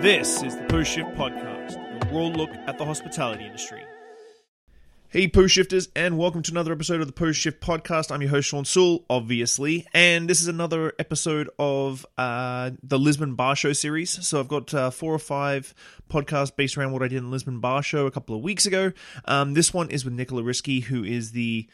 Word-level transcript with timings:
This 0.00 0.42
is 0.42 0.56
the 0.56 0.62
Post 0.62 0.92
Shift 0.92 1.10
Podcast, 1.10 1.76
a 1.76 2.14
raw 2.14 2.22
look 2.22 2.48
at 2.66 2.78
the 2.78 2.86
hospitality 2.86 3.44
industry. 3.44 3.82
Hey, 5.10 5.28
Post 5.28 5.52
Shifters, 5.52 5.90
and 5.94 6.16
welcome 6.16 6.40
to 6.40 6.50
another 6.52 6.72
episode 6.72 7.02
of 7.02 7.06
the 7.06 7.12
Post 7.12 7.38
Shift 7.38 7.60
Podcast. 7.60 8.10
I'm 8.10 8.22
your 8.22 8.30
host, 8.30 8.48
Sean 8.48 8.64
Sewell, 8.64 9.04
obviously, 9.10 9.86
and 9.92 10.26
this 10.26 10.40
is 10.40 10.48
another 10.48 10.94
episode 10.98 11.50
of 11.58 12.06
uh, 12.16 12.70
the 12.82 12.98
Lisbon 12.98 13.34
Bar 13.34 13.54
Show 13.54 13.74
series. 13.74 14.26
So 14.26 14.40
I've 14.40 14.48
got 14.48 14.72
uh, 14.72 14.88
four 14.88 15.12
or 15.12 15.18
five 15.18 15.74
podcasts 16.08 16.56
based 16.56 16.78
around 16.78 16.92
what 16.92 17.02
I 17.02 17.08
did 17.08 17.18
in 17.18 17.24
the 17.24 17.30
Lisbon 17.30 17.60
Bar 17.60 17.82
Show 17.82 18.06
a 18.06 18.10
couple 18.10 18.34
of 18.34 18.40
weeks 18.40 18.64
ago. 18.64 18.92
Um, 19.26 19.52
this 19.52 19.74
one 19.74 19.90
is 19.90 20.06
with 20.06 20.14
Nicola 20.14 20.42
Riske, 20.42 20.84
who 20.84 21.04
is 21.04 21.32
the 21.32 21.68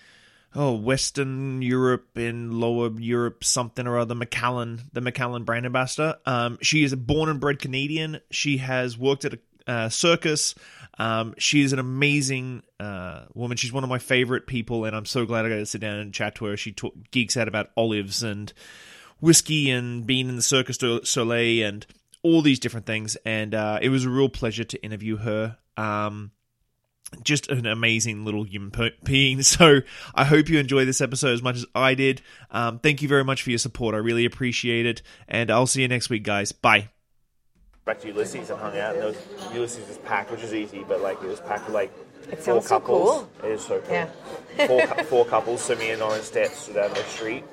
oh 0.57 0.73
Western 0.73 1.63
Europe 1.63 2.19
in 2.19 2.59
Lower 2.59 2.91
Europe 2.99 3.45
something 3.45 3.87
or 3.87 3.99
other 3.99 4.15
Macallan 4.15 4.83
the 4.93 5.01
Macallan 5.01 5.45
brand 5.45 5.67
ambassador. 5.67 6.17
Um, 6.25 6.59
she 6.63 6.83
is 6.83 6.93
a 6.93 6.97
born 6.97 7.29
and 7.29 7.41
bred 7.41 7.59
Canadian. 7.59 8.21
She 8.31 8.57
has 8.59 8.99
worked 8.99 9.25
at 9.25 9.35
a 9.35 9.39
uh, 9.67 9.89
circus. 9.89 10.55
Um, 10.99 11.35
she 11.39 11.63
is 11.63 11.73
an 11.73 11.79
amazing 11.79 12.63
uh, 12.81 13.25
woman. 13.35 13.57
She's 13.57 13.73
one 13.73 13.85
of 13.85 13.91
my 13.91 13.99
favorite 13.99 14.47
people, 14.47 14.85
and 14.85 14.97
I'm 14.97 15.05
so 15.05 15.27
glad 15.27 15.45
I 15.45 15.49
got 15.49 15.57
to 15.57 15.67
sit 15.67 15.81
down 15.81 15.99
and 15.99 16.15
chat 16.15 16.37
to 16.37 16.47
her. 16.47 16.57
She 16.57 16.73
talk, 16.73 16.95
geeks 17.11 17.37
out 17.37 17.49
about 17.49 17.71
olives 17.77 18.23
and 18.23 18.53
whiskey 19.21 19.71
and 19.71 20.07
being 20.07 20.29
in 20.29 20.37
the 20.37 20.43
Cirque 20.43 20.69
du 20.69 21.05
Soleil 21.05 21.67
and 21.67 21.87
all 22.23 22.43
these 22.43 22.59
different 22.59 22.87
things. 22.87 23.17
And 23.25 23.55
uh, 23.55 23.79
it 23.83 23.89
was 23.89 24.05
a 24.05 24.11
real 24.11 24.29
pleasure 24.29 24.65
to 24.65 24.83
interview 24.83 25.17
her. 25.17 25.59
Um, 25.77 26.31
just 27.23 27.49
an 27.49 27.67
amazing 27.67 28.25
little 28.25 28.45
human 28.45 28.73
being. 29.05 29.43
So 29.43 29.81
I 30.15 30.25
hope 30.25 30.49
you 30.49 30.59
enjoy 30.59 30.85
this 30.85 31.01
episode 31.01 31.33
as 31.33 31.43
much 31.43 31.57
as 31.57 31.67
I 31.75 31.95
did. 31.95 32.21
Um, 32.51 32.79
thank 32.79 33.01
you 33.03 33.09
very 33.09 33.25
much 33.25 33.43
for 33.43 33.51
your 33.51 33.59
support. 33.59 33.95
I 33.95 33.99
really 33.99 34.25
appreciate 34.25 34.87
it. 34.87 35.03
And 35.29 35.51
I'll 35.51 35.67
see 35.67 35.83
you 35.83 35.89
next 35.89 36.11
week, 36.11 36.25
guys. 36.25 36.53
Bye. 36.53 36.91
Back 37.85 38.01
to 38.01 38.09
Ulysses 38.09 38.51
and 38.51 38.59
hung 38.59 38.77
out, 38.77 38.95
and 38.95 39.03
there 39.03 39.09
was, 39.11 39.55
Ulysses 39.55 39.87
was 39.87 39.99
packed, 39.99 40.33
which 40.33 40.43
is 40.43 40.53
easy, 40.53 40.85
but 40.89 41.01
like 41.01 41.23
it 41.23 41.29
was 41.29 41.39
packed 41.41 41.67
with 41.67 41.75
like 41.75 41.93
It 42.33 42.39
four 42.41 42.55
sounds 42.61 42.67
so 42.67 42.81
couples. 42.81 43.11
cool. 43.41 43.49
It 43.49 43.53
is 43.53 43.61
so 43.63 43.81
cool. 43.81 43.93
Yeah. 43.95 44.07
four, 44.67 44.87
four 45.05 45.25
couples. 45.35 45.63
So 45.63 45.77
me 45.77 45.91
and 45.91 46.03
Oren 46.03 46.23
Stat 46.23 46.51
stood 46.51 46.77
out 46.79 46.91
on 46.91 46.95
the 46.97 47.05
street, 47.05 47.45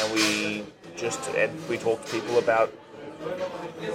and 0.00 0.12
we 0.14 0.64
just 0.96 1.28
and 1.34 1.52
we 1.68 1.76
talked 1.76 2.06
to 2.06 2.18
people 2.18 2.38
about 2.38 2.72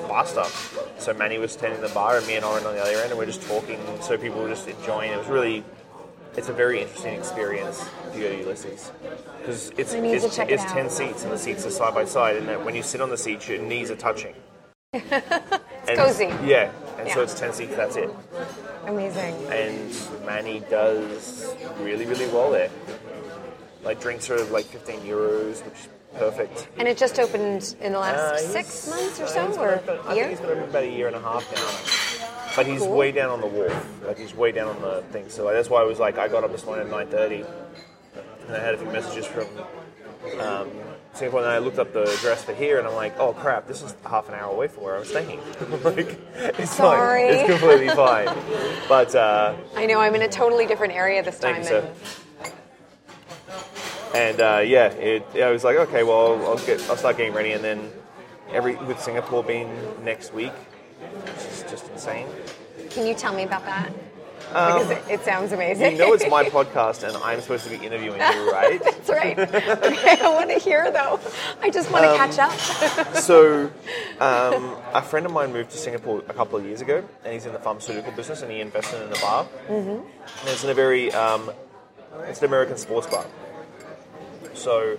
bar 0.07 0.25
stuff. 0.25 0.77
So 0.99 1.13
Manny 1.13 1.37
was 1.37 1.55
tending 1.55 1.81
the 1.81 1.89
bar, 1.89 2.17
and 2.17 2.27
me 2.27 2.35
and 2.35 2.45
Oren 2.45 2.65
on 2.65 2.75
the 2.75 2.81
other 2.81 2.91
end, 2.91 3.09
and 3.09 3.17
we're 3.17 3.25
just 3.25 3.41
talking. 3.43 3.79
So 4.01 4.17
people 4.17 4.41
were 4.41 4.49
just 4.49 4.67
enjoying. 4.67 5.11
It 5.11 5.17
was 5.17 5.27
really, 5.27 5.63
it's 6.35 6.49
a 6.49 6.53
very 6.53 6.81
interesting 6.81 7.15
experience 7.15 7.85
if 8.09 8.15
you 8.15 8.23
go 8.23 8.29
to 8.29 8.39
Ulysses 8.39 8.91
because 9.39 9.71
it's 9.77 9.93
I 9.93 9.99
need 9.99 10.19
to 10.19 10.25
it's, 10.27 10.37
it 10.37 10.49
it's 10.49 10.65
ten 10.65 10.89
seats, 10.89 11.23
and 11.23 11.31
the 11.31 11.37
seats 11.37 11.65
are 11.65 11.71
side 11.71 11.93
by 11.93 12.05
side, 12.05 12.37
and 12.37 12.47
that 12.47 12.63
when 12.63 12.75
you 12.75 12.83
sit 12.83 13.01
on 13.01 13.09
the 13.09 13.17
seats, 13.17 13.47
your 13.47 13.61
knees 13.61 13.89
are 13.89 13.95
touching. 13.95 14.35
it's 14.93 15.99
cozy. 15.99 16.25
Yeah, 16.45 16.71
and 16.99 17.09
so 17.09 17.21
it's 17.21 17.33
ten 17.39 17.53
seats. 17.53 17.75
That's 17.75 17.95
it 17.95 18.09
Amazing. 18.85 19.35
and 19.51 20.25
Manny 20.25 20.61
does 20.69 21.55
really, 21.79 22.05
really 22.05 22.27
well 22.27 22.51
there. 22.51 22.69
Like 23.83 23.99
drinks 23.99 24.29
are 24.29 24.43
like 24.45 24.65
15 24.65 24.99
euros, 25.01 25.65
which 25.65 25.73
is 25.73 25.89
perfect. 26.17 26.67
And 26.77 26.87
it 26.87 26.97
just 26.97 27.19
opened 27.19 27.75
in 27.81 27.93
the 27.93 27.99
last 27.99 28.33
Uh, 28.33 28.37
six 28.37 28.87
months 28.89 29.19
or 29.19 29.27
so, 29.27 29.53
or 29.59 29.77
been 29.77 29.99
I 30.07 30.13
year? 30.13 30.23
think 30.25 30.39
he's 30.39 30.47
been 30.47 30.57
open 30.57 30.69
about 30.69 30.83
a 30.83 30.87
year 30.89 31.07
and 31.07 31.15
a 31.15 31.21
half 31.21 31.45
now. 31.55 32.55
But 32.55 32.65
he's 32.65 32.79
Cool. 32.81 32.91
way 32.97 33.11
down 33.11 33.29
on 33.29 33.39
the 33.41 33.47
wharf. 33.47 33.73
Like 34.05 34.17
he's 34.19 34.35
way 34.35 34.51
down 34.51 34.67
on 34.75 34.81
the 34.81 35.01
thing. 35.11 35.29
So 35.29 35.45
like, 35.45 35.53
that's 35.55 35.69
why 35.69 35.81
I 35.81 35.85
was 35.85 35.99
like, 35.99 36.17
I 36.17 36.27
got 36.27 36.43
up 36.43 36.51
this 36.51 36.65
morning 36.65 36.85
at 36.87 36.91
9:30, 36.91 37.45
and 38.47 38.55
I 38.55 38.59
had 38.59 38.73
a 38.73 38.77
few 38.77 38.89
messages 38.91 39.25
from 39.25 39.47
um, 40.39 40.69
Singapore, 41.13 41.39
and 41.41 41.49
I 41.49 41.57
looked 41.59 41.79
up 41.79 41.93
the 41.93 42.03
address 42.03 42.43
for 42.43 42.53
here, 42.53 42.77
and 42.77 42.87
I'm 42.87 42.93
like, 42.95 43.17
oh 43.19 43.33
crap, 43.33 43.67
this 43.67 43.81
is 43.81 43.95
half 44.05 44.27
an 44.29 44.35
hour 44.35 44.51
away 44.51 44.67
from 44.67 44.83
where 44.83 44.95
I 44.95 44.99
was 44.99 45.07
staying. 45.09 45.39
like, 45.83 46.19
it's 46.59 46.71
Sorry. 46.75 47.29
fine. 47.29 47.33
It's 47.39 47.49
completely 47.49 47.89
fine. 47.89 48.27
But. 48.89 49.15
Uh, 49.15 49.55
I 49.75 49.85
know 49.85 49.99
I'm 50.01 50.13
in 50.15 50.21
a 50.23 50.27
totally 50.27 50.65
different 50.65 50.93
area 50.93 51.23
this 51.23 51.37
Thank 51.37 51.55
time. 51.55 51.63
you, 51.63 51.69
sir. 51.69 51.93
And 54.13 54.41
uh, 54.41 54.61
yeah, 54.65 54.87
it, 54.87 55.25
I 55.41 55.51
was 55.51 55.63
like, 55.63 55.77
okay, 55.77 56.03
well, 56.03 56.43
I'll 56.45 56.57
get, 56.65 56.81
I'll 56.89 56.97
start 56.97 57.17
getting 57.17 57.33
ready, 57.33 57.51
and 57.53 57.63
then 57.63 57.91
every 58.51 58.75
with 58.75 58.99
Singapore 58.99 59.43
being 59.43 59.69
next 60.03 60.33
week, 60.33 60.51
which 60.51 61.35
is 61.45 61.65
just 61.69 61.89
insane. 61.91 62.27
can 62.89 63.05
you 63.07 63.13
tell 63.13 63.33
me 63.33 63.43
about 63.43 63.65
that? 63.65 63.91
because 64.51 64.89
it, 64.89 65.01
it 65.09 65.21
sounds 65.21 65.53
amazing. 65.53 65.85
Um, 65.85 65.91
You 65.93 65.97
know, 65.99 66.13
it's 66.13 66.27
my 66.29 66.43
podcast, 66.57 67.07
and 67.07 67.15
I'm 67.23 67.39
supposed 67.39 67.63
to 67.63 67.69
be 67.69 67.85
interviewing 67.85 68.19
you, 68.19 68.51
right? 68.51 68.81
That's 68.83 69.09
right. 69.09 69.39
Okay, 69.39 70.17
I 70.21 70.29
want 70.33 70.49
to 70.49 70.59
hear 70.59 70.91
though. 70.91 71.21
I 71.61 71.69
just 71.69 71.89
want 71.89 72.03
Um, 72.03 72.11
to 72.11 72.17
catch 72.17 72.37
up. 72.37 73.15
so, 73.15 73.71
um, 74.19 74.75
a 74.93 75.01
friend 75.01 75.25
of 75.25 75.31
mine 75.31 75.53
moved 75.53 75.71
to 75.71 75.77
Singapore 75.77 76.21
a 76.27 76.33
couple 76.33 76.57
of 76.59 76.65
years 76.65 76.81
ago, 76.81 77.01
and 77.23 77.33
he's 77.33 77.45
in 77.45 77.53
the 77.53 77.59
pharmaceutical 77.59 78.11
business, 78.11 78.41
and 78.41 78.51
he 78.51 78.59
invested 78.59 79.01
in 79.01 79.07
a 79.13 79.21
bar. 79.21 79.45
Mm-hmm. 79.69 79.89
And 79.89 80.47
it's 80.49 80.65
in 80.65 80.69
a 80.69 80.73
very, 80.73 81.13
um, 81.13 81.49
it's 82.27 82.39
an 82.39 82.45
American 82.45 82.75
sports 82.77 83.07
bar. 83.07 83.25
So, 84.53 84.97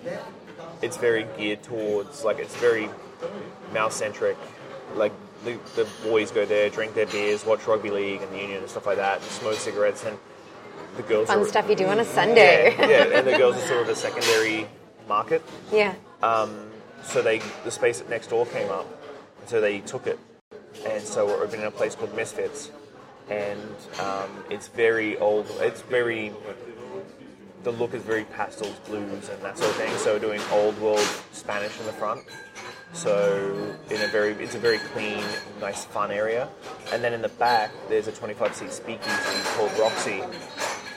it's 0.81 0.97
very 0.97 1.27
geared 1.37 1.63
towards 1.63 2.25
like 2.25 2.39
it's 2.39 2.57
very 2.57 2.89
male 3.73 3.91
centric. 3.91 4.37
Like 4.95 5.13
the, 5.45 5.59
the 5.77 5.89
boys 6.03 6.31
go 6.31 6.45
there, 6.45 6.69
drink 6.71 6.95
their 6.95 7.07
beers, 7.07 7.45
watch 7.47 7.67
rugby 7.67 7.91
league 7.91 8.23
and 8.23 8.33
the 8.33 8.39
union 8.39 8.59
and 8.59 8.69
stuff 8.71 8.87
like 8.87 8.97
that, 8.99 9.21
and 9.21 9.31
smoke 9.31 9.55
cigarettes, 9.55 10.05
and 10.05 10.19
the 10.97 11.03
girls 11.03 11.29
Fun 11.29 11.39
are 11.39 11.45
stuff 11.47 11.69
you 11.69 11.77
do 11.77 11.87
on 11.87 11.99
a 12.01 12.05
Sunday. 12.05 12.75
Yeah, 12.79 12.89
yeah, 12.89 13.05
and 13.19 13.27
the 13.27 13.37
girls 13.39 13.57
are 13.57 13.67
sort 13.67 13.83
of 13.83 13.89
a 13.89 13.95
secondary 13.97 14.67
market. 15.09 15.43
yeah. 15.73 15.95
Um, 16.23 16.69
So 17.05 17.23
they 17.23 17.41
the 17.65 17.71
space 17.71 18.03
next 18.09 18.29
door 18.31 18.47
came 18.47 18.71
up, 18.71 18.87
and 19.41 19.49
so 19.49 19.61
they 19.61 19.81
took 19.81 20.07
it, 20.07 20.19
and 20.87 21.03
so 21.03 21.27
we're 21.27 21.43
opening 21.43 21.67
a 21.67 21.71
place 21.71 21.95
called 21.97 22.15
Misfits, 22.15 22.71
and 23.29 23.61
um, 24.01 24.31
it's 24.51 24.69
very 24.69 25.17
old. 25.19 25.47
It's 25.61 25.81
very 25.83 26.33
the 27.63 27.73
look 27.73 27.95
is 27.95 28.03
very 28.03 28.25
pastels, 28.25 28.77
blues, 28.87 29.29
and 29.29 29.43
that 29.43 29.59
sort 29.59 29.71
of 29.71 29.77
thing. 29.77 29.97
So 29.97 30.19
doing 30.19 30.41
old 30.51 30.79
world 30.81 31.07
Spanish 31.33 31.79
in 31.79 31.87
the 31.87 31.93
front. 31.93 32.23
So 32.93 33.75
in 33.91 34.01
a 34.03 34.07
very 34.09 34.33
it's 34.33 34.55
a 34.55 34.59
very 34.59 34.79
clean, 34.79 35.25
nice, 35.61 35.85
fun 35.85 36.11
area, 36.11 36.49
and 36.93 37.03
then 37.03 37.15
in 37.15 37.23
the 37.23 37.31
back 37.31 37.71
there's 37.89 38.07
a 38.07 38.13
25 38.13 38.55
seat 38.55 38.73
speakeasy 38.73 39.43
called 39.57 39.73
Roxy 39.79 40.23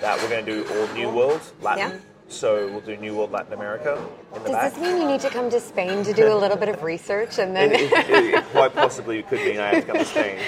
that 0.01 0.21
we're 0.21 0.29
going 0.29 0.45
to 0.45 0.63
do 0.63 0.73
all 0.73 0.93
New 0.93 1.09
World 1.09 1.41
Latin. 1.61 1.91
Yeah. 1.91 2.14
So 2.27 2.67
we'll 2.71 2.81
do 2.81 2.97
New 2.97 3.15
World 3.15 3.31
Latin 3.31 3.53
America 3.53 4.03
in 4.35 4.43
the 4.43 4.49
Does 4.49 4.51
back. 4.57 4.73
this 4.73 4.81
mean 4.81 4.99
you 5.01 5.07
need 5.07 5.21
to 5.21 5.29
come 5.29 5.49
to 5.51 5.59
Spain 5.59 6.03
to 6.03 6.11
do 6.11 6.33
a 6.33 6.35
little 6.35 6.57
bit 6.57 6.69
of 6.69 6.81
research 6.81 7.37
and 7.37 7.55
then, 7.55 7.71
It, 7.71 7.81
it, 7.81 8.33
it 8.35 8.43
quite 8.45 8.73
possibly 8.73 9.21
could 9.23 9.39
mean 9.39 9.59
I 9.59 9.75
have 9.75 9.85
to 9.85 9.91
come 9.93 9.97
to 9.99 10.05
Spain. 10.05 10.39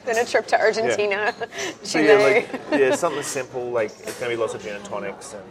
then 0.06 0.16
a 0.16 0.24
trip 0.24 0.46
to 0.48 0.58
Argentina, 0.58 1.34
So 1.82 1.98
Chile? 2.00 2.06
yeah, 2.08 2.14
like 2.48 2.80
yeah, 2.80 2.94
something 2.94 3.22
simple 3.22 3.70
like 3.70 3.90
it's 3.90 4.18
gonna 4.18 4.30
be 4.30 4.36
lots 4.36 4.54
of 4.54 4.62
gin 4.62 4.76
and 4.76 4.84
tonics 4.86 5.34
and 5.34 5.42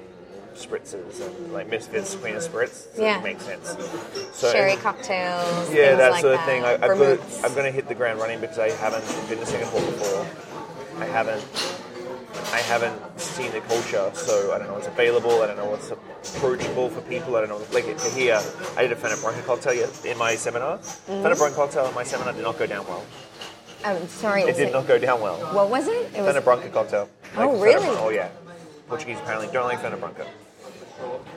spritzes 0.57 1.21
and 1.21 1.53
like 1.53 1.69
misfits 1.69 2.15
queen 2.15 2.35
of 2.35 2.41
spritz. 2.41 2.93
So 2.95 3.03
Yeah. 3.03 3.19
it 3.19 3.23
makes 3.23 3.45
sense. 3.45 3.77
So 4.33 4.51
Sherry 4.51 4.75
cocktails. 4.77 5.71
Yeah, 5.71 5.95
that 5.95 6.11
like 6.13 6.21
sort 6.21 6.33
of 6.33 6.39
that. 6.39 6.45
thing. 6.47 6.63
I, 6.63 6.73
I've 6.73 6.81
got 6.81 6.89
Vermouths. 6.97 7.39
to, 7.41 7.45
I'm 7.45 7.53
going 7.53 7.65
to 7.67 7.71
hit 7.71 7.87
the 7.87 7.93
ground 7.95 8.19
running 8.19 8.41
because 8.41 8.57
I 8.57 8.71
haven't 8.71 9.05
been 9.29 9.37
to 9.37 9.45
Singapore 9.45 9.81
before. 9.81 10.25
I 10.99 11.05
haven't. 11.05 11.43
I 12.53 12.59
haven't 12.59 13.19
seen 13.19 13.51
the 13.51 13.61
culture, 13.61 14.09
so 14.13 14.53
I 14.53 14.57
don't 14.57 14.67
know 14.67 14.73
what's 14.73 14.87
available. 14.87 15.41
I 15.41 15.47
don't 15.47 15.57
know 15.57 15.69
what's 15.69 15.91
approachable 15.91 16.89
for 16.89 17.01
people. 17.01 17.35
I 17.35 17.41
don't 17.41 17.49
know. 17.49 17.61
Like 17.73 17.85
to 17.97 18.09
here, 18.09 18.41
I 18.75 18.81
did 18.83 18.91
a 18.91 18.95
Fernet 18.95 19.21
Branca 19.21 19.41
cocktail 19.41 19.89
in 20.05 20.17
my 20.17 20.35
seminar. 20.35 20.77
Mm-hmm. 20.77 21.25
Fernet 21.25 21.37
Branca 21.37 21.55
cocktail 21.55 21.87
in 21.87 21.95
my 21.95 22.03
seminar 22.03 22.33
did 22.33 22.43
not 22.43 22.57
go 22.57 22.65
down 22.65 22.85
well. 22.87 23.05
I'm 23.85 24.07
sorry. 24.07 24.43
It 24.43 24.55
did 24.55 24.73
not 24.73 24.87
go 24.87 24.97
down 24.97 25.21
well. 25.21 25.37
What 25.53 25.69
was 25.69 25.87
it? 25.87 26.13
It 26.15 26.21
was 26.21 26.35
Fernet 26.35 26.43
Branca 26.43 26.69
cocktail. 26.69 27.09
Oh, 27.35 27.61
really? 27.61 27.85
Oh, 27.87 28.09
yeah. 28.09 28.29
Portuguese 28.87 29.19
apparently 29.19 29.49
don't 29.51 29.65
like 29.65 29.79
Fernet 29.79 29.99
Branca. 29.99 30.25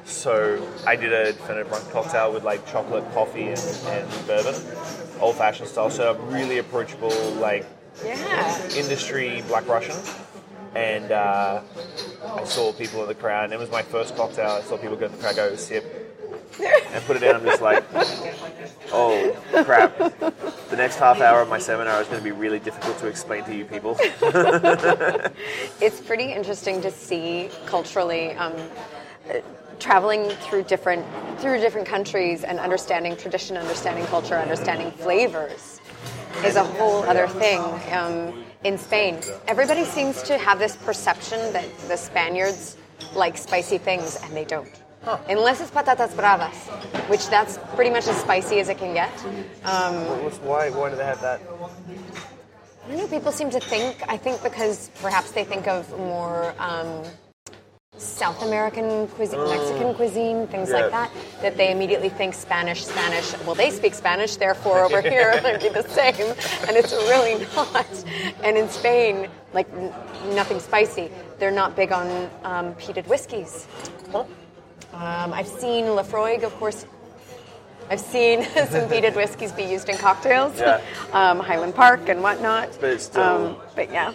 So 0.05 0.67
I 0.87 0.97
did 0.97 1.13
a 1.13 1.33
Fernet 1.35 1.69
Branca 1.69 1.91
cocktail 1.91 2.33
with 2.33 2.45
like 2.45 2.67
chocolate, 2.67 3.05
coffee, 3.13 3.49
and, 3.49 3.61
and 3.87 4.27
bourbon, 4.27 4.55
old 5.21 5.37
fashioned 5.37 5.69
style. 5.69 5.91
So 5.91 6.15
really 6.15 6.59
approachable, 6.59 7.13
like 7.33 7.67
yeah. 8.05 8.69
industry 8.75 9.43
Black 9.49 9.67
Russian. 9.69 9.97
And 10.75 11.11
uh, 11.11 11.63
I 12.25 12.45
saw 12.45 12.73
people 12.73 13.03
in 13.03 13.09
the 13.09 13.15
crowd, 13.15 13.45
and 13.45 13.53
it 13.53 13.59
was 13.59 13.71
my 13.71 13.83
first 13.83 14.17
cocktail. 14.17 14.51
I 14.51 14.63
saw 14.63 14.77
people 14.77 14.97
go 14.97 15.07
in 15.07 15.13
the 15.13 15.19
crowd, 15.19 15.37
go 15.37 15.57
sip, 15.57 15.85
and 16.61 17.05
put 17.05 17.17
it 17.17 17.21
down. 17.21 17.37
I'm 17.37 17.45
just 17.45 17.63
like, 17.63 17.85
oh 18.93 19.37
crap! 19.65 19.97
The 19.99 20.77
next 20.77 20.97
half 20.97 21.21
hour 21.21 21.41
of 21.41 21.49
my 21.49 21.59
seminar 21.59 22.01
is 22.01 22.07
going 22.07 22.21
to 22.21 22.25
be 22.25 22.31
really 22.31 22.61
difficult 22.61 22.99
to 22.99 23.09
explain 23.09 23.45
to 23.45 23.57
you 23.57 23.65
people. 23.65 23.99
It's 25.81 26.01
pretty 26.01 26.33
interesting 26.33 26.83
to 26.83 26.91
see 26.91 27.49
culturally. 27.67 28.33
Um, 28.33 28.55
traveling 29.81 30.29
through 30.29 30.63
different 30.65 31.05
through 31.39 31.59
different 31.59 31.89
countries 31.89 32.45
and 32.45 32.59
understanding 32.59 33.17
tradition, 33.17 33.57
understanding 33.57 34.05
culture, 34.07 34.37
understanding 34.37 34.91
flavors 34.93 35.81
is 36.45 36.57
a 36.57 36.65
whole 36.65 37.03
other 37.05 37.27
thing. 37.27 37.61
Um, 37.93 38.45
in 38.65 38.77
Spain, 38.79 39.19
everybody 39.49 39.85
seems 39.85 40.23
to 40.25 40.37
have 40.39 40.59
this 40.59 40.77
perception 40.77 41.53
that 41.53 41.67
the 41.89 41.97
Spaniards 41.97 42.77
like 43.15 43.37
spicy 43.39 43.79
things, 43.79 44.17
and 44.23 44.37
they 44.37 44.45
don't. 44.45 44.69
unless 45.29 45.61
it's 45.63 45.71
patatas 45.71 46.15
bravas, 46.15 46.55
which 47.09 47.27
that's 47.29 47.59
pretty 47.75 47.91
much 47.91 48.07
as 48.07 48.17
spicy 48.21 48.61
as 48.61 48.69
it 48.69 48.77
can 48.79 48.93
get. 48.93 49.11
What's- 50.23 50.39
Why, 50.39 50.69
why 50.71 50.91
do 50.91 50.97
they 50.97 51.05
have 51.05 51.21
that? 51.23 51.41
I 52.85 52.89
don't 52.89 52.97
know. 52.99 53.07
People 53.07 53.33
seem 53.33 53.51
to 53.51 53.61
think. 53.61 54.03
I 54.09 54.17
think 54.17 54.43
because 54.43 54.91
perhaps 55.01 55.31
they 55.33 55.45
think 55.45 55.67
of 55.69 55.89
more 55.99 56.55
um, 56.59 57.05
South 58.01 58.43
American 58.43 59.07
cuisine, 59.09 59.45
Mexican 59.49 59.95
cuisine, 59.95 60.47
things 60.47 60.69
Mm. 60.69 60.73
Yeah. 60.73 60.81
like 60.81 60.91
that. 60.91 61.11
That 61.43 61.57
they 61.57 61.71
immediately 61.71 62.09
think 62.09 62.35
Spanish. 62.35 62.85
Spanish. 62.87 63.35
Well, 63.45 63.55
they 63.55 63.71
speak 63.71 63.95
Spanish, 63.95 64.37
therefore 64.37 64.85
over 64.85 65.01
here 65.15 65.31
it 65.35 65.43
might 65.43 65.61
be 65.61 65.69
the 65.69 65.87
same, 65.89 66.15
and 66.67 66.77
it's 66.77 66.93
really 66.93 67.45
not. 67.55 67.87
And 68.43 68.57
in 68.57 68.69
Spain, 68.71 69.29
like 69.53 69.69
n- 69.75 69.93
nothing 70.35 70.61
spicy. 70.61 71.11
They're 71.39 71.51
not 71.51 71.77
big 71.77 71.93
on 71.93 72.31
um, 72.45 72.75
peated 72.75 73.07
whiskeys. 73.07 73.67
Huh? 74.13 74.25
Um, 74.95 75.33
I've 75.33 75.47
seen 75.49 75.85
Laphroaig, 75.87 76.43
of 76.43 76.55
course. 76.57 76.87
I've 77.91 78.01
seen 78.01 78.45
some 78.55 78.89
peated 78.89 79.15
whiskeys 79.15 79.53
be 79.53 79.65
used 79.65 79.89
in 79.89 79.97
cocktails, 79.99 80.59
Yeah. 80.59 80.81
um, 81.13 81.41
Highland 81.41 81.75
Park 81.75 82.09
and 82.09 82.23
whatnot. 82.23 82.79
But 82.81 82.91
it's 82.91 83.05
still- 83.05 83.23
Um, 83.23 83.57
but 83.77 83.93
yeah, 83.93 84.13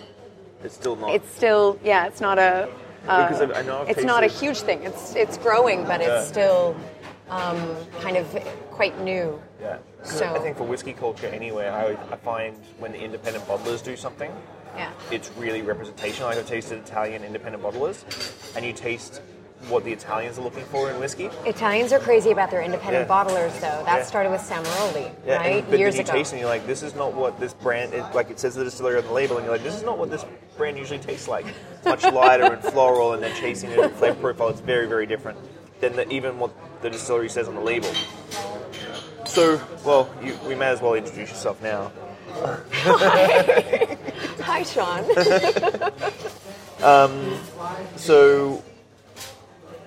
It's 0.64 0.74
still 0.76 0.96
not. 0.96 1.14
it's 1.14 1.30
still 1.36 1.78
yeah, 1.84 2.08
it's 2.08 2.22
not 2.22 2.40
a. 2.40 2.68
Uh, 3.07 3.28
Because 3.28 3.42
I- 3.52 3.60
I 3.60 3.62
know 3.63 3.81
I've 3.81 3.90
it's 3.90 4.04
not 4.04 4.24
a 4.24 4.28
huge 4.28 4.62
thing. 4.62 4.84
It's 4.84 5.16
it's 5.16 5.38
growing, 5.38 5.86
but 5.86 6.02
it's 6.02 6.28
still 6.28 6.75
um, 7.30 7.75
kind 8.02 8.18
of 8.18 8.28
quite 8.72 9.00
new. 9.02 9.40
yeah. 9.62 9.78
so- 10.04 10.36
I 10.36 10.40
think 10.40 10.57
for 10.57 10.63
whiskey 10.63 10.94
culture 10.94 11.28
anywhere, 11.28 11.72
I, 11.72 11.98
I 12.13 12.18
find 12.18 12.56
when 12.78 12.92
the 12.92 13.00
independent 13.00 13.48
bottlers 13.48 13.84
do 13.84 13.96
something, 13.96 14.31
Yeah. 14.78 14.92
it's 15.12 15.31
really 15.38 15.62
representational. 15.63 16.30
Like 16.30 16.38
I've 16.38 16.46
tasted 16.48 16.78
Italian 16.80 17.24
independent 17.24 17.63
bottlers, 17.63 18.04
and 18.56 18.63
you 18.66 18.74
taste 18.74 19.22
what 19.69 19.84
the 19.84 19.92
Italians 19.92 20.38
are 20.38 20.42
looking 20.44 20.66
for 20.66 20.92
in 20.92 21.00
whiskey. 21.00 21.30
Italians 21.46 21.92
are 21.92 22.00
crazy 22.00 22.31
about 22.31 22.52
their 22.52 22.62
independent 22.62 23.07
Yeah. 23.10 23.13
bottlers, 23.24 23.54
though. 23.62 23.84
That 23.86 23.98
Yeah. 24.00 24.04
started 24.04 24.30
with 24.31 24.42
Samaroli, 24.42 25.10
Yeah, 25.25 25.38
right? 25.38 25.46
and, 25.57 25.69
but 25.69 25.80
Years 25.80 25.96
then 25.96 26.06
you 26.06 26.10
ago. 26.10 26.18
taste 26.18 26.31
and 26.34 26.40
you're 26.40 26.50
like, 26.50 26.68
this 26.68 26.84
is 26.84 26.94
not 26.94 27.13
what 27.13 27.40
this 27.40 27.54
brand, 27.54 27.94
is, 27.94 28.04
like 28.13 28.30
it 28.30 28.40
says 28.40 28.54
the 28.56 28.63
distillery 28.63 28.98
on 29.00 29.06
the 29.06 29.12
label, 29.12 29.38
and 29.38 29.46
you're 29.46 29.54
like, 29.56 29.63
this 29.63 29.75
is 29.75 29.84
not 29.84 29.98
what 29.98 30.12
this 30.12 30.24
brand 30.57 30.78
usually 30.78 31.00
tastes 31.00 31.28
like. 31.28 31.46
It's 31.78 31.86
much 31.86 32.04
lighter 32.13 32.52
and 32.54 32.62
floral, 32.63 33.13
and 33.13 33.24
then 33.24 33.36
chasing 33.36 33.72
it 33.72 33.92
flavor 33.96 34.19
profile, 34.19 34.50
it's 34.50 34.62
very, 34.62 34.88
very 34.88 35.06
different 35.07 35.38
than 35.80 35.96
the, 35.96 36.07
even 36.10 36.38
what 36.38 36.52
the 36.81 36.90
distillery 36.90 37.30
says 37.30 37.48
on 37.48 37.56
the 37.56 37.62
label. 37.62 37.90
So, 39.25 39.60
well, 39.84 40.07
you, 40.24 40.38
we 40.48 40.54
may 40.56 40.68
as 40.68 40.81
well 40.81 40.94
introduce 40.94 41.30
yourself 41.30 41.62
now. 41.63 41.92
Hi, 44.44 44.63
Sean. 44.63 45.04
um, 46.84 47.40
So, 47.96 48.63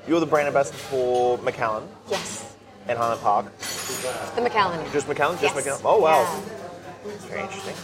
you're 0.09 0.21
the 0.21 0.27
brand 0.27 0.49
ambassador 0.49 0.79
for 0.79 1.39
Macallan 1.39 1.87
yes, 2.11 2.55
and 2.89 2.99
Highland 2.99 3.21
Park. 3.21 3.47
the 4.35 4.41
Macallan. 4.43 4.81
Just 4.93 5.07
Macallan? 5.09 5.39
Just 5.39 5.55
Yes. 5.55 5.65
Macallan? 5.65 5.83
Oh, 5.85 5.99
wow. 6.01 6.23
Yeah. 6.23 7.13
Very 7.29 7.43
interesting. 7.43 7.75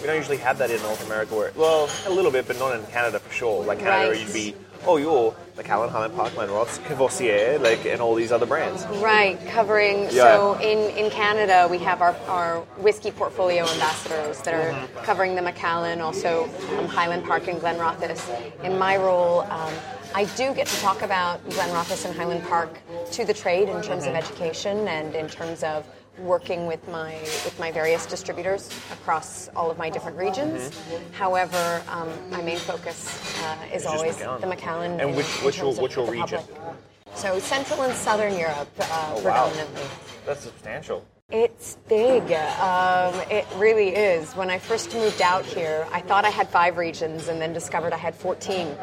We 0.00 0.06
don't 0.06 0.16
usually 0.16 0.36
have 0.38 0.58
that 0.58 0.70
in 0.70 0.80
North 0.82 1.04
America, 1.06 1.34
where 1.34 1.52
well, 1.54 1.88
a 2.06 2.10
little 2.10 2.30
bit, 2.30 2.46
but 2.46 2.58
not 2.58 2.74
in 2.74 2.84
Canada 2.86 3.18
for 3.18 3.32
sure. 3.32 3.64
Like 3.64 3.78
Canada, 3.80 4.10
Right. 4.12 4.20
you'd 4.20 4.32
be, 4.32 4.54
oh, 4.86 4.96
you're 4.96 5.34
Macallan, 5.56 5.88
Highland 5.90 6.14
Park, 6.14 6.32
Glenrothes, 6.34 6.78
Courvoisier, 6.84 7.58
like, 7.60 7.84
and 7.86 8.00
all 8.00 8.14
these 8.14 8.32
other 8.32 8.46
brands. 8.46 8.84
Right, 9.00 9.38
covering. 9.48 10.04
Yeah. 10.04 10.10
So 10.36 10.54
in, 10.60 10.96
in 10.96 11.10
Canada, 11.10 11.68
we 11.70 11.78
have 11.78 12.02
our, 12.02 12.14
our 12.28 12.60
whiskey 12.78 13.10
portfolio 13.12 13.62
ambassadors 13.64 14.40
that 14.42 14.54
are 14.54 14.64
Mm-hmm. 14.74 15.04
covering 15.04 15.34
the 15.36 15.42
Macallan, 15.42 16.00
also 16.00 16.44
um, 16.78 16.86
Highland 16.86 17.24
Park 17.24 17.46
and 17.48 17.60
Glenrothes. 17.60 18.20
In 18.64 18.78
my 18.78 18.96
role, 18.96 19.40
um, 19.42 19.72
I 20.14 20.24
do 20.36 20.52
get 20.54 20.66
to 20.66 20.76
talk 20.80 21.02
about 21.02 21.44
Glenrothes 21.50 22.04
and 22.04 22.16
Highland 22.16 22.42
Park 22.44 22.78
to 23.12 23.24
the 23.24 23.34
trade 23.34 23.68
in 23.68 23.80
terms 23.82 24.04
Mm-hmm. 24.04 24.16
of 24.16 24.24
education 24.24 24.88
and 24.88 25.14
in 25.14 25.28
terms 25.28 25.62
of 25.62 25.86
working 26.18 26.66
with 26.66 26.86
my 26.88 27.14
with 27.44 27.56
my 27.58 27.70
various 27.72 28.06
distributors 28.06 28.68
across 28.92 29.48
all 29.56 29.70
of 29.70 29.78
my 29.78 29.90
different 29.90 30.16
regions. 30.16 30.70
However, 31.12 31.82
um, 31.88 32.08
my 32.30 32.40
main 32.42 32.58
focus 32.58 33.36
uh, 33.42 33.56
is 33.72 33.84
always 33.86 34.18
Macallan. 34.18 34.40
the 34.40 34.46
Macallan. 34.46 35.00
And 35.00 35.16
which- 35.16 35.42
what's 35.42 35.58
your- 35.58 35.72
what's 35.74 35.96
your 35.96 36.06
region? 36.10 36.40
public. 36.40 36.76
So 37.14 37.38
Central 37.38 37.82
and 37.82 37.94
Southern 37.94 38.36
Europe 38.36 38.68
uh, 38.80 38.84
Oh, 38.90 39.14
wow. 39.16 39.22
predominantly. 39.22 39.82
That's 40.26 40.40
substantial. 40.42 41.04
It's 41.30 41.76
big. 41.88 42.22
Um, 42.32 43.14
it 43.30 43.46
really 43.56 43.88
is. 43.94 44.32
When 44.34 44.50
I 44.50 44.58
first 44.58 44.92
moved 44.94 45.22
out 45.22 45.44
here, 45.44 45.86
I 45.92 46.00
thought 46.00 46.24
I 46.24 46.30
had 46.30 46.48
five 46.48 46.76
regions 46.76 47.28
and 47.28 47.40
then 47.40 47.52
discovered 47.52 47.92
I 47.92 47.96
had 47.96 48.14
14. 48.14 48.76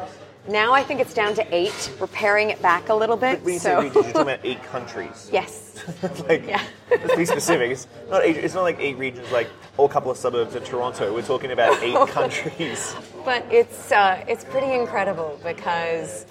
Now 0.48 0.72
I 0.72 0.82
think 0.82 1.00
it's 1.00 1.14
down 1.14 1.34
to 1.34 1.54
eight. 1.54 1.92
We're 2.00 2.08
paring 2.08 2.50
it 2.50 2.60
back 2.60 2.88
a 2.88 2.94
little 2.94 3.16
bit. 3.16 3.42
When 3.42 3.54
you 3.54 3.60
so 3.60 3.68
say 3.80 3.84
regions, 3.86 3.94
you're 3.94 4.02
talking 4.12 4.20
about 4.22 4.40
eight 4.42 4.62
countries. 4.64 5.28
yes, 5.32 5.84
like, 6.28 6.46
Yeah. 6.46 6.62
let's 6.90 7.14
be 7.14 7.24
specific. 7.24 7.70
It's 7.70 7.86
not, 8.10 8.24
eight, 8.24 8.36
it's 8.38 8.54
not 8.54 8.62
like 8.62 8.80
eight 8.80 8.98
regions, 8.98 9.30
like 9.30 9.48
all 9.76 9.88
couple 9.88 10.10
of 10.10 10.16
suburbs 10.16 10.56
of 10.56 10.64
Toronto. 10.64 11.14
We're 11.14 11.22
talking 11.22 11.52
about 11.52 11.80
eight 11.82 11.94
countries. 12.08 12.94
but 13.24 13.44
it's 13.52 13.92
uh, 13.92 14.24
it's 14.26 14.42
pretty 14.44 14.72
incredible 14.72 15.38
because 15.44 16.26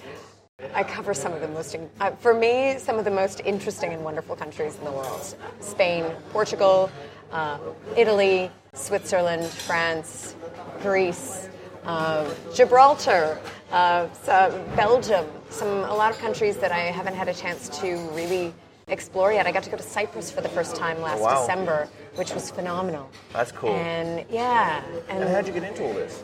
I 0.75 0.83
cover 0.83 1.13
some 1.13 1.31
of 1.31 1.39
the 1.39 1.47
most, 1.47 1.75
uh, 2.01 2.11
for 2.11 2.33
me, 2.33 2.77
some 2.79 2.99
of 2.99 3.05
the 3.05 3.11
most 3.11 3.39
interesting 3.45 3.93
and 3.93 4.03
wonderful 4.03 4.35
countries 4.35 4.75
in 4.77 4.83
the 4.83 4.91
world: 4.91 5.35
Spain, 5.61 6.03
Portugal, 6.31 6.91
uh, 7.31 7.57
Italy, 7.95 8.51
Switzerland, 8.73 9.45
France, 9.47 10.35
Greece, 10.81 11.47
uh, 11.85 12.29
Gibraltar, 12.53 13.39
uh, 13.71 14.11
so 14.13 14.65
Belgium. 14.75 15.25
Some 15.49 15.67
a 15.67 15.93
lot 15.93 16.11
of 16.11 16.19
countries 16.19 16.57
that 16.57 16.71
I 16.71 16.79
haven't 16.79 17.15
had 17.15 17.27
a 17.27 17.33
chance 17.33 17.67
to 17.81 17.97
really 18.13 18.53
explore 18.87 19.31
yet. 19.31 19.47
I 19.47 19.51
got 19.51 19.63
to 19.63 19.69
go 19.69 19.77
to 19.77 19.83
Cyprus 19.83 20.31
for 20.31 20.41
the 20.41 20.49
first 20.49 20.75
time 20.75 21.01
last 21.01 21.21
wow. 21.21 21.41
December, 21.41 21.87
which 22.15 22.33
was 22.33 22.51
phenomenal. 22.51 23.09
That's 23.33 23.51
cool. 23.51 23.69
And 23.69 24.25
yeah, 24.29 24.83
and 25.09 25.23
And 25.23 25.29
how'd 25.29 25.47
you 25.47 25.53
get 25.53 25.63
into 25.63 25.83
all 25.85 25.93
this? 25.93 26.23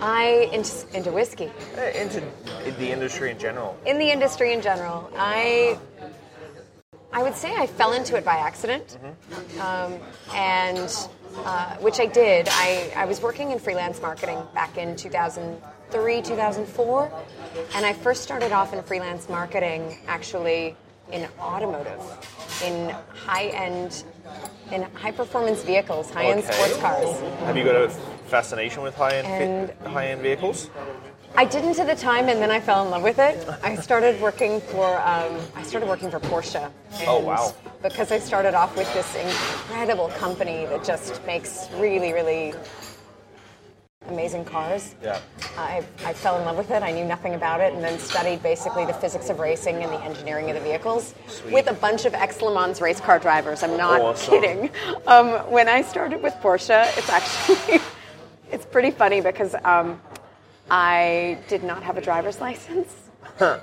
I 0.00 0.50
into, 0.52 0.96
into 0.96 1.12
whiskey. 1.12 1.50
Eh, 1.76 2.02
Into 2.02 2.22
the 2.78 2.90
industry 2.90 3.30
in 3.30 3.38
general. 3.38 3.76
in 3.86 3.98
the 3.98 4.10
industry 4.10 4.52
in 4.52 4.60
general, 4.62 5.10
I 5.16 5.78
I 7.12 7.22
would 7.22 7.34
say 7.34 7.54
I 7.54 7.66
fell 7.66 7.92
into 7.92 8.16
it 8.16 8.24
by 8.24 8.36
accident, 8.36 8.96
um, 9.60 9.94
and 10.32 10.90
uh, 11.44 11.76
which 11.76 12.00
I 12.00 12.06
did. 12.06 12.48
I, 12.50 12.90
I 12.96 13.04
was 13.04 13.20
working 13.20 13.50
in 13.50 13.58
freelance 13.58 14.00
marketing 14.00 14.42
back 14.54 14.78
in 14.78 14.96
2003, 15.92 16.22
2004, 16.22 17.12
and 17.74 17.84
I 17.84 17.92
first 17.92 18.22
started 18.22 18.50
off 18.50 18.72
in 18.72 18.82
freelance 18.82 19.28
marketing 19.28 19.98
actually 20.06 20.74
in 21.12 21.28
automotive, 21.38 22.00
in 22.64 22.88
high 23.14 23.48
end, 23.48 24.04
in 24.70 24.82
high 24.94 25.10
performance 25.10 25.62
vehicles, 25.62 26.10
high 26.10 26.26
end 26.26 26.38
Okay. 26.44 26.52
sports 26.52 26.78
cars. 26.78 27.20
Have 27.40 27.58
you 27.58 27.64
got 27.64 27.76
a 27.76 27.90
fascination 28.26 28.82
with 28.82 28.94
high-end 28.94 29.74
high 29.84 30.06
end 30.08 30.22
vehicles? 30.22 30.70
I 31.36 31.44
didn't 31.44 31.78
at 31.78 31.86
the 31.86 31.94
time, 31.94 32.28
and 32.28 32.40
then 32.40 32.50
I 32.50 32.60
fell 32.60 32.84
in 32.84 32.90
love 32.90 33.02
with 33.02 33.18
it. 33.18 33.46
I 33.62 33.76
started 33.76 34.20
working 34.20 34.60
for 34.60 34.86
um, 35.00 35.36
I 35.54 35.62
started 35.62 35.88
working 35.88 36.10
for 36.10 36.20
Porsche. 36.20 36.70
Oh, 37.06 37.20
wow. 37.20 37.54
Because 37.82 38.12
I 38.12 38.18
started 38.18 38.54
off 38.54 38.74
with 38.76 38.92
this 38.94 39.14
incredible 39.14 40.08
company 40.08 40.66
that 40.66 40.84
just 40.84 41.24
makes 41.26 41.68
really, 41.76 42.12
really 42.12 42.54
amazing 44.08 44.44
cars. 44.44 44.94
Yeah. 45.02 45.20
I, 45.56 45.84
I 46.04 46.12
fell 46.12 46.38
in 46.38 46.44
love 46.44 46.56
with 46.56 46.70
it. 46.70 46.82
I 46.82 46.90
knew 46.92 47.04
nothing 47.04 47.34
about 47.34 47.60
it, 47.60 47.72
and 47.72 47.82
then 47.82 47.98
studied 47.98 48.42
basically 48.42 48.84
the 48.84 48.94
physics 48.94 49.28
of 49.30 49.38
racing 49.38 49.82
and 49.82 49.92
the 49.92 50.00
engineering 50.02 50.50
of 50.50 50.54
the 50.56 50.60
vehicles 50.60 51.14
Sweet. 51.28 51.52
with 51.52 51.66
a 51.68 51.74
bunch 51.74 52.04
of 52.04 52.14
ex 52.14 52.40
Le 52.42 52.52
Mans 52.52 52.80
race 52.80 53.00
car 53.00 53.18
drivers. 53.18 53.62
I'm 53.62 53.76
not 53.76 54.00
Awesome. 54.00 54.40
kidding. 54.40 54.70
Um, 55.06 55.28
when 55.50 55.68
I 55.68 55.82
started 55.82 56.22
with 56.22 56.34
Porsche, 56.34 56.86
it's 56.98 57.08
actually 57.08 57.80
it's 58.52 58.66
pretty 58.66 58.90
funny 58.90 59.20
because 59.20 59.54
um, 59.64 60.00
I 60.70 61.38
did 61.48 61.62
not 61.64 61.82
have 61.82 61.96
a 61.96 62.00
driver's 62.00 62.40
license. 62.40 62.94
and 63.40 63.60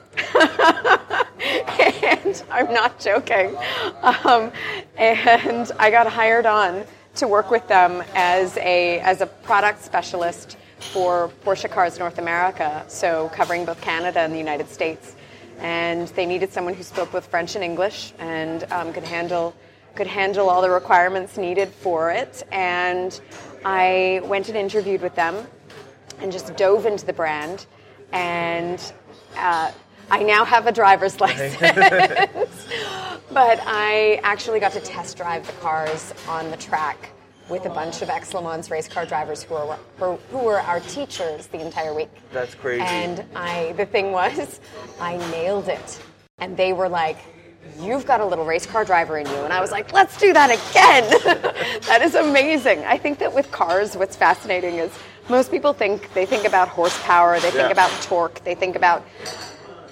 I'm 2.52 2.74
not 2.74 3.00
joking. 3.00 3.56
Um, 4.02 4.52
and 4.98 5.72
I 5.78 5.92
got 5.92 6.08
hired 6.08 6.46
on 6.46 6.86
to 7.16 7.28
work 7.28 7.52
with 7.52 7.68
them 7.68 8.04
as 8.16 8.58
a 8.58 9.00
as 9.00 9.22
a 9.22 9.26
product 9.26 9.84
specialist 9.84 10.58
for 10.80 11.30
Porsche 11.44 11.70
Cars 11.70 12.00
North 12.00 12.18
America, 12.18 12.84
so 12.88 13.30
covering 13.30 13.66
both 13.66 13.82
Canada 13.82 14.20
and 14.20 14.34
the 14.34 14.38
United 14.38 14.70
States. 14.70 15.16
And 15.60 16.08
they 16.10 16.26
needed 16.26 16.54
someone 16.54 16.74
who 16.74 16.84
spoke 16.84 17.12
both 17.12 17.28
French 17.28 17.56
and 17.56 17.64
English 17.64 18.14
and 18.20 18.64
um, 18.72 18.94
could 18.94 19.04
handle 19.04 19.54
could 19.96 20.08
handle 20.08 20.50
all 20.50 20.62
the 20.62 20.70
requirements 20.70 21.38
needed 21.38 21.70
for 21.70 22.12
it. 22.12 22.44
And 22.52 23.20
I 23.66 24.22
went 24.24 24.48
and 24.48 24.58
interviewed 24.58 25.02
with 25.02 25.16
them 25.16 25.46
and 26.22 26.32
just 26.32 26.56
dove 26.56 26.86
into 26.86 27.06
the 27.06 27.14
brand. 27.14 27.66
And 28.12 28.80
uh, 29.36 29.72
I 30.12 30.24
now 30.24 30.44
have 30.46 30.68
a 30.68 30.72
driver's 30.72 31.20
license. 31.20 31.56
but 33.32 33.60
I 33.66 34.20
actually 34.24 34.60
got 34.60 34.72
to 34.74 34.80
test 34.80 35.18
drive 35.18 35.46
the 35.46 35.54
cars 35.54 36.14
on 36.28 36.50
the 36.52 36.58
track 36.58 37.12
with 37.50 37.66
a 37.66 37.70
bunch 37.70 38.02
of 38.02 38.10
ex 38.10 38.34
race 38.70 38.88
car 38.88 39.06
drivers 39.06 39.44
who 39.44 39.56
were, 39.56 40.18
who 40.32 40.38
were 40.38 40.62
our 40.62 40.80
teachers 40.82 41.48
the 41.48 41.60
entire 41.60 41.94
week. 41.94 42.10
That's 42.32 42.54
crazy. 42.56 42.84
And 42.84 43.24
I, 43.36 43.74
the 43.74 43.86
thing 43.86 44.12
was, 44.12 44.60
I 45.00 45.18
nailed 45.32 45.68
it. 45.68 46.00
and 46.38 46.56
they 46.56 46.74
were 46.74 46.90
like, 46.90 47.18
You've 47.80 48.06
got 48.06 48.20
a 48.20 48.26
little 48.26 48.46
race 48.46 48.66
car 48.66 48.84
driver 48.86 49.18
in 49.18 49.28
you. 49.28 49.36
And 49.36 49.52
I 49.54 49.60
was 49.62 49.72
like, 49.72 49.92
Let's 49.94 50.18
do 50.18 50.32
that 50.34 50.50
again. 50.50 51.82
that 51.88 52.02
is 52.02 52.16
amazing. 52.16 52.80
I 52.86 52.98
think 52.98 53.20
that 53.20 53.34
with 53.34 53.52
cars, 53.52 53.96
what's 53.98 54.16
fascinating 54.16 54.76
is 54.76 54.92
most 55.28 55.52
people 55.52 55.74
think 55.74 56.12
they 56.14 56.26
think 56.26 56.46
about 56.46 56.68
horsepower, 56.70 57.36
they 57.36 57.52
think 57.52 57.56
Yeah. 57.56 57.70
about 57.72 57.92
torque, 58.02 58.44
they 58.44 58.56
think 58.56 58.76
about 58.76 59.06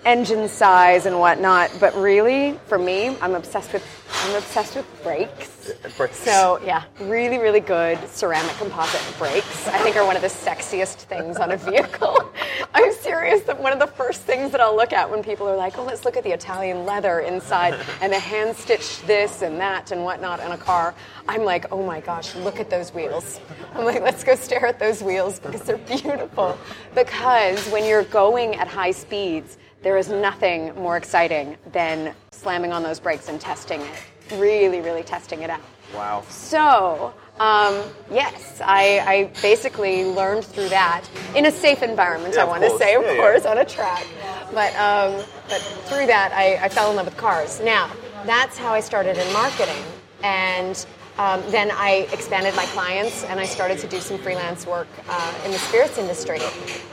engine 0.07 0.47
size 0.47 1.05
and 1.05 1.19
whatnot. 1.19 1.69
But 1.81 1.93
really, 1.95 2.57
for 2.65 2.79
me, 2.79 3.17
I'm 3.21 3.35
obsessed 3.35 3.73
with 3.73 3.83
I'm 4.23 4.35
obsessed 4.35 4.75
with 4.75 5.03
brakes. 5.03 5.71
Brakes. 5.97 6.17
So 6.17 6.61
yeah, 6.63 6.83
really, 7.01 7.37
really 7.37 7.59
good 7.59 7.99
ceramic 8.07 8.55
composite 8.55 9.01
brakes. 9.17 9.67
I 9.67 9.79
think 9.79 9.97
are 9.97 10.05
one 10.05 10.15
of 10.15 10.21
the 10.21 10.29
sexiest 10.29 10.95
things 10.95 11.35
on 11.37 11.51
a 11.51 11.57
vehicle. 11.71 12.33
I'm 12.73 12.93
serious 12.93 13.41
that 13.43 13.59
one 13.59 13.73
of 13.73 13.79
the 13.79 13.87
first 13.87 14.21
things 14.21 14.51
that 14.51 14.61
I'll 14.61 14.75
look 14.75 14.93
at 14.93 15.09
when 15.11 15.23
people 15.23 15.47
are 15.47 15.57
like, 15.57 15.77
"Oh, 15.77 15.83
let's 15.83 16.05
look 16.05 16.15
at 16.15 16.23
the 16.23 16.31
Italian 16.31 16.85
leather 16.85 17.19
inside 17.19 17.77
and 18.01 18.13
the 18.13 18.19
hand 18.19 18.55
stitched 18.55 19.05
this 19.05 19.41
and 19.41 19.59
that 19.59 19.91
and 19.91 20.05
whatnot 20.05 20.39
in 20.39 20.53
a 20.53 20.57
car." 20.57 20.95
I'm 21.27 21.43
like, 21.43 21.69
"Oh 21.73 21.85
my 21.85 21.99
gosh, 21.99 22.33
look 22.35 22.61
at 22.61 22.69
those 22.69 22.93
wheels!" 22.93 23.41
I'm 23.75 23.83
like, 23.83 24.01
"Let's 24.01 24.23
go 24.23 24.35
stare 24.35 24.65
at 24.67 24.79
those 24.79 25.03
wheels 25.03 25.39
because 25.39 25.63
they're 25.63 25.77
beautiful." 25.77 26.57
Because 26.95 27.67
when 27.69 27.83
you're 27.83 28.05
going 28.05 28.55
at 28.55 28.69
high 28.69 28.91
speeds, 28.91 29.57
there 29.81 29.98
is 29.98 30.10
nothing 30.10 30.74
more 30.75 30.98
exciting 30.98 31.57
than 31.72 32.13
slamming 32.31 32.72
on 32.72 32.84
those 32.84 33.00
brakes 33.00 33.29
and 33.29 33.39
testing 33.39 33.81
it. 33.81 34.03
Really, 34.34 34.81
really 34.81 35.03
testing 35.03 35.41
it 35.41 35.50
out. 35.50 35.62
Wow. 35.93 36.24
So, 36.29 37.13
um, 37.39 37.81
yes, 38.12 38.60
I, 38.63 39.00
I 39.00 39.41
basically 39.41 40.03
learned 40.03 40.43
through 40.43 40.69
that 40.69 41.07
in 41.36 41.46
a 41.46 41.51
safe 41.51 41.81
environment, 41.81 42.34
Yeah, 42.36 42.41
I 42.41 42.46
want 42.46 42.63
to 42.63 42.77
say, 42.77 42.96
of 42.96 43.03
Yeah, 43.03 43.12
yeah. 43.13 43.17
course, 43.17 43.46
on 43.46 43.57
a 43.57 43.65
track. 43.65 44.05
But, 44.53 44.75
um, 44.75 45.24
but 45.48 45.62
through 45.88 46.07
that, 46.07 46.31
I, 46.34 46.65
I 46.65 46.69
fell 46.69 46.89
in 46.89 46.98
love 46.98 47.05
with 47.05 47.15
cars. 47.17 47.62
Now, 47.62 47.89
that's 48.25 48.57
how 48.57 48.74
I 48.74 48.81
started 48.81 49.17
in 49.17 49.31
marketing. 49.31 49.84
And 50.24 50.86
um, 51.17 51.41
then 51.50 51.72
I 51.72 52.07
expanded 52.12 52.55
my 52.55 52.65
clients 52.67 53.24
and 53.25 53.39
I 53.39 53.46
started 53.46 53.77
to 53.79 53.88
do 53.88 54.00
some 54.00 54.17
freelance 54.17 54.67
work 54.67 54.88
uh, 55.07 55.34
in 55.46 55.51
the 55.51 55.57
spirits 55.60 55.98
industry. 55.98 56.39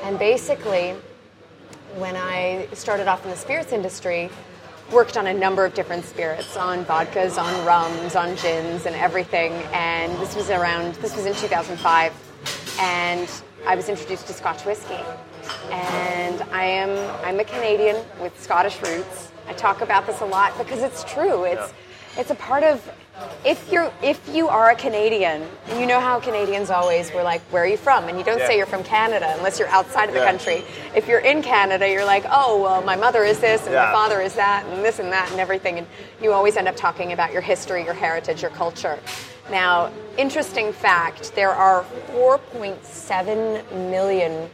And 0.04 0.18
basically, 0.18 0.94
when 1.96 2.16
I 2.16 2.68
started 2.72 3.08
off 3.08 3.24
in 3.24 3.30
the 3.30 3.36
spirits 3.36 3.72
industry, 3.72 4.30
worked 4.92 5.16
on 5.16 5.26
a 5.26 5.34
number 5.34 5.64
of 5.64 5.74
different 5.74 6.04
spirits, 6.04 6.56
on 6.56 6.84
vodkas, 6.84 7.38
on 7.38 7.66
rums, 7.66 8.16
on 8.16 8.36
gins, 8.36 8.86
and 8.86 8.94
everything. 8.96 9.52
And 9.72 10.12
this 10.18 10.36
was 10.36 10.50
around, 10.50 10.94
this 10.96 11.16
was 11.16 11.26
in 11.26 11.34
2005. 11.34 12.12
And 12.80 13.30
I 13.66 13.76
was 13.76 13.88
introduced 13.88 14.26
to 14.26 14.32
Scotch 14.32 14.64
whiskey. 14.64 15.00
And 15.70 16.42
I 16.52 16.64
am, 16.64 16.90
I'm 17.24 17.40
a 17.40 17.44
Canadian 17.44 17.96
with 18.20 18.38
Scottish 18.40 18.80
roots. 18.82 19.30
I 19.46 19.52
talk 19.54 19.80
about 19.80 20.06
this 20.06 20.20
a 20.20 20.26
lot 20.26 20.56
because 20.58 20.82
it's 20.82 21.04
true. 21.04 21.44
It's, 21.44 21.72
it's 22.16 22.30
a 22.30 22.34
part 22.34 22.64
of 22.64 22.82
if 23.44 23.70
you're 23.70 23.92
if 24.02 24.20
you 24.34 24.48
are 24.48 24.70
a 24.70 24.74
Canadian, 24.74 25.46
you 25.78 25.86
know 25.86 26.00
how 26.00 26.18
Canadians 26.18 26.70
always 26.70 27.12
were 27.12 27.22
like, 27.22 27.40
"Where 27.50 27.62
are 27.62 27.66
you 27.66 27.76
from?" 27.76 28.08
And 28.08 28.18
you 28.18 28.24
don't 28.24 28.38
Yeah. 28.38 28.46
say 28.46 28.56
you're 28.56 28.66
from 28.66 28.82
Canada 28.82 29.34
unless 29.36 29.58
you're 29.58 29.68
outside 29.68 30.08
of 30.08 30.14
the 30.14 30.20
Yeah. 30.20 30.30
country. 30.30 30.64
If 30.94 31.06
you're 31.06 31.20
in 31.20 31.42
Canada, 31.42 31.88
you're 31.88 32.04
like, 32.04 32.24
"Oh, 32.30 32.60
well, 32.60 32.82
my 32.82 32.96
mother 32.96 33.24
is 33.24 33.40
this, 33.40 33.62
and 33.64 33.72
Yeah. 33.72 33.84
my 33.84 33.92
father 33.92 34.20
is 34.20 34.34
that, 34.34 34.64
and 34.66 34.84
this 34.84 34.98
and 34.98 35.12
that, 35.12 35.30
and 35.30 35.40
everything." 35.40 35.78
And 35.78 35.86
you 36.20 36.32
always 36.32 36.56
end 36.56 36.68
up 36.68 36.76
talking 36.76 37.12
about 37.12 37.32
your 37.32 37.42
history, 37.42 37.84
your 37.84 37.94
heritage, 37.94 38.42
your 38.42 38.50
culture. 38.50 38.98
Now, 39.50 39.90
interesting 40.16 40.72
fact: 40.72 41.34
there 41.34 41.52
are 41.52 41.84
4.7 42.12 43.62
million 43.90 44.50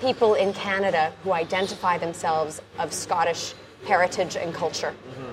people 0.00 0.34
in 0.34 0.52
Canada 0.52 1.12
who 1.24 1.32
identify 1.32 1.98
themselves 1.98 2.62
of 2.78 2.92
Scottish 2.92 3.54
heritage 3.86 4.36
and 4.36 4.54
culture. 4.54 4.94
Mm-hmm. 5.10 5.32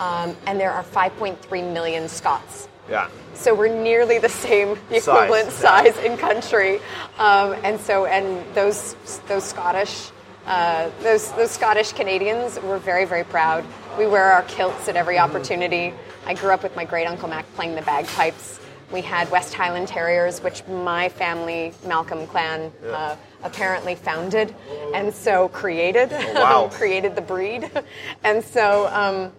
Um, 0.00 0.34
and 0.46 0.58
there 0.58 0.72
are 0.72 0.82
5.3 0.82 1.72
million 1.72 2.08
Scots. 2.08 2.66
Yeah. 2.88 3.08
So 3.34 3.54
we're 3.54 3.68
nearly 3.68 4.18
the 4.18 4.28
same, 4.28 4.76
the 4.88 5.00
Size, 5.00 5.06
equivalent 5.08 5.46
yeah. 5.46 5.52
size 5.52 5.96
in 5.98 6.16
country, 6.16 6.80
um, 7.18 7.54
and 7.62 7.78
so 7.80 8.06
and 8.06 8.42
those 8.54 8.96
those 9.28 9.44
Scottish. 9.44 10.10
Uh, 10.46 10.90
those 11.02 11.30
those 11.32 11.50
Scottish 11.52 11.92
Canadians 11.92 12.58
were 12.62 12.78
very 12.78 13.04
very 13.04 13.22
proud. 13.24 13.64
We 13.98 14.06
wear 14.08 14.24
our 14.32 14.42
kilts 14.44 14.88
at 14.88 14.96
every 14.96 15.16
Mm-hmm. 15.16 15.30
opportunity. 15.36 15.94
I 16.26 16.34
grew 16.34 16.50
up 16.50 16.62
with 16.64 16.74
my 16.74 16.84
great 16.84 17.06
uncle 17.06 17.28
Mac 17.28 17.46
playing 17.54 17.76
the 17.76 17.82
bagpipes. 17.82 18.58
We 18.90 19.02
had 19.02 19.30
West 19.30 19.54
Highland 19.54 19.86
Terriers, 19.88 20.42
which 20.42 20.66
my 20.66 21.08
family 21.10 21.72
Malcolm 21.86 22.26
clan 22.26 22.72
uh, 22.92 23.14
apparently 23.44 23.94
founded, 23.94 24.52
and 24.94 25.14
so 25.14 25.48
created 25.50 26.08
Oh, 26.12 26.32
wow. 26.34 26.68
created 26.72 27.14
the 27.14 27.22
breed, 27.22 27.70
and 28.24 28.42
so. 28.42 28.88
Um, 28.88 29.32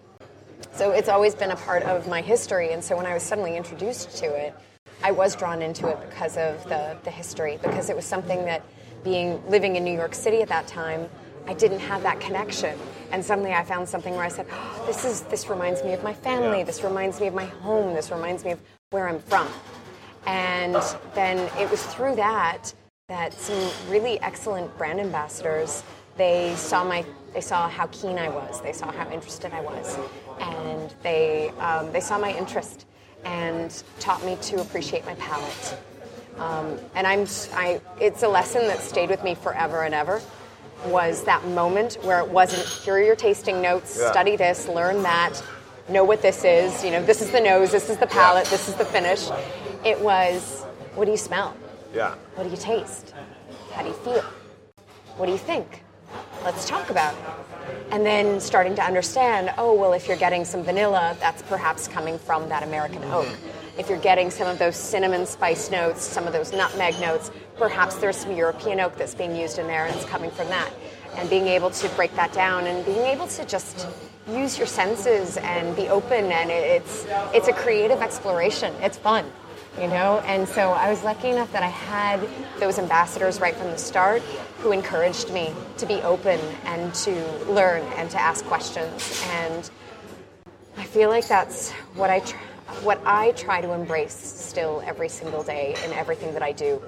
so 0.74 0.92
it's 0.92 1.10
always 1.10 1.36
been 1.36 1.52
a 1.52 1.56
part 1.56 1.84
of 1.84 2.08
my 2.08 2.22
history, 2.22 2.72
and 2.74 2.84
so 2.84 2.96
when 2.96 3.06
I 3.06 3.14
was 3.14 3.24
suddenly 3.24 3.58
introduced 3.58 4.18
to 4.18 4.26
it, 4.26 4.56
I 5.04 5.12
was 5.12 5.36
drawn 5.36 5.62
into 5.62 5.88
it 5.88 5.98
because 6.10 6.38
of 6.38 6.64
the, 6.66 6.98
the 7.04 7.12
history, 7.12 7.60
because 7.62 7.90
it 7.90 7.96
was 7.96 8.06
something 8.06 8.46
that 8.46 8.64
being 9.04 9.42
living 9.50 9.76
in 9.76 9.84
New 9.84 9.94
York 9.94 10.14
City 10.14 10.42
at 10.42 10.50
that 10.50 10.68
time, 10.68 11.10
I 11.48 11.54
didn't 11.54 11.80
have 11.80 12.04
that 12.04 12.20
connection. 12.20 12.78
And 13.12 13.24
suddenly 13.26 13.52
I 13.52 13.64
found 13.64 13.90
something 13.90 14.14
where 14.14 14.24
I 14.24 14.30
said, 14.30 14.46
oh, 14.52 14.84
this 14.86 15.04
is 15.06 15.22
this 15.22 15.50
reminds 15.50 15.84
me 15.84 15.94
of 15.94 16.04
my 16.04 16.14
family, 16.14 16.60
Yeah. 16.60 16.66
this 16.66 16.84
reminds 16.84 17.20
me 17.20 17.28
of 17.28 17.34
my 17.34 17.46
home, 17.46 17.96
this 17.96 18.12
reminds 18.12 18.46
me 18.46 18.52
of 18.52 18.60
where 18.92 19.08
I'm 19.08 19.20
from. 19.20 19.48
And 20.28 20.82
then 21.16 21.38
it 21.60 21.70
was 21.70 21.84
through 21.88 22.16
that 22.16 22.74
that 23.08 23.34
some 23.34 23.70
really 23.90 24.20
excellent 24.22 24.78
brand 24.78 25.00
ambassadors 25.00 25.84
they 26.16 26.54
saw 26.56 26.84
my 26.84 27.04
they 27.34 27.42
saw 27.42 27.70
how 27.70 27.88
keen 27.88 28.18
I 28.18 28.30
was, 28.30 28.62
they 28.62 28.74
saw 28.74 28.92
how 28.92 29.10
interested 29.12 29.54
I 29.54 29.62
was, 29.62 29.98
and 30.40 30.94
they 31.04 31.50
um, 31.60 31.92
they 31.92 32.02
saw 32.02 32.18
my 32.18 32.36
interest 32.36 32.86
and 33.24 33.84
taught 34.00 34.24
me 34.26 34.38
to 34.42 34.62
appreciate 34.62 35.06
my 35.06 35.16
palate. 35.16 35.78
Um, 36.38 36.80
and 36.96 37.06
I'm 37.08 37.26
I 37.54 37.82
it's 38.00 38.24
a 38.24 38.28
lesson 38.28 38.68
that 38.68 38.80
stayed 38.82 39.10
with 39.10 39.24
me 39.24 39.36
forever 39.36 39.84
and 39.84 39.94
ever. 39.94 40.22
Was 40.88 41.24
that 41.26 41.46
moment 41.50 42.00
where 42.02 42.20
it 42.20 42.28
wasn't 42.30 42.66
here 42.68 42.96
are 42.96 43.02
your 43.02 43.16
tasting 43.16 43.62
notes, 43.62 43.98
Yeah. 44.00 44.12
study 44.12 44.36
this, 44.36 44.68
learn 44.68 45.04
that, 45.04 45.42
know 45.88 46.04
what 46.04 46.22
this 46.24 46.44
is. 46.44 46.84
You 46.84 46.92
know, 46.92 47.04
this 47.06 47.22
is 47.22 47.30
the 47.32 47.40
nose, 47.40 47.72
this 47.72 47.90
is 47.90 47.98
the 47.98 48.08
palate, 48.08 48.48
this 48.48 48.68
is 48.68 48.74
the 48.76 48.86
finish. 48.86 49.30
It 49.86 50.00
was, 50.02 50.64
what 50.96 51.06
do 51.06 51.12
you 51.12 51.18
smell? 51.18 51.56
Yeah. 51.94 52.16
What 52.36 52.46
do 52.46 52.50
you 52.50 52.58
taste? 52.58 53.14
How 53.74 53.84
do 53.84 53.90
you 53.90 53.94
feel? 53.96 54.24
What 55.18 55.28
do 55.28 55.32
you 55.34 55.38
think? 55.38 55.84
Let's 56.44 56.68
talk 56.68 56.90
about. 56.90 57.16
And 57.92 58.06
then 58.06 58.40
starting 58.40 58.76
to 58.76 58.84
understand, 58.84 59.54
oh, 59.58 59.74
well, 59.74 59.94
if 59.94 60.08
you're 60.08 60.18
getting 60.18 60.46
some 60.46 60.64
vanilla, 60.64 61.16
that's 61.20 61.42
perhaps 61.44 61.88
coming 61.88 62.18
from 62.18 62.50
that 62.50 62.64
American 62.64 63.04
oak. 63.06 63.28
Mm-hmm. 63.28 63.80
If 63.80 63.90
you're 63.90 64.00
getting 64.00 64.32
some 64.32 64.48
of 64.48 64.60
those 64.60 64.76
cinnamon 64.76 65.26
spice 65.26 65.70
notes, 65.70 66.04
some 66.04 66.26
of 66.28 66.34
those 66.34 66.52
nutmeg 66.52 67.00
notes, 67.00 67.32
perhaps 67.58 67.96
there's 67.96 68.18
some 68.18 68.36
European 68.36 68.80
oak 68.80 68.98
that's 68.98 69.16
being 69.16 69.36
used 69.36 69.60
in 69.60 69.68
there 69.68 69.86
and 69.86 69.96
it's 69.96 70.06
coming 70.06 70.32
from 70.32 70.48
that. 70.48 70.72
And 71.16 71.30
being 71.30 71.48
able 71.48 71.70
to 71.72 71.90
break 71.90 72.16
that 72.16 72.34
down 72.34 72.66
and 72.68 72.86
being 72.86 73.06
able 73.06 73.28
to 73.28 73.46
just 73.46 73.88
use 74.30 74.58
your 74.58 74.68
senses 74.68 75.38
and 75.38 75.76
be 75.76 75.90
open 75.90 76.32
and 76.32 76.50
it's 76.50 77.06
it's 77.34 77.48
a 77.48 77.54
creative 77.54 78.02
exploration. 78.02 78.74
It's 78.82 78.98
fun 78.98 79.26
you 79.80 79.88
know? 79.88 80.20
And 80.26 80.48
so 80.48 80.72
i 80.72 80.90
was 80.90 81.04
lucky 81.04 81.30
enough 81.30 81.52
that 81.54 81.64
i 81.64 81.68
had 81.70 82.20
those 82.60 82.78
ambassadors 82.78 83.40
right 83.40 83.56
from 83.56 83.72
the 83.72 83.78
start 83.78 84.22
who 84.60 84.72
encouraged 84.72 85.32
me 85.32 85.54
to 85.78 85.86
be 85.86 85.96
open 86.02 86.40
and 86.66 86.94
to 86.94 87.12
learn 87.46 87.82
and 87.98 88.10
to 88.12 88.20
ask 88.22 88.46
questions. 88.46 89.24
And 89.28 89.70
i 90.78 90.84
feel 90.84 91.10
like 91.10 91.28
that's 91.28 91.72
what 91.96 92.10
i 92.10 92.20
tr- 92.20 92.36
what 92.84 93.00
i 93.06 93.32
try 93.32 93.62
to 93.62 93.72
embrace 93.74 94.14
still 94.14 94.82
every 94.86 95.10
single 95.10 95.44
day 95.44 95.76
in 95.86 95.92
everything 95.94 96.34
that 96.34 96.44
i 96.44 96.52
do. 96.52 96.82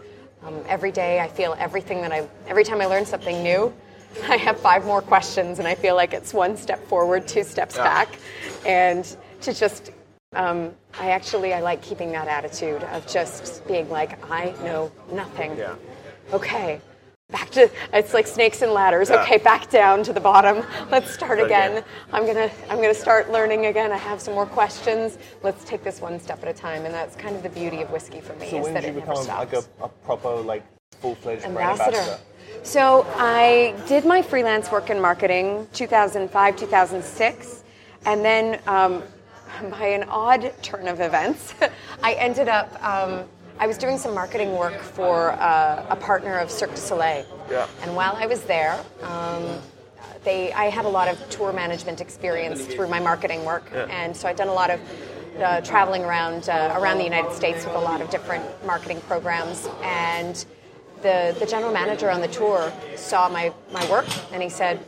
Um, 0.44 0.62
every 0.68 0.92
day 0.92 1.20
i 1.22 1.28
feel 1.28 1.56
everything 1.58 2.02
that 2.02 2.12
i 2.12 2.28
every 2.48 2.64
time 2.66 2.82
i 2.82 2.86
learn 2.86 3.06
something 3.06 3.42
new 3.44 3.74
i 4.28 4.36
have 4.36 4.60
five 4.60 4.86
more 4.86 5.02
questions 5.02 5.60
and 5.60 5.68
i 5.68 5.74
feel 5.76 5.96
like 5.96 6.14
it's 6.14 6.34
one 6.34 6.58
step 6.58 6.86
forward 6.88 7.28
two 7.28 7.44
steps 7.44 7.76
Yeah. 7.78 7.84
back. 7.86 8.10
And 8.66 9.04
to 9.42 9.54
just 9.54 9.92
um, 10.36 10.72
I 11.00 11.12
actually 11.12 11.54
I 11.54 11.62
like 11.62 11.82
keeping 11.82 12.12
that 12.12 12.28
attitude 12.28 12.84
of 12.84 13.06
just 13.08 13.66
being 13.68 13.90
like 13.90 14.30
I 14.30 14.54
know 14.64 14.92
nothing. 15.12 15.58
Yeah. 15.58 15.76
Okay, 16.32 16.80
back 17.32 17.50
to 17.52 17.70
it's 17.92 18.14
like 18.14 18.28
snakes 18.28 18.62
and 18.62 18.72
ladders. 18.72 19.10
Yeah. 19.10 19.22
Okay, 19.22 19.38
back 19.38 19.70
down 19.70 20.04
to 20.04 20.14
the 20.14 20.20
bottom. 20.20 20.66
Let's 20.92 21.12
start 21.14 21.40
again. 21.40 21.72
again. 21.72 21.84
I'm 22.12 22.26
gonna 22.26 22.50
I'm 22.70 22.78
gonna 22.78 22.94
start 22.94 23.32
learning 23.32 23.66
again. 23.68 23.92
I 23.92 23.98
have 23.98 24.22
some 24.22 24.34
more 24.34 24.46
questions. 24.46 25.18
Let's 25.42 25.64
take 25.66 25.84
this 25.84 26.02
one 26.02 26.20
step 26.20 26.42
at 26.44 26.50
a 26.50 26.54
time, 26.54 26.86
and 26.86 26.94
that's 26.94 27.16
kind 27.16 27.36
of 27.36 27.44
the 27.44 27.50
beauty 27.50 27.82
of 27.82 27.92
whiskey 27.92 28.22
for 28.22 28.34
me 28.36 28.50
So 28.50 28.58
is 28.60 28.64
when 28.64 28.74
did 28.76 28.86
you 28.86 29.02
become 29.02 29.26
like 29.28 29.54
a, 29.54 29.64
a 29.82 29.90
proper 29.90 30.30
like 30.36 30.64
full 31.00 31.16
fledged 31.16 31.44
ambassador. 31.44 31.98
ambassador? 31.98 32.20
So 32.62 33.06
I 33.18 33.76
did 33.88 34.06
my 34.06 34.22
freelance 34.22 34.72
work 34.72 34.90
in 34.90 35.02
marketing 35.02 35.68
2005, 35.74 36.56
2006, 36.56 37.64
and 38.06 38.24
then 38.24 38.60
um, 38.68 39.04
by 39.70 39.86
an 39.88 40.04
odd 40.10 40.54
turn 40.62 40.88
of 40.88 41.00
events, 41.00 41.54
I 42.04 42.14
ended 42.14 42.48
up. 42.48 42.72
Um, 42.84 43.26
I 43.60 43.68
was 43.68 43.78
doing 43.78 44.00
some 44.00 44.16
marketing 44.16 44.54
work 44.58 44.80
for 44.82 45.32
uh, 45.34 45.86
a 45.90 45.96
partner 45.96 46.40
of 46.40 46.50
Cirque 46.50 46.72
du 46.72 46.78
Soleil, 46.78 47.24
Yeah. 47.52 47.68
and 47.84 47.96
while 47.96 48.16
I 48.18 48.26
was 48.26 48.42
there, 48.42 48.84
um, 49.04 49.46
they 50.24 50.52
I 50.54 50.66
had 50.66 50.86
a 50.86 50.90
lot 50.90 51.08
of 51.08 51.30
tour 51.30 51.54
management 51.54 52.02
experience 52.02 52.66
through 52.66 52.88
my 52.88 53.00
marketing 53.00 53.46
work, 53.46 53.72
and 53.90 54.16
so 54.18 54.28
I'd 54.28 54.38
done 54.38 54.48
a 54.48 54.54
lot 54.54 54.72
of 54.72 54.80
uh, 55.40 55.62
traveling 55.62 56.04
around 56.04 56.50
uh, 56.50 56.76
around 56.80 56.98
the 56.98 57.04
United 57.04 57.32
States 57.32 57.64
with 57.66 57.76
a 57.76 57.80
lot 57.80 58.02
of 58.02 58.10
different 58.10 58.44
marketing 58.66 59.02
programs 59.02 59.68
and. 59.84 60.46
The, 61.04 61.36
the 61.38 61.46
general 61.46 61.74
manager 61.74 62.10
on 62.10 62.22
the 62.22 62.30
tour 62.30 62.72
saw 62.96 63.28
my, 63.28 63.52
my 63.74 63.86
work 63.92 64.06
and 64.32 64.42
he 64.42 64.48
said, 64.48 64.80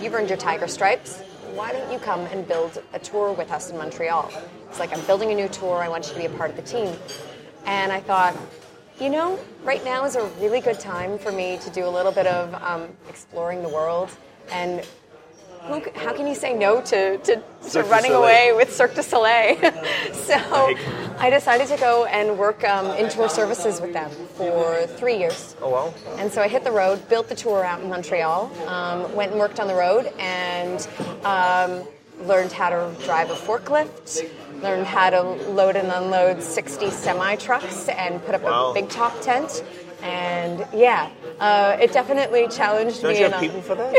You've 0.00 0.14
earned 0.14 0.28
your 0.28 0.38
tiger 0.38 0.68
stripes. 0.68 1.20
Why 1.56 1.72
don't 1.72 1.90
you 1.90 1.98
come 1.98 2.20
and 2.26 2.46
build 2.46 2.82
a 2.92 2.98
tour 2.98 3.32
with 3.32 3.50
us 3.50 3.70
in 3.70 3.78
Montreal? 3.78 4.30
It's 4.68 4.78
like, 4.78 4.92
I'm 4.92 5.02
building 5.06 5.32
a 5.32 5.34
new 5.34 5.48
tour. 5.48 5.78
I 5.78 5.88
want 5.88 6.06
you 6.06 6.12
to 6.12 6.18
be 6.18 6.26
a 6.26 6.36
part 6.36 6.50
of 6.50 6.56
the 6.56 6.60
team. 6.60 6.94
And 7.64 7.90
I 7.90 7.98
thought, 7.98 8.36
you 9.00 9.08
know, 9.08 9.38
right 9.64 9.82
now 9.82 10.04
is 10.04 10.16
a 10.16 10.26
really 10.38 10.60
good 10.60 10.78
time 10.78 11.18
for 11.18 11.32
me 11.32 11.56
to 11.62 11.70
do 11.70 11.86
a 11.86 11.88
little 11.88 12.12
bit 12.12 12.26
of 12.26 12.52
um, 12.62 12.90
exploring 13.08 13.62
the 13.62 13.70
world. 13.70 14.10
And 14.50 14.86
who, 15.66 15.82
how 15.96 16.12
can 16.14 16.26
you 16.26 16.34
say 16.34 16.54
no 16.54 16.80
to, 16.82 17.18
to, 17.18 17.42
to 17.70 17.82
running 17.84 18.12
away 18.12 18.52
with 18.54 18.74
Cirque 18.74 18.94
du 18.94 19.02
Soleil? 19.02 19.56
so 20.12 20.34
I 21.18 21.30
decided 21.30 21.66
to 21.68 21.76
go 21.76 22.04
and 22.06 22.38
work 22.38 22.62
um, 22.64 22.86
in 22.96 23.08
tour 23.10 23.28
services 23.28 23.80
with 23.80 23.92
them 23.92 24.10
for 24.36 24.86
three 24.86 25.18
years. 25.18 25.56
Oh 25.60 25.70
well. 25.70 25.94
And 26.18 26.30
so 26.32 26.42
I 26.42 26.48
hit 26.48 26.64
the 26.64 26.72
road, 26.72 27.08
built 27.08 27.28
the 27.28 27.34
tour 27.34 27.64
out 27.64 27.80
in 27.80 27.88
Montreal, 27.88 28.50
um, 28.68 29.14
went 29.14 29.32
and 29.32 29.40
worked 29.40 29.60
on 29.60 29.66
the 29.68 29.74
road, 29.74 30.06
and 30.18 30.86
um, 31.24 31.86
learned 32.26 32.52
how 32.52 32.70
to 32.70 33.04
drive 33.04 33.30
a 33.30 33.34
forklift, 33.34 34.28
learned 34.62 34.86
how 34.86 35.10
to 35.10 35.22
load 35.22 35.76
and 35.76 35.88
unload 35.88 36.42
60 36.42 36.90
semi 36.90 37.36
trucks, 37.36 37.88
and 37.88 38.24
put 38.24 38.34
up 38.34 38.42
Wow. 38.42 38.70
a 38.70 38.74
big 38.74 38.88
top 38.88 39.20
tent. 39.20 39.62
And 40.02 40.66
yeah, 40.74 41.10
uh, 41.40 41.76
it 41.80 41.92
definitely 41.92 42.48
challenged 42.48 43.02
Don't 43.02 43.12
me. 43.12 43.20
you 43.20 43.28
have 43.30 43.40
people 43.40 43.62
for 43.62 43.74
that? 43.74 43.92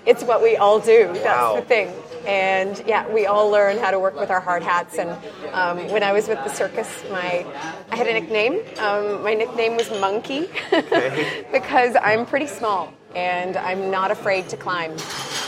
It's 0.06 0.22
what 0.22 0.42
we 0.42 0.56
all 0.56 0.78
do. 0.78 1.08
That's 1.12 1.24
Wow. 1.24 1.56
the 1.56 1.62
thing. 1.62 1.92
And 2.26 2.82
yeah, 2.86 3.06
we 3.12 3.26
all 3.26 3.50
learn 3.50 3.78
how 3.78 3.90
to 3.90 3.98
work 3.98 4.18
with 4.18 4.30
our 4.30 4.40
hard 4.40 4.62
hats. 4.62 4.98
And 4.98 5.10
um, 5.52 5.88
when 5.90 6.02
I 6.02 6.12
was 6.12 6.28
with 6.28 6.38
the 6.44 6.48
circus, 6.50 6.88
my 7.10 7.44
I 7.90 7.96
had 7.96 8.06
a 8.06 8.12
nickname. 8.12 8.60
Um, 8.78 9.22
my 9.22 9.34
nickname 9.34 9.76
was 9.76 9.90
Monkey 9.90 10.48
because 11.52 11.96
I'm 12.00 12.26
pretty 12.26 12.46
small 12.46 12.92
and 13.14 13.56
I'm 13.56 13.90
not 13.90 14.10
afraid 14.10 14.48
to 14.50 14.56
climb. 14.56 14.92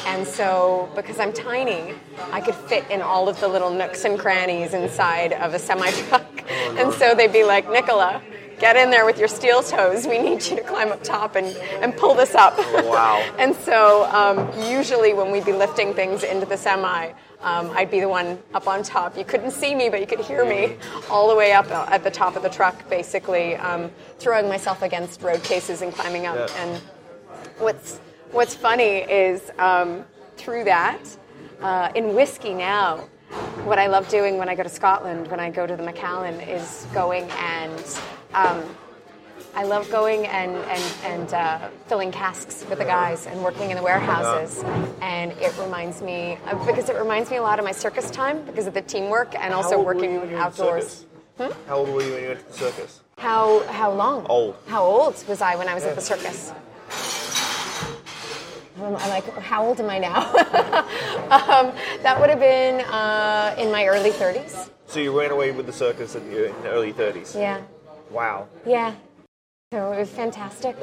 And 0.07 0.27
so, 0.27 0.89
because 0.97 1.19
I'm 1.19 1.33
tiny, 1.33 1.95
I 2.33 2.41
could 2.41 2.55
fit 2.55 2.89
in 2.91 3.03
all 3.03 3.29
of 3.29 3.39
the 3.41 3.49
little 3.49 3.71
nooks 3.71 4.05
and 4.05 4.19
crannies 4.19 4.73
inside 4.73 5.33
of 5.35 5.55
a 5.55 5.59
semi 5.59 5.91
truck. 5.91 6.45
and 6.79 6.93
so 6.95 7.15
they'd 7.15 7.33
be 7.33 7.45
like, 7.45 7.69
Nicola, 7.71 8.23
get 8.59 8.77
in 8.77 8.91
there 8.91 9.05
with 9.05 9.19
your 9.19 9.29
steel 9.29 9.63
toes. 9.63 10.07
We 10.07 10.19
need 10.19 10.45
you 10.47 10.57
to 10.57 10.63
climb 10.63 10.93
up 10.93 11.03
top 11.03 11.37
and, 11.37 11.47
and 11.83 11.97
pull 11.97 12.15
this 12.15 12.35
up. 12.35 12.57
Wow. 12.59 13.25
and 13.39 13.55
so, 13.55 14.05
um, 14.07 14.51
usually 14.71 15.15
when 15.15 15.31
we'd 15.31 15.45
be 15.45 15.53
lifting 15.53 15.95
things 15.95 16.23
into 16.23 16.47
the 16.47 16.57
semi, 16.57 17.13
um, 17.41 17.71
I'd 17.71 17.91
be 17.91 18.01
the 18.01 18.09
one 18.09 18.39
up 18.53 18.67
on 18.67 18.83
top. 18.83 19.17
You 19.17 19.25
couldn't 19.25 19.53
see 19.53 19.75
me, 19.75 19.89
but 19.89 20.01
you 20.01 20.07
could 20.07 20.21
hear 20.21 20.45
me 20.45 20.77
all 21.09 21.29
the 21.29 21.37
way 21.37 21.53
up 21.53 21.71
at 21.71 22.03
the 22.03 22.11
top 22.11 22.35
of 22.37 22.43
the 22.43 22.49
truck, 22.49 22.89
basically 22.91 23.55
um, 23.57 23.91
throwing 24.19 24.49
myself 24.49 24.83
against 24.83 25.23
road 25.23 25.43
cases 25.45 25.83
and 25.83 25.93
climbing 25.93 26.27
up. 26.27 26.37
Yeah. 26.37 26.65
And 26.65 26.83
what's 27.59 27.99
what's 28.33 28.55
funny 28.55 28.99
is 28.99 29.51
um, 29.59 30.05
through 30.37 30.65
that 30.65 31.01
uh, 31.63 31.91
in 31.95 32.15
whiskey 32.15 32.55
now 32.55 33.09
what 33.65 33.79
i 33.79 33.87
love 33.87 34.09
doing 34.09 34.39
when 34.39 34.49
i 34.49 34.55
go 34.55 34.63
to 34.63 34.69
scotland 34.69 35.27
when 35.29 35.41
i 35.41 35.51
go 35.51 35.67
to 35.67 35.77
the 35.77 35.83
macallan 35.83 36.41
is 36.41 36.87
going 36.95 37.25
and 37.33 38.01
um, 38.35 38.63
I 39.55 39.65
love 39.65 39.91
going 39.91 40.27
and, 40.27 40.55
and, 40.55 40.95
and 41.05 41.35
uh, 41.35 41.69
filling 41.87 42.13
casks 42.13 42.65
with 42.69 42.79
the 42.79 42.85
guys 42.85 43.27
and 43.27 43.43
working 43.43 43.71
in 43.71 43.77
the 43.77 43.83
warehouses. 43.83 44.63
And 45.01 45.33
it 45.33 45.57
reminds 45.59 46.03
me, 46.03 46.39
uh, 46.47 46.65
because 46.65 46.89
it 46.89 46.97
reminds 46.97 47.31
me 47.31 47.39
a 47.39 47.43
lot 47.43 47.59
of 47.59 47.65
my 47.65 47.73
circus 47.73 48.11
time 48.11 48.45
because 48.45 48.67
of 48.67 48.75
the 48.75 48.83
teamwork 48.83 49.35
and 49.35 49.53
also 49.53 49.77
old 49.77 49.87
were 49.87 49.95
you 49.95 50.01
working 50.01 50.21
when 50.21 50.31
you 50.31 50.37
went 50.37 50.55
to 50.55 50.63
outdoors. 50.63 51.07
Hmm? 51.39 51.51
How 51.67 51.79
old 51.79 51.89
were 51.89 52.03
you 52.03 52.13
when 52.13 52.23
you 52.23 52.29
went 52.29 52.41
to 52.41 52.47
the 52.47 52.53
circus? 52.53 53.01
How, 53.19 53.67
how 53.69 53.91
long? 53.93 54.27
Old. 54.27 54.57
How 54.69 54.85
old 54.85 55.25
was 55.27 55.41
I 55.41 55.57
when 55.57 55.69
I 55.69 55.75
was 55.75 55.85
at 55.85 55.95
the 55.95 56.01
circus? 56.01 56.53
I'm 58.81 58.95
I'm 58.97 59.09
like, 59.09 59.37
how 59.39 59.67
old 59.67 59.81
am 59.81 59.91
I 59.91 59.99
now? 59.99 60.21
um, 61.31 61.73
that 62.03 62.17
would 62.21 62.31
have 62.31 62.39
been 62.39 62.81
uh, 62.83 63.55
in 63.59 63.73
my 63.73 63.87
early 63.87 64.11
30s. 64.11 64.71
So 64.87 65.01
you 65.01 65.19
ran 65.19 65.31
away 65.31 65.51
with 65.53 65.67
the 65.67 65.73
circus 65.73 66.15
in 66.15 66.31
your 66.31 66.47
in 66.47 66.63
the 66.63 66.69
early 66.71 66.93
30s. 66.93 67.35
Yeah, 67.35 67.61
Wow. 68.11 68.49
yeah. 68.67 68.95
So 69.71 69.93
it 69.93 69.99
was 69.99 70.09
fantastic, 70.09 70.77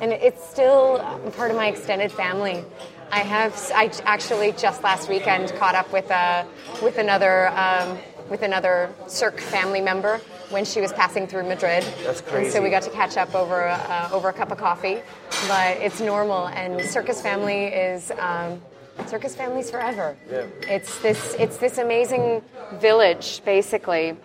and 0.00 0.10
it's 0.10 0.42
still 0.48 0.98
part 1.36 1.50
of 1.50 1.58
my 1.58 1.66
extended 1.68 2.10
family. 2.10 2.64
I 3.12 3.18
have. 3.18 3.52
I 3.74 3.92
actually 4.04 4.52
just 4.52 4.82
last 4.82 5.10
weekend 5.10 5.52
caught 5.56 5.74
up 5.74 5.92
with 5.92 6.10
a 6.10 6.46
with 6.82 6.96
another 6.96 7.48
um, 7.48 7.98
with 8.30 8.40
another 8.40 8.90
Cirque 9.08 9.40
family 9.40 9.82
member 9.82 10.22
when 10.48 10.64
she 10.64 10.80
was 10.80 10.90
passing 10.94 11.26
through 11.26 11.42
Madrid. 11.46 11.84
That's 12.04 12.20
And 12.20 12.28
crazy. 12.30 12.50
so 12.50 12.62
we 12.62 12.70
got 12.70 12.82
to 12.84 12.90
catch 12.90 13.18
up 13.18 13.34
over 13.34 13.68
uh, 13.68 14.08
over 14.10 14.30
a 14.30 14.32
cup 14.32 14.50
of 14.50 14.56
coffee. 14.56 15.02
But 15.46 15.76
it's 15.76 16.00
normal, 16.00 16.46
and 16.48 16.80
Circus 16.80 17.20
family 17.20 17.64
is. 17.66 18.10
Um, 18.18 18.58
Circus 19.06 19.34
families 19.36 19.70
forever. 19.70 20.16
Yeah. 20.30 20.46
It's 20.62 20.98
this. 21.00 21.34
It's 21.38 21.58
this 21.58 21.76
amazing 21.76 22.40
village, 22.74 23.42
basically. 23.44 24.16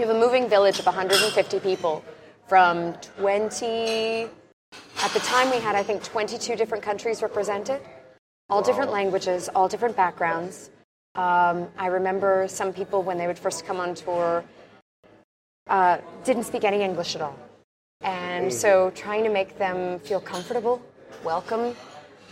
You 0.00 0.06
have 0.06 0.16
a 0.16 0.18
moving 0.18 0.48
village 0.48 0.78
of 0.78 0.86
150 0.86 1.60
people 1.60 2.02
from 2.48 2.94
20. 3.18 4.28
At 5.02 5.10
the 5.12 5.18
time, 5.18 5.50
we 5.50 5.58
had, 5.58 5.76
I 5.76 5.82
think, 5.82 6.02
22 6.02 6.56
different 6.56 6.82
countries 6.82 7.20
represented, 7.20 7.82
all 8.48 8.62
different 8.62 8.92
languages, 8.92 9.50
all 9.54 9.68
different 9.68 9.94
backgrounds. 9.96 10.70
Um, 11.16 11.68
I 11.76 11.88
remember 11.88 12.46
some 12.48 12.72
people, 12.72 13.02
when 13.02 13.18
they 13.18 13.26
would 13.26 13.38
first 13.38 13.66
come 13.66 13.78
on 13.78 13.94
tour, 13.94 14.42
uh, 15.66 15.98
didn't 16.24 16.44
speak 16.44 16.64
any 16.64 16.80
English 16.80 17.14
at 17.14 17.20
all. 17.20 17.38
And 18.00 18.50
so, 18.50 18.88
trying 18.94 19.22
to 19.24 19.30
make 19.30 19.58
them 19.58 19.98
feel 19.98 20.20
comfortable, 20.20 20.80
welcome, 21.24 21.76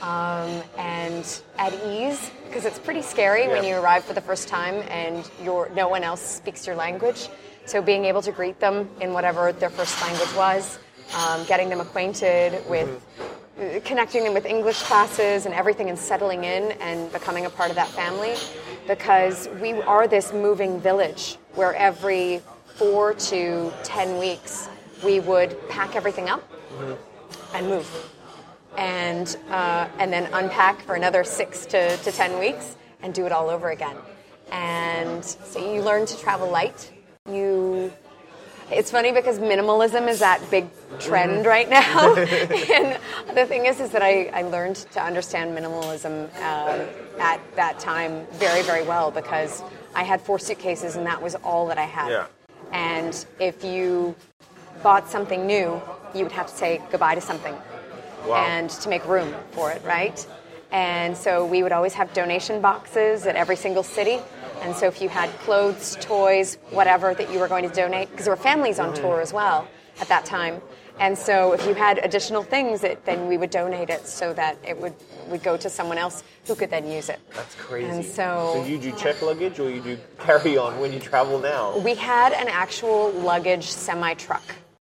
um, 0.00 0.62
and 0.78 1.42
at 1.59 1.74
ease, 1.85 2.31
because 2.46 2.64
it's 2.64 2.78
pretty 2.78 3.02
scary 3.02 3.46
when 3.46 3.62
you 3.62 3.76
arrive 3.76 4.04
for 4.04 4.14
the 4.14 4.22
first 4.22 4.48
time 4.48 4.76
and 4.88 5.31
no 5.44 5.87
one 5.87 6.02
else 6.02 6.22
speaks 6.22 6.66
your 6.66 6.74
language. 6.74 7.28
So, 7.68 7.83
being 7.83 8.07
able 8.07 8.22
to 8.22 8.33
greet 8.33 8.61
them 8.61 8.88
in 8.98 9.12
whatever 9.12 9.52
their 9.52 9.68
first 9.68 10.00
language 10.00 10.35
was, 10.35 10.78
um, 11.14 11.44
getting 11.44 11.68
them 11.68 11.83
acquainted 11.83 12.66
with 12.66 13.04
uh, 13.61 13.81
connecting 13.85 14.24
them 14.24 14.33
with 14.33 14.46
English 14.46 14.81
classes 14.85 15.44
and 15.44 15.54
everything 15.54 15.90
and 15.90 15.98
settling 15.98 16.44
in 16.44 16.72
and 16.81 17.12
becoming 17.12 17.44
a 17.44 17.50
part 17.50 17.68
of 17.68 17.76
that 17.76 17.88
family 17.88 18.37
because 18.87 19.50
we 19.61 19.72
are 19.83 20.09
this 20.09 20.33
moving 20.33 20.81
village 20.81 21.37
where 21.57 21.74
every 21.74 22.40
four 22.76 23.12
to 23.12 23.70
ten 23.85 24.16
weeks 24.16 24.70
we 25.04 25.20
would 25.20 25.54
pack 25.68 25.94
everything 25.94 26.31
up 26.31 26.42
and 27.52 27.66
move 27.68 27.87
and, 28.78 29.37
uh, 29.50 29.87
and 29.98 30.11
then 30.11 30.26
unpack 30.33 30.81
for 30.81 30.94
another 30.94 31.22
six 31.22 31.66
to, 31.66 31.98
to 31.98 32.12
ten 32.12 32.38
weeks 32.38 32.78
and 33.02 33.12
do 33.12 33.26
it 33.26 33.33
all 33.33 33.50
over 33.50 33.72
again. 33.72 33.96
And 34.52 35.22
so 35.22 35.59
you 35.74 35.83
learn 35.83 36.07
to 36.07 36.16
travel 36.16 36.50
light. 36.50 36.92
You 37.30 37.92
it's 38.70 38.90
funny 38.90 39.12
because 39.12 39.38
minimalism 39.38 40.08
is 40.08 40.18
that 40.18 40.42
big 40.50 40.66
trend 40.98 41.46
right 41.46 41.68
now. 41.70 42.14
and 42.16 42.98
the 43.34 43.46
thing 43.46 43.64
is, 43.64 43.80
is 43.80 43.90
that 43.90 44.02
I, 44.02 44.26
I 44.26 44.42
learned 44.42 44.76
to 44.92 45.02
understand 45.02 45.56
minimalism 45.56 46.24
um, 46.36 46.86
at 47.18 47.40
that 47.56 47.78
time 47.78 48.26
very, 48.32 48.62
very 48.62 48.84
well 48.84 49.10
because 49.10 49.62
I 49.94 50.02
had 50.02 50.20
four 50.20 50.38
suitcases 50.38 50.96
and 50.96 51.06
that 51.06 51.22
was 51.22 51.34
all 51.36 51.66
that 51.68 51.78
I 51.78 51.84
had. 51.84 52.10
Yeah. 52.10 52.26
And 52.72 53.24
if 53.40 53.64
you 53.64 54.14
bought 54.82 55.08
something 55.08 55.46
new, 55.46 55.80
you 56.14 56.24
would 56.24 56.32
have 56.32 56.48
to 56.48 56.54
say 56.54 56.82
goodbye 56.90 57.14
to 57.14 57.20
something 57.20 57.56
Wow. 58.26 58.44
and 58.44 58.68
to 58.68 58.88
make 58.90 59.06
room 59.06 59.34
for 59.52 59.70
it, 59.70 59.82
right? 59.84 60.26
And 60.70 61.16
so 61.16 61.46
we 61.46 61.62
would 61.62 61.72
always 61.72 61.94
have 61.94 62.12
donation 62.12 62.60
boxes 62.60 63.24
at 63.26 63.36
every 63.36 63.56
single 63.56 63.82
city. 63.82 64.18
And 64.62 64.75
so 64.75 64.87
if 64.87 65.01
you 65.01 65.09
had 65.09 65.31
clothes, 65.40 65.97
toys, 66.01 66.59
whatever 66.71 67.14
that 67.14 67.33
you 67.33 67.38
were 67.38 67.49
going 67.49 67.68
to 67.68 67.75
donate, 67.75 68.11
because 68.11 68.25
there 68.27 68.35
were 68.35 68.42
families 68.42 68.79
on 68.79 68.94
tour 68.94 69.21
as 69.21 69.33
well 69.33 69.68
at 70.01 70.09
that 70.09 70.25
time. 70.25 70.61
And 71.01 71.16
so 71.16 71.53
if 71.53 71.64
you 71.64 71.75
had 71.75 71.99
additional 71.99 72.42
things, 72.42 72.83
it, 72.83 73.05
then 73.05 73.29
we 73.29 73.38
would 73.38 73.51
donate 73.51 73.88
it 73.88 74.07
so 74.07 74.33
that 74.35 74.59
it 74.66 74.77
would, 74.81 74.94
would 75.29 75.44
go 75.44 75.57
to 75.57 75.71
someone 75.71 75.97
else 75.97 76.25
who 76.47 76.57
could 76.57 76.71
then 76.71 76.90
use 76.90 77.09
it. 77.09 77.21
That's 77.35 77.55
crazy. 77.55 77.88
And 77.88 78.05
so- 78.05 78.53
so 78.55 78.64
you 78.64 78.79
do 78.79 78.90
check 78.92 79.23
luggage 79.23 79.61
or 79.61 79.71
you 79.71 79.81
do 79.81 79.97
carry 80.18 80.59
on 80.59 80.81
when 80.81 80.92
you 80.92 80.99
travel 80.99 81.38
now? 81.38 81.79
We 81.79 81.94
had 81.94 82.33
an 82.33 82.49
actual 82.49 83.12
luggage 83.12 83.64
semi 83.71 84.14
truck, 84.14 84.42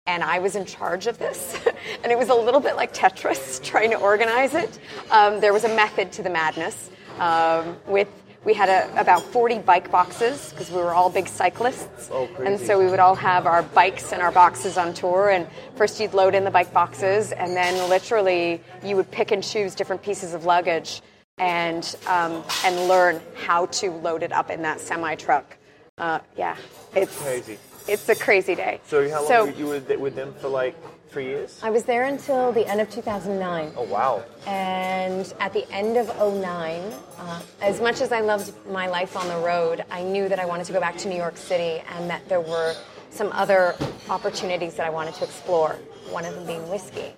and 0.07 0.25
I 0.25 0.41
was 0.41 0.57
in 0.57 0.67
charge 0.67 1.07
of 1.07 1.19
this. 1.19 1.57
and 2.03 2.11
it 2.11 2.19
was 2.19 2.29
a 2.29 2.35
little 2.35 2.61
bit 2.61 2.75
like 2.75 2.93
Tetris, 2.93 3.63
trying 3.63 3.91
to 3.91 3.97
organize 3.97 4.55
it. 4.55 4.81
Um, 5.13 5.39
there 5.41 5.53
was 5.53 5.63
a 5.63 5.69
method 5.77 6.11
to 6.13 6.23
the 6.23 6.31
madness. 6.31 6.91
Um, 7.21 7.77
with 7.87 8.09
we 8.45 8.55
had 8.55 8.69
a, 8.69 9.01
about 9.01 9.23
40 9.23 9.59
bike 9.61 9.91
boxes 9.91 10.51
because 10.51 10.71
we 10.71 10.79
were 10.79 10.95
all 10.95 11.11
big 11.11 11.29
cyclists. 11.29 12.09
Oh, 12.13 12.29
and 12.45 12.59
so 12.59 12.79
we 12.79 12.87
would 12.87 12.99
all 12.99 13.15
have 13.15 13.47
our 13.47 13.63
bikes 13.63 14.13
and 14.13 14.23
our 14.23 14.33
boxes 14.33 14.79
on 14.79 14.95
tour. 14.95 15.29
And 15.31 15.47
first 15.77 16.01
you'd 16.01 16.15
load 16.15 16.35
in 16.35 16.45
the 16.45 16.51
bike 16.51 16.73
boxes, 16.73 17.33
and 17.33 17.55
then 17.55 17.89
literally 17.91 18.63
you 18.83 18.97
would 18.97 19.11
pick 19.11 19.31
and 19.31 19.43
choose 19.45 19.75
different 19.75 20.03
pieces 20.03 20.33
of 20.33 20.45
luggage 20.47 21.03
and, 21.39 21.97
um, 22.07 22.43
and 22.65 22.89
learn 22.89 23.21
how 23.35 23.67
to 23.67 23.91
load 23.91 24.23
it 24.23 24.33
up 24.33 24.51
in 24.51 24.63
that 24.63 24.81
semi 24.81 25.15
truck. 25.17 25.57
Uh, 25.99 26.21
yeah, 26.37 26.57
it's 26.95 27.21
Crazy. 27.21 27.59
It's 27.89 28.09
a 28.09 28.15
crazy 28.15 28.55
day. 28.55 28.81
So 28.87 29.09
how 29.11 29.19
long 29.21 29.29
So- 29.29 29.45
were 29.47 29.51
you 29.53 29.67
with, 29.67 29.91
with 29.99 30.15
them 30.15 30.35
for 30.41 30.49
like 30.49 30.77
three 31.11 31.27
years? 31.27 31.61
I 31.63 31.71
was 31.71 31.85
there 31.85 32.05
until 32.05 32.53
the 32.53 32.67
end 32.67 32.81
of 32.81 32.91
2009. 32.91 33.73
Oh 33.77 33.83
wow. 33.85 34.25
And 34.47 35.33
at 35.41 35.53
the 35.53 35.71
end 35.73 35.97
of 35.97 36.07
09, 36.09 36.83
uh, 37.19 37.43
as 37.61 37.81
much 37.81 38.01
as 38.01 38.13
I 38.13 38.21
loved 38.21 38.53
my 38.67 38.87
life 38.87 39.17
on 39.17 39.29
the 39.29 39.39
road, 39.39 39.85
I 39.91 40.03
knew 40.03 40.29
that 40.29 40.39
I 40.39 40.47
wanted 40.47 40.67
to 40.67 40.73
go 40.73 40.81
back 40.81 40.97
to 40.99 41.09
New 41.09 41.17
York 41.17 41.37
City 41.37 41.83
and 41.97 42.09
that 42.09 42.29
there 42.29 42.41
were 42.41 42.75
some 43.11 43.31
other 43.33 43.75
opportunities 44.09 44.75
that 44.77 44.87
I 44.87 44.91
wanted 44.91 45.15
to 45.15 45.25
explore, 45.25 45.77
one 46.11 46.25
of 46.25 46.35
them 46.35 46.47
being 46.47 46.69
whiskey. 46.69 47.13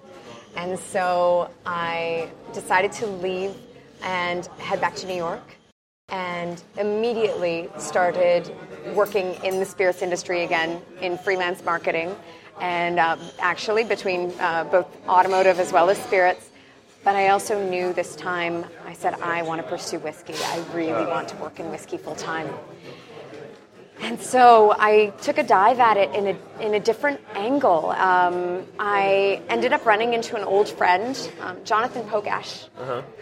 And 0.57 0.79
so 0.79 1.51
I 1.67 2.31
decided 2.53 2.93
to 2.93 3.07
leave 3.07 3.55
and 4.03 4.47
head 4.59 4.81
back 4.81 4.95
to 4.97 5.07
New 5.07 5.15
York 5.15 5.57
and 6.09 6.63
immediately 6.77 7.71
started 7.79 8.55
working 8.95 9.35
in 9.45 9.59
the 9.59 9.65
spirits 9.65 10.03
industry 10.03 10.45
again 10.45 10.83
in 11.01 11.17
freelance 11.17 11.65
marketing 11.65 12.15
and 12.61 12.99
um, 12.99 13.21
actually 13.39 13.85
between 13.85 14.33
uh, 14.41 14.65
both 14.65 14.87
automotive 15.09 15.59
as 15.59 15.73
well 15.73 15.91
as 15.91 15.99
spirits. 15.99 16.51
But 17.05 17.17
I 17.17 17.29
also 17.29 17.69
knew 17.69 17.93
this 17.93 18.15
time, 18.15 18.65
I 18.87 18.93
said, 18.93 19.15
I 19.15 19.43
want 19.43 19.61
to 19.61 19.67
pursue 19.67 19.99
whiskey. 19.99 20.35
I 20.35 20.65
really 20.73 21.05
want 21.07 21.29
to 21.29 21.37
work 21.37 21.59
in 21.59 21.69
whiskey 21.71 21.97
full 21.97 22.15
time. 22.15 22.49
And 24.01 24.21
so 24.21 24.75
I 24.79 25.13
took 25.21 25.39
a 25.39 25.43
dive 25.45 25.79
at 25.79 25.97
it 25.97 26.13
in 26.15 26.27
a, 26.27 26.65
in 26.65 26.75
a 26.75 26.81
different 26.81 27.21
angle. 27.35 27.91
Um, 27.91 28.67
I 28.79 29.41
ended 29.49 29.73
up 29.73 29.87
running 29.87 30.13
into 30.13 30.35
an 30.35 30.43
old 30.43 30.69
friend, 30.69 31.17
um, 31.41 31.59
Jonathan 31.65 32.03
Pogash, 32.05 32.69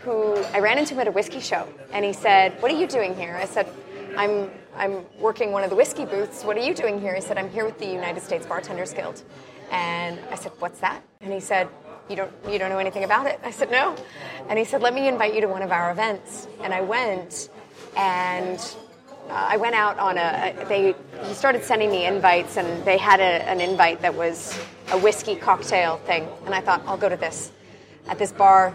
who 0.03 0.37
I 0.55 0.61
ran 0.61 0.79
into 0.79 0.95
him 0.95 1.01
at 1.01 1.09
a 1.09 1.11
whiskey 1.11 1.41
show. 1.41 1.67
And 1.93 2.05
he 2.05 2.15
said, 2.15 2.61
What 2.63 2.71
are 2.73 2.77
you 2.77 2.87
doing 2.87 3.15
here? 3.15 3.37
I 3.37 3.45
said, 3.45 3.69
I'm, 4.17 4.51
I'm 4.81 5.05
working 5.19 5.53
one 5.53 5.63
of 5.63 5.69
the 5.69 5.77
whiskey 5.77 6.07
booths. 6.07 6.43
What 6.43 6.57
are 6.57 6.63
you 6.63 6.75
doing 6.75 7.03
here? 7.03 7.15
He 7.15 7.21
said, 7.21 7.37
I'm 7.37 7.51
here 7.51 7.67
with 7.67 7.79
the 7.79 7.87
United 7.87 8.23
States 8.23 8.47
Bartenders 8.47 8.95
Guild. 8.95 9.23
And 9.71 10.19
I 10.31 10.37
said, 10.37 10.53
What's 10.59 10.81
that? 10.81 11.03
And 11.21 11.31
he 11.35 11.39
said, 11.39 11.69
you 12.09 12.17
don't, 12.17 12.33
you 12.51 12.59
don't 12.59 12.71
know 12.71 12.79
anything 12.79 13.05
about 13.05 13.27
it? 13.27 13.39
I 13.45 13.51
said, 13.51 13.71
No. 13.71 13.95
And 14.49 14.59
he 14.59 14.65
said, 14.65 14.81
Let 14.81 14.95
me 14.95 15.07
invite 15.07 15.35
you 15.35 15.43
to 15.43 15.49
one 15.49 15.61
of 15.61 15.71
our 15.71 15.91
events. 15.91 16.49
And 16.63 16.73
I 16.73 16.81
went, 16.81 17.51
and 17.95 18.59
uh, 19.29 19.49
I 19.51 19.59
went 19.59 19.75
out 19.75 19.99
on 19.99 20.17
a. 20.17 20.55
They 20.67 20.95
he 21.25 21.35
started 21.35 21.63
sending 21.63 21.91
me 21.91 22.07
invites, 22.07 22.57
and 22.57 22.83
they 22.87 22.97
had 22.97 23.21
a, 23.21 23.47
an 23.51 23.61
invite 23.61 24.01
that 24.01 24.15
was 24.15 24.59
a 24.93 24.99
whiskey 24.99 25.37
cocktail 25.37 25.99
thing, 25.99 26.27
and 26.47 26.55
I 26.55 26.63
thought 26.63 26.83
I'll 26.87 26.97
go 26.97 27.11
to 27.11 27.17
this 27.17 27.53
at 28.09 28.19
this 28.19 28.33
bar 28.33 28.75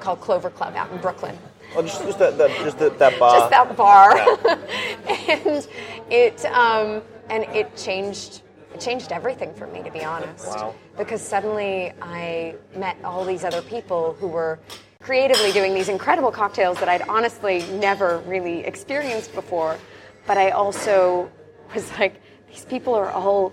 called 0.00 0.20
Clover 0.20 0.50
Club 0.50 0.74
out 0.76 0.90
in 0.90 0.98
Brooklyn. 0.98 1.36
Oh, 1.74 1.82
just, 1.82 2.02
just 2.02 2.18
that, 2.18 2.38
that 2.38 2.50
just 2.64 2.78
that, 2.78 2.98
that 2.98 3.18
bar. 3.18 3.38
Just 3.38 3.50
that 3.50 3.76
bar, 3.76 4.16
and 5.08 5.68
it 6.10 6.44
um, 6.46 7.02
and 7.28 7.44
it 7.54 7.76
changed. 7.76 8.42
It 8.74 8.80
changed 8.80 9.12
everything 9.12 9.54
for 9.54 9.66
me, 9.66 9.82
to 9.82 9.90
be 9.90 10.04
honest. 10.04 10.46
Wow. 10.48 10.74
Because 10.96 11.22
suddenly 11.22 11.92
I 12.02 12.54
met 12.76 12.96
all 13.02 13.24
these 13.24 13.42
other 13.42 13.62
people 13.62 14.14
who 14.14 14.28
were 14.28 14.58
creatively 15.00 15.52
doing 15.52 15.74
these 15.74 15.88
incredible 15.88 16.30
cocktails 16.30 16.78
that 16.80 16.88
I'd 16.88 17.02
honestly 17.02 17.64
never 17.72 18.18
really 18.26 18.60
experienced 18.60 19.34
before. 19.34 19.78
But 20.26 20.36
I 20.36 20.50
also 20.50 21.30
was 21.74 21.90
like, 21.98 22.20
these 22.48 22.64
people 22.64 22.94
are 22.94 23.10
all 23.10 23.52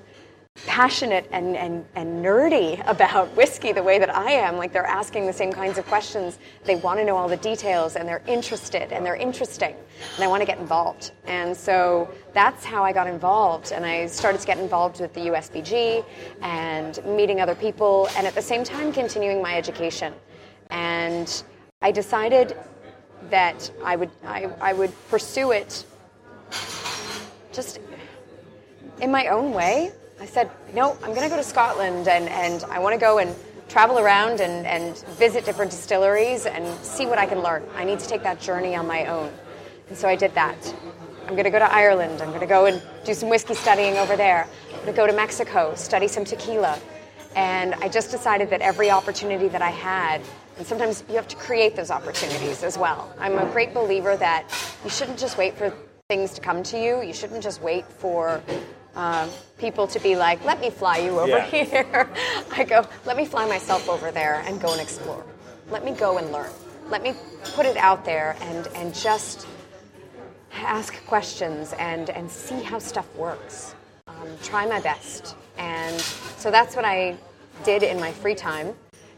passionate 0.66 1.28
and, 1.32 1.56
and, 1.56 1.86
and 1.96 2.24
nerdy 2.24 2.82
about 2.90 3.34
whiskey 3.36 3.72
the 3.72 3.84
way 3.84 4.00
that 4.00 4.14
I 4.14 4.32
am. 4.32 4.58
Like 4.58 4.74
they're 4.74 4.86
asking 4.86 5.26
the 5.26 5.34
same 5.34 5.52
kinds 5.52 5.78
of 5.78 5.86
questions. 5.86 6.40
They 6.64 6.76
want 6.76 7.00
to 7.00 7.06
know 7.06 7.16
all 7.16 7.28
the 7.28 7.38
details 7.38 7.96
and 7.96 8.08
they're 8.08 8.24
interested 8.28 8.92
and 8.92 9.06
they're 9.06 9.16
interesting 9.16 9.76
and 10.16 10.24
I 10.24 10.28
want 10.28 10.42
to 10.42 10.46
get 10.46 10.58
involved. 10.58 11.12
And 11.26 11.56
so 11.56 12.10
that's 12.34 12.64
how 12.64 12.84
I 12.84 12.92
got 12.92 13.08
involved. 13.08 13.72
And 13.72 13.86
I 13.86 14.08
started 14.08 14.42
to 14.42 14.48
get 14.48 14.58
involved 14.58 15.00
with 15.00 15.14
the 15.14 15.22
USBG 15.22 16.06
and 16.42 17.00
meeting 17.06 17.42
other 17.42 17.56
people 17.56 18.10
and 18.18 18.26
at 18.26 18.36
the 18.36 18.42
same 18.42 18.64
time 18.64 18.92
continuing 18.92 19.42
my 19.42 19.56
education. 19.56 20.14
And 20.72 21.44
I 21.82 21.92
decided 21.92 22.58
that 23.30 23.72
I 23.84 23.96
would, 23.96 24.12
I, 24.26 24.50
I 24.62 24.74
would 24.74 24.92
pursue 25.10 25.52
it 25.52 25.86
just 27.52 27.80
in 29.02 29.12
my 29.12 29.28
own 29.28 29.54
way. 29.54 29.92
I 30.20 30.26
said, 30.26 30.50
no, 30.74 30.94
I'm 31.04 31.14
going 31.14 31.24
to 31.24 31.30
go 31.30 31.36
to 31.36 31.44
Scotland 31.44 32.08
and, 32.08 32.30
and 32.30 32.64
I 32.66 32.80
want 32.80 32.94
to 32.94 33.00
go 33.00 33.18
and 33.18 33.36
travel 33.68 34.00
around 34.00 34.40
and, 34.40 34.66
and 34.66 34.98
visit 35.18 35.44
different 35.44 35.72
distilleries 35.72 36.46
and 36.46 36.66
see 36.84 37.06
what 37.06 37.20
I 37.20 37.26
can 37.26 37.42
learn. 37.42 37.64
I 37.76 37.84
need 37.84 38.00
to 38.00 38.08
take 38.08 38.24
that 38.24 38.40
journey 38.40 38.76
on 38.76 38.88
my 38.88 39.06
own. 39.08 39.32
And 39.90 39.98
so 39.98 40.08
I 40.08 40.16
did 40.16 40.34
that. 40.36 40.58
I'm 41.24 41.32
going 41.32 41.44
to 41.44 41.50
go 41.50 41.60
to 41.60 41.72
Ireland. 41.72 42.22
I'm 42.22 42.30
going 42.30 42.40
to 42.40 42.48
go 42.48 42.66
and 42.66 42.82
do 43.04 43.14
some 43.14 43.30
whiskey 43.30 43.56
studying 43.56 43.98
over 43.98 44.16
there. 44.16 44.48
I'm 44.68 44.80
going 44.82 44.86
to 44.86 44.94
go 44.94 45.08
to 45.08 45.14
Mexico, 45.14 45.76
study 45.76 46.08
some 46.08 46.24
tequila. 46.24 46.80
And 47.36 47.74
I 47.76 47.90
just 47.90 48.12
decided 48.12 48.50
that 48.52 48.62
every 48.62 48.90
opportunity 48.90 49.50
that 49.50 49.62
I 49.62 49.72
had, 49.72 50.22
and 50.58 50.66
sometimes 50.66 51.04
you 51.10 51.16
have 51.16 51.28
to 51.28 51.36
create 51.36 51.76
those 51.76 51.92
opportunities 51.92 52.64
as 52.64 52.78
well. 52.78 53.14
I'm 53.20 53.38
a 53.38 53.46
great 53.52 53.74
believer 53.74 54.16
that 54.16 54.48
you 54.84 54.90
shouldn't 54.90 55.20
just 55.20 55.38
wait 55.38 55.58
for 55.58 55.74
things 56.08 56.34
to 56.36 56.42
come 56.42 56.64
to 56.64 56.80
you. 56.80 57.02
You 57.02 57.14
shouldn't 57.14 57.44
just 57.44 57.62
wait 57.62 57.86
for 57.86 58.42
um, 58.96 59.30
people 59.58 59.88
to 59.88 60.00
be 60.00 60.16
like, 60.16 60.44
let 60.44 60.62
me 60.62 60.70
fly 60.70 60.98
you 60.98 61.20
over 61.20 61.28
Yeah. 61.28 61.46
here. 61.66 62.10
I 62.52 62.64
go, 62.64 62.86
let 63.06 63.18
me 63.18 63.26
fly 63.26 63.48
myself 63.48 63.90
over 63.90 64.12
there 64.12 64.44
and 64.46 64.60
go 64.60 64.72
and 64.72 64.82
explore. 64.82 65.24
Let 65.70 65.84
me 65.84 65.92
go 65.92 66.18
and 66.18 66.32
learn. 66.32 66.52
Let 66.90 67.04
me 67.04 67.14
put 67.56 67.66
it 67.66 67.78
out 67.78 68.06
there 68.06 68.36
and, 68.42 68.68
and 68.76 68.94
just 68.94 69.48
ask 70.54 70.94
questions 71.06 71.74
and, 71.74 72.10
and 72.12 72.30
see 72.30 72.62
how 72.62 72.80
stuff 72.80 73.14
works. 73.16 73.76
Um, 74.08 74.28
try 74.44 74.66
my 74.66 74.80
best. 74.80 75.36
And 75.58 76.00
so 76.00 76.52
that's 76.52 76.76
what 76.76 76.86
I 76.86 77.18
did 77.64 77.84
in 77.84 78.00
my 78.00 78.12
free 78.12 78.36
time. 78.36 78.74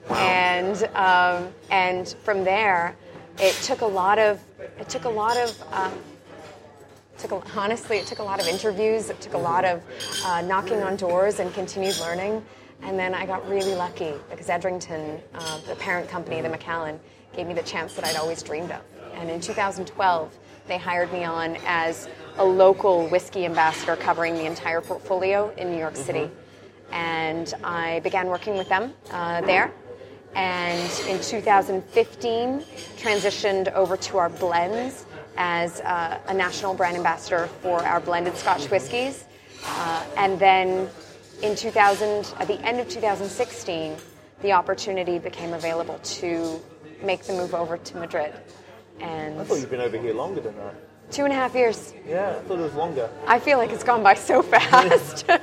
And, 0.10 0.84
um, 0.96 1.50
and 1.70 2.08
from 2.24 2.44
there, 2.44 2.96
it 3.40 3.54
took 3.56 3.82
a 3.82 3.86
lot 3.86 4.18
of, 4.18 4.42
it 4.80 4.88
took 4.90 5.04
a 5.06 5.10
lot 5.10 5.38
of, 5.38 5.64
um, 5.74 5.94
took 7.18 7.32
a, 7.32 7.42
honestly, 7.58 7.98
it 7.98 8.08
took 8.08 8.20
a 8.20 8.24
lot 8.24 8.40
of 8.40 8.48
interviews. 8.48 9.10
It 9.10 9.20
took 9.22 9.34
a 9.34 9.38
lot 9.38 9.66
of 9.66 9.82
uh, 10.26 10.42
knocking 10.42 10.84
on 10.84 10.96
doors 10.96 11.40
and 11.40 11.54
continued 11.54 12.00
learning. 12.00 12.44
And 12.82 12.98
then 12.98 13.14
I 13.14 13.26
got 13.26 13.48
really 13.50 13.76
lucky 13.76 14.14
because 14.30 14.50
Edrington, 14.50 15.20
uh, 15.34 15.60
the 15.68 15.76
parent 15.76 16.10
company, 16.10 16.42
the 16.42 16.50
Macallan, 16.50 17.00
gave 17.36 17.48
me 17.48 17.54
the 17.54 17.64
chance 17.64 17.94
that 17.96 18.06
I'd 18.06 18.16
always 18.16 18.44
dreamed 18.44 18.72
of. 18.72 18.82
And 19.14 19.30
in 19.30 19.42
2012, 19.42 20.38
they 20.68 20.78
hired 20.78 21.12
me 21.12 21.24
on 21.24 21.58
as 21.66 22.08
a 22.38 22.46
local 22.46 23.08
whiskey 23.08 23.46
ambassador 23.46 23.96
covering 23.96 24.36
the 24.36 24.46
entire 24.46 24.82
portfolio 24.82 25.52
in 25.58 25.72
New 25.72 25.78
York 25.78 25.96
City. 25.96 26.30
And 26.92 27.54
I 27.64 28.00
began 28.02 28.28
working 28.28 28.58
with 28.58 28.70
them 28.70 28.94
uh, 29.12 29.42
there. 29.42 29.74
And 30.36 30.80
in 31.08 31.20
2015, 31.20 32.62
transitioned 32.98 33.74
over 33.74 33.98
to 33.98 34.18
our 34.18 34.30
blends 34.30 35.06
as 35.38 35.82
uh, 35.82 36.20
a 36.28 36.34
national 36.34 36.74
brand 36.74 36.98
ambassador 36.98 37.48
for 37.62 37.84
our 37.84 38.00
blended 38.00 38.36
Scotch 38.36 38.66
whiskies. 38.70 39.26
Uh, 39.66 40.04
and 40.18 40.40
then 40.40 40.90
in 41.42 41.56
2000, 41.56 42.34
at 42.40 42.48
the 42.48 42.60
end 42.62 42.80
of 42.80 42.90
2016, 42.90 43.96
the 44.42 44.52
opportunity 44.52 45.20
became 45.20 45.54
available 45.54 46.00
to 46.00 46.60
make 47.02 47.24
the 47.24 47.34
move 47.34 47.54
over 47.54 47.78
to 47.78 47.98
Madrid. 47.98 48.34
And 49.00 49.40
I 49.40 49.44
thought 49.44 49.60
you'd 49.60 49.70
been 49.70 49.82
over 49.82 49.98
here 49.98 50.14
longer 50.14 50.42
than 50.42 50.56
that. 50.58 50.76
two 51.12 51.24
and 51.24 51.32
a 51.32 51.36
half 51.36 51.54
years. 51.56 51.94
Yeah, 52.08 52.36
I 52.38 52.48
thought 52.48 52.60
it 52.60 52.64
was 52.64 52.74
longer. 52.74 53.10
I 53.28 53.40
feel 53.40 53.58
like 53.60 53.72
it's 53.72 53.84
gone 53.84 54.04
by 54.04 54.16
so 54.16 54.42
fast. 54.42 55.26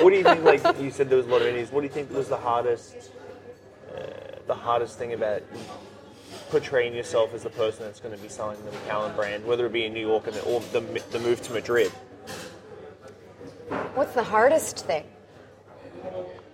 What 0.00 0.10
do 0.10 0.16
you 0.16 0.24
think? 0.24 0.42
Like 0.42 0.80
you 0.80 0.90
said, 0.90 1.08
there 1.08 1.16
was 1.18 1.26
a 1.26 1.30
lot 1.30 1.42
of 1.42 1.48
indies. 1.48 1.70
What 1.70 1.80
do 1.82 1.86
you 1.86 1.92
think 1.92 2.10
was 2.12 2.28
the 2.28 2.36
hardest, 2.36 3.10
uh, 3.94 4.00
the 4.48 4.54
hardest 4.54 4.98
thing 4.98 5.12
about 5.12 5.42
portraying 6.50 6.94
yourself 6.94 7.34
as 7.34 7.42
the 7.42 7.50
person 7.50 7.84
that's 7.84 8.00
going 8.00 8.14
to 8.14 8.22
be 8.22 8.28
selling 8.28 8.58
the 8.64 8.72
Macallan 8.72 9.14
brand, 9.14 9.44
whether 9.44 9.66
it 9.66 9.72
be 9.72 9.84
in 9.84 9.92
New 9.92 10.06
York 10.06 10.26
and 10.26 10.36
or 10.46 10.60
the 10.72 10.80
the 11.10 11.18
move 11.18 11.42
to 11.42 11.52
Madrid? 11.52 11.92
What's 13.94 14.14
the 14.14 14.22
hardest 14.22 14.86
thing? 14.86 15.04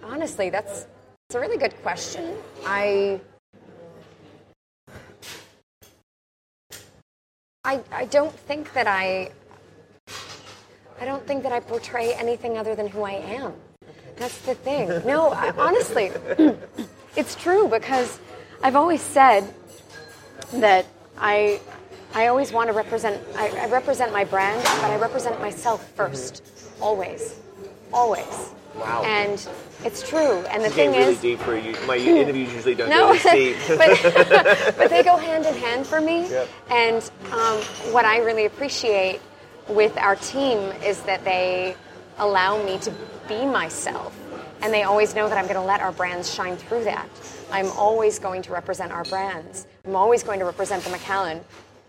Honestly, 0.02 0.50
that's, 0.50 0.86
that's 1.28 1.34
a 1.34 1.40
really 1.40 1.56
good 1.56 1.74
question. 1.82 2.34
I, 2.64 3.20
I, 7.64 7.80
I 7.92 8.04
don't 8.06 8.32
think 8.32 8.72
that 8.72 8.86
I, 8.86 9.30
I 11.00 11.04
don't 11.04 11.24
think 11.26 11.42
that 11.42 11.52
I 11.52 11.60
portray 11.60 12.14
anything 12.14 12.56
other 12.56 12.74
than 12.74 12.88
who 12.88 13.02
I 13.02 13.12
am. 13.12 13.52
That's 14.16 14.38
the 14.42 14.54
thing. 14.54 14.88
No, 15.06 15.30
I, 15.30 15.50
honestly, 15.56 16.10
it's 17.16 17.34
true 17.34 17.68
because 17.68 18.18
I've 18.62 18.76
always 18.76 19.02
said 19.02 19.52
that 20.54 20.86
I 21.18 21.60
I 22.14 22.28
always 22.28 22.52
want 22.52 22.68
to 22.68 22.72
represent. 22.72 23.22
I, 23.36 23.48
I 23.48 23.66
represent 23.68 24.12
my 24.12 24.24
brand, 24.24 24.62
but 24.62 24.90
I 24.90 24.96
represent 24.96 25.40
myself 25.40 25.94
1st 25.96 26.42
always, 26.80 27.40
always. 27.92 28.50
Wow. 28.74 29.02
And 29.04 29.46
it's 29.84 30.08
true. 30.08 30.40
And 30.46 30.62
the 30.62 30.70
thing 30.70 30.90
really 30.90 31.12
is, 31.14 31.20
deep 31.20 31.40
for 31.40 31.56
you. 31.56 31.74
My 31.86 31.96
interviews 31.98 32.52
usually 32.52 32.74
don't 32.74 32.88
no, 32.88 33.12
go 33.12 33.32
deep. 33.32 33.56
but, 33.68 34.00
but 34.78 34.90
they 34.90 35.02
go 35.02 35.16
hand 35.16 35.46
in 35.46 35.54
hand 35.54 35.86
for 35.86 36.00
me. 36.00 36.28
Yep. 36.28 36.48
And 36.70 37.10
um, 37.32 37.60
what 37.92 38.04
I 38.04 38.18
really 38.18 38.46
appreciate 38.46 39.20
with 39.68 39.96
our 39.98 40.16
team 40.16 40.58
is 40.82 41.02
that 41.02 41.24
they 41.24 41.76
allow 42.18 42.62
me 42.64 42.78
to 42.78 42.92
be 43.28 43.44
myself. 43.44 44.16
And 44.62 44.72
they 44.72 44.82
always 44.82 45.14
know 45.14 45.28
that 45.28 45.38
I'm 45.38 45.44
going 45.44 45.56
to 45.56 45.62
let 45.62 45.80
our 45.80 45.92
brands 45.92 46.32
shine 46.32 46.56
through 46.56 46.84
that. 46.84 47.08
I'm 47.50 47.70
always 47.72 48.18
going 48.18 48.42
to 48.42 48.52
represent 48.52 48.92
our 48.92 49.04
brands. 49.04 49.66
I'm 49.86 49.96
always 49.96 50.22
going 50.22 50.38
to 50.40 50.44
represent 50.44 50.84
the 50.84 50.90
Macallan. 50.90 51.40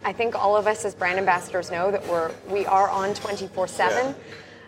I 0.03 0.13
think 0.13 0.35
all 0.35 0.55
of 0.55 0.67
us 0.67 0.85
as 0.85 0.95
brand 0.95 1.19
ambassadors 1.19 1.71
know 1.71 1.91
that 1.91 2.07
we're 2.07 2.31
we 2.47 2.65
are 2.65 2.89
on 2.89 3.13
24 3.13 3.67
seven. 3.67 4.15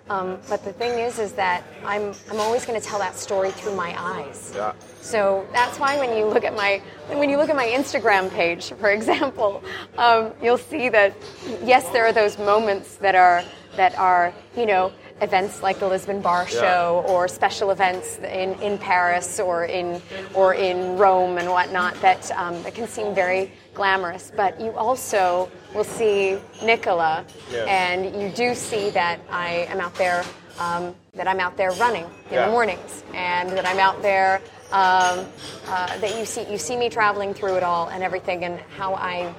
Um, 0.09 0.39
but 0.49 0.65
the 0.65 0.73
thing 0.73 0.99
is, 0.99 1.19
is 1.19 1.31
that 1.33 1.63
I'm 1.85 2.13
I'm 2.29 2.39
always 2.39 2.65
going 2.65 2.79
to 2.79 2.85
tell 2.85 2.99
that 2.99 3.15
story 3.15 3.51
through 3.51 3.75
my 3.75 3.95
eyes. 3.97 4.51
Yeah. 4.53 4.73
So 4.99 5.47
that's 5.53 5.79
why 5.79 5.97
when 5.97 6.17
you 6.17 6.25
look 6.25 6.43
at 6.43 6.53
my 6.53 6.81
when 7.07 7.29
you 7.29 7.37
look 7.37 7.49
at 7.49 7.55
my 7.55 7.67
Instagram 7.67 8.29
page, 8.29 8.73
for 8.73 8.89
example, 8.91 9.63
um, 9.97 10.33
you'll 10.43 10.57
see 10.57 10.89
that 10.89 11.15
yes, 11.63 11.87
there 11.89 12.05
are 12.05 12.11
those 12.11 12.37
moments 12.37 12.95
that 12.97 13.15
are 13.15 13.43
that 13.77 13.97
are 13.97 14.33
you 14.57 14.65
know 14.65 14.91
events 15.21 15.61
like 15.61 15.79
the 15.79 15.87
Lisbon 15.87 16.21
Bar 16.21 16.47
Yeah. 16.51 16.61
Show 16.61 17.05
or 17.07 17.27
special 17.27 17.71
events 17.71 18.17
in, 18.19 18.53
in 18.61 18.77
Paris 18.77 19.39
or 19.39 19.65
in 19.65 20.01
or 20.33 20.53
in 20.53 20.97
Rome 20.97 21.37
and 21.37 21.49
whatnot 21.49 21.93
that 22.01 22.29
um, 22.31 22.61
that 22.63 22.73
can 22.73 22.87
seem 22.87 23.13
very 23.15 23.51
glamorous. 23.73 24.31
But 24.35 24.59
you 24.59 24.71
also 24.71 25.49
will 25.73 25.83
see 25.83 26.37
Nicola, 26.63 27.25
Yeah. 27.51 27.65
and 27.65 28.19
you 28.21 28.29
do 28.29 28.55
see 28.55 28.89
that 28.91 29.19
I 29.29 29.67
am 29.69 29.79
out 29.79 29.95
there. 29.95 30.23
Um, 30.59 30.95
that 31.13 31.27
I'm 31.27 31.39
out 31.39 31.57
there 31.57 31.71
running 31.71 32.03
in 32.03 32.33
Yeah. 32.33 32.45
the 32.45 32.51
mornings, 32.51 33.03
and 33.13 33.49
that 33.49 33.65
I'm 33.65 33.79
out 33.79 34.01
there. 34.01 34.41
Um, 34.71 35.25
uh, 35.67 35.97
that 35.97 36.17
you 36.17 36.25
see, 36.25 36.43
you 36.49 36.57
see 36.57 36.77
me 36.77 36.87
traveling 36.89 37.33
through 37.33 37.55
it 37.55 37.63
all 37.63 37.89
and 37.89 38.01
everything, 38.03 38.43
and 38.45 38.59
how 38.77 38.93
I, 38.95 39.33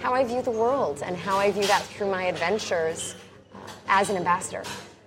how 0.00 0.12
I 0.14 0.24
view 0.24 0.42
the 0.42 0.50
world, 0.50 1.02
and 1.04 1.16
how 1.16 1.38
I 1.38 1.50
view 1.50 1.66
that 1.66 1.82
through 1.82 2.10
my 2.10 2.24
adventures 2.24 3.14
uh, 3.54 3.58
as 3.88 4.10
an 4.10 4.16
ambassador. 4.16 4.62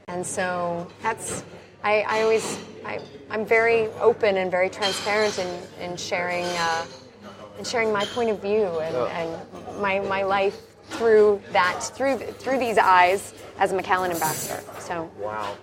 And 0.10 0.26
so 0.26 0.88
that's, 1.04 1.44
I, 1.84 2.00
I 2.04 2.22
always, 2.22 2.58
I, 2.86 3.02
I'm 3.30 3.46
very 3.46 3.88
open 4.00 4.38
and 4.38 4.50
very 4.50 4.70
transparent 4.70 5.38
in, 5.38 5.62
in 5.82 5.98
sharing, 5.98 6.46
uh, 6.46 6.86
in 7.60 7.66
sharing 7.66 7.92
my 7.92 8.06
point 8.06 8.30
of 8.30 8.42
view 8.42 8.64
and, 8.80 8.96
and 8.96 9.82
my, 9.82 10.00
my 10.00 10.24
life 10.24 10.58
through 10.92 11.42
that, 11.52 11.84
through, 11.84 12.20
through 12.20 12.58
these 12.58 12.78
eyes 12.78 13.34
as 13.60 13.74
a 13.74 13.76
Macallan 13.76 14.12
ambassador. 14.12 14.64
So. 14.80 15.12
wow. 15.20 15.58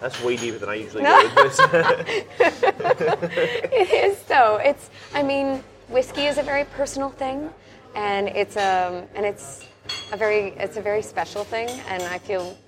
That's 0.00 0.20
way 0.24 0.36
deeper 0.36 0.58
than 0.58 0.68
I 0.68 0.74
usually 0.74 1.04
go. 1.04 1.30
It 3.72 3.92
is 3.92 4.20
though. 4.24 4.56
It's 4.56 4.90
I 5.14 5.22
mean, 5.22 5.62
whiskey 5.88 6.22
is 6.26 6.38
a 6.38 6.42
very 6.42 6.64
personal 6.64 7.10
thing 7.10 7.48
and 7.94 8.26
it's 8.26 8.56
um 8.56 9.04
and 9.14 9.24
it's 9.24 9.64
a 10.12 10.16
very 10.16 10.48
it's 10.58 10.76
a 10.76 10.82
very 10.82 11.02
special 11.02 11.44
thing 11.44 11.68
and 11.86 12.02
I 12.02 12.18
feel 12.18 12.58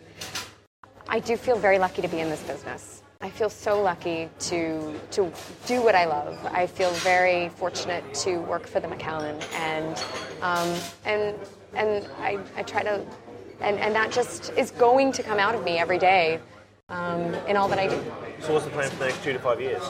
I 1.09 1.21
do 1.21 1.37
feel 1.37 1.57
very 1.57 1.79
lucky 1.79 2.03
to 2.03 2.09
be 2.09 2.21
in 2.21 2.31
this 2.31 2.43
business. 2.43 3.03
I 3.21 3.31
feel 3.31 3.49
so 3.49 3.81
lucky 3.81 4.29
to 4.51 5.01
to 5.13 5.33
do 5.67 5.83
what 5.83 5.95
I 5.95 6.05
love. 6.05 6.39
I 6.47 6.67
feel 6.67 6.91
very 6.91 7.49
fortunate 7.51 8.05
to 8.25 8.39
work 8.39 8.67
for 8.67 8.81
the 8.81 8.89
Macallan 8.89 9.41
and 9.55 10.05
um, 10.43 10.75
and 11.05 11.35
and 11.75 12.07
I, 12.19 12.39
I 12.57 12.63
try 12.63 12.83
to 12.83 13.05
and, 13.61 13.79
and 13.79 13.95
that 13.95 14.13
just 14.13 14.53
is 14.59 14.71
going 14.73 15.13
to 15.13 15.23
come 15.23 15.39
out 15.39 15.55
of 15.55 15.65
me 15.65 15.79
every 15.79 15.99
day 15.99 16.39
um, 16.89 17.35
in 17.49 17.57
all 17.57 17.69
that 17.69 17.79
I 17.79 17.87
do. 17.87 18.03
so 18.41 18.53
what's 18.53 18.67
the 18.67 18.71
plan 18.73 18.91
for 18.91 18.97
the 18.97 19.07
next 19.07 19.23
two 19.25 19.33
to 19.33 19.39
five 19.39 19.61
years? 19.61 19.83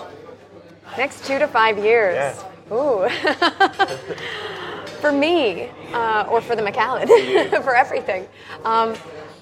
Next 0.97 1.25
two 1.27 1.39
to 1.39 1.49
five 1.49 1.79
years. 1.79 2.15
Yeah. 2.15 2.73
Ooh. 2.73 3.09
for 5.01 5.11
me, 5.13 5.71
uh, 5.93 6.27
or 6.31 6.41
for 6.41 6.55
the 6.57 6.63
Macallan, 6.63 7.09
for 7.63 7.75
everything. 7.75 8.27
Um, 8.65 8.95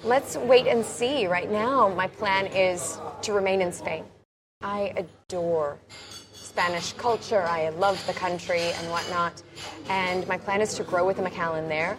let's 0.03 0.35
wait 0.37 0.67
and 0.67 0.85
see. 0.85 1.27
Right 1.27 1.51
now, 1.51 1.89
my 1.89 2.07
plan 2.07 2.47
is 2.47 2.99
to 3.21 3.33
remain 3.33 3.61
in 3.61 3.71
Spain. 3.71 4.03
I 4.61 4.93
adore 4.95 5.77
Spanish 6.33 6.93
culture. 6.93 7.41
I 7.41 7.69
love 7.69 8.05
the 8.07 8.13
country 8.13 8.61
and 8.61 8.89
whatnot. 8.89 9.41
And 9.89 10.27
my 10.27 10.37
plan 10.37 10.61
is 10.61 10.73
to 10.75 10.83
grow 10.83 11.05
with 11.05 11.17
the 11.17 11.23
Macallan 11.23 11.67
there. 11.67 11.97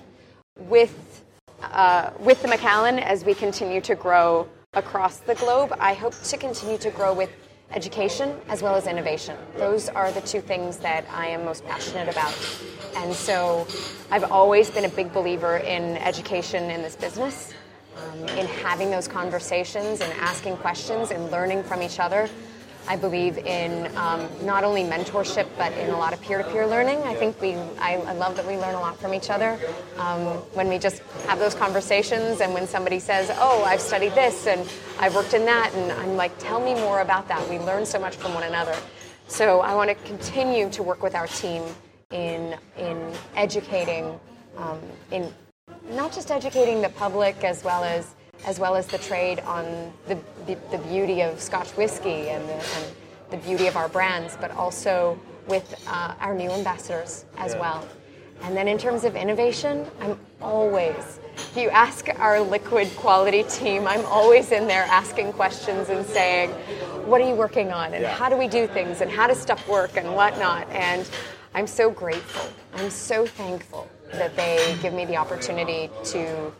With 0.58 1.24
uh, 1.62 2.10
with 2.20 2.42
the 2.42 2.48
Macallan, 2.48 2.98
as 2.98 3.24
we 3.24 3.34
continue 3.34 3.80
to 3.80 3.94
grow 3.94 4.46
across 4.74 5.18
the 5.18 5.34
globe, 5.36 5.72
I 5.80 5.94
hope 5.94 6.14
to 6.14 6.36
continue 6.36 6.76
to 6.78 6.90
grow 6.90 7.14
with 7.14 7.30
education 7.70 8.38
as 8.48 8.62
well 8.62 8.74
as 8.74 8.86
innovation. 8.86 9.36
Those 9.56 9.88
are 9.88 10.12
the 10.12 10.20
two 10.20 10.40
things 10.40 10.76
that 10.78 11.04
I 11.10 11.28
am 11.28 11.44
most 11.44 11.64
passionate 11.64 12.08
about. 12.08 12.34
And 12.96 13.14
so 13.14 13.66
I've 14.10 14.30
always 14.30 14.70
been 14.70 14.84
a 14.84 14.88
big 14.88 15.12
believer 15.12 15.56
in 15.56 15.96
education 15.96 16.70
in 16.70 16.82
this 16.82 16.96
business, 16.96 17.52
um, 17.96 18.18
in 18.38 18.46
having 18.46 18.90
those 18.90 19.08
conversations 19.08 20.00
and 20.00 20.12
asking 20.14 20.56
questions 20.58 21.10
and 21.10 21.30
learning 21.30 21.62
from 21.62 21.82
each 21.82 22.00
other. 22.00 22.28
I 22.86 22.96
believe 22.96 23.38
in 23.38 23.86
um, 23.96 24.28
not 24.42 24.62
only 24.62 24.82
mentorship, 24.82 25.48
but 25.56 25.72
in 25.72 25.88
a 25.88 25.96
lot 25.96 26.12
of 26.12 26.20
peer-to-peer 26.20 26.66
learning. 26.66 26.98
I 27.04 27.14
think 27.14 27.40
we, 27.40 27.54
I, 27.78 27.94
I 27.94 28.12
love 28.12 28.36
that 28.36 28.46
we 28.46 28.58
learn 28.58 28.74
a 28.74 28.80
lot 28.80 28.98
from 28.98 29.14
each 29.14 29.30
other 29.30 29.58
um, 29.96 30.26
when 30.52 30.68
we 30.68 30.78
just 30.78 31.00
have 31.26 31.38
those 31.38 31.54
conversations, 31.54 32.42
and 32.42 32.52
when 32.52 32.66
somebody 32.66 32.98
says, 32.98 33.30
"Oh, 33.36 33.64
I've 33.64 33.80
studied 33.80 34.14
this 34.14 34.46
and 34.46 34.68
I've 34.98 35.14
worked 35.14 35.32
in 35.32 35.46
that," 35.46 35.72
and 35.74 35.92
I'm 35.92 36.16
like, 36.16 36.32
"Tell 36.38 36.60
me 36.60 36.74
more 36.74 37.00
about 37.00 37.26
that." 37.28 37.48
We 37.48 37.58
learn 37.58 37.86
so 37.86 37.98
much 37.98 38.16
from 38.16 38.34
one 38.34 38.44
another. 38.44 38.76
So 39.28 39.60
I 39.60 39.74
want 39.74 39.88
to 39.88 39.94
continue 40.06 40.68
to 40.70 40.82
work 40.82 41.02
with 41.02 41.14
our 41.14 41.26
team 41.26 41.62
in 42.10 42.54
in 42.76 43.12
educating, 43.34 44.20
um, 44.58 44.78
in 45.10 45.32
not 45.90 46.12
just 46.12 46.30
educating 46.30 46.80
the 46.82 46.88
public 46.90 47.44
as 47.44 47.62
well 47.64 47.84
as 47.84 48.14
as 48.46 48.58
well 48.58 48.74
as 48.74 48.86
the 48.86 48.98
trade 48.98 49.40
on 49.40 49.92
the, 50.06 50.18
the, 50.46 50.56
the 50.70 50.78
beauty 50.88 51.22
of 51.22 51.40
Scotch 51.40 51.70
whiskey 51.76 52.28
and 52.28 52.46
the, 52.48 52.54
and 52.54 52.86
the 53.30 53.36
beauty 53.38 53.66
of 53.66 53.76
our 53.76 53.88
brands, 53.88 54.36
but 54.40 54.50
also 54.50 55.18
with 55.48 55.82
uh, 55.86 56.14
our 56.20 56.34
new 56.34 56.50
ambassadors 56.50 57.24
as 57.38 57.54
well. 57.56 57.86
And 58.42 58.56
then 58.56 58.68
in 58.68 58.76
terms 58.76 59.04
of 59.04 59.16
innovation, 59.16 59.86
I'm 60.00 60.18
always, 60.42 61.20
if 61.36 61.56
you 61.56 61.70
ask 61.70 62.08
our 62.18 62.40
liquid 62.40 62.94
quality 62.96 63.44
team, 63.44 63.86
I'm 63.86 64.04
always 64.06 64.52
in 64.52 64.66
there 64.66 64.84
asking 64.84 65.32
questions 65.32 65.88
and 65.88 66.04
saying, 66.04 66.50
what 67.06 67.20
are 67.20 67.28
you 67.28 67.34
working 67.34 67.72
on? 67.72 67.94
And 67.94 68.02
Yeah. 68.02 68.14
how 68.14 68.28
do 68.28 68.36
we 68.36 68.48
do 68.48 68.66
things? 68.66 69.00
And 69.00 69.10
how 69.10 69.26
does 69.26 69.40
stuff 69.40 69.66
work 69.66 69.96
and 69.96 70.14
whatnot? 70.14 70.68
And 70.70 71.08
I'm 71.54 71.66
so 71.66 71.90
grateful. 71.90 72.46
I'm 72.74 72.90
so 72.90 73.24
thankful 73.26 73.88
that 74.18 74.36
they 74.36 74.76
give 74.82 74.92
me 74.92 75.04
the 75.04 75.16
opportunity 75.16 75.90
to 76.04 76.52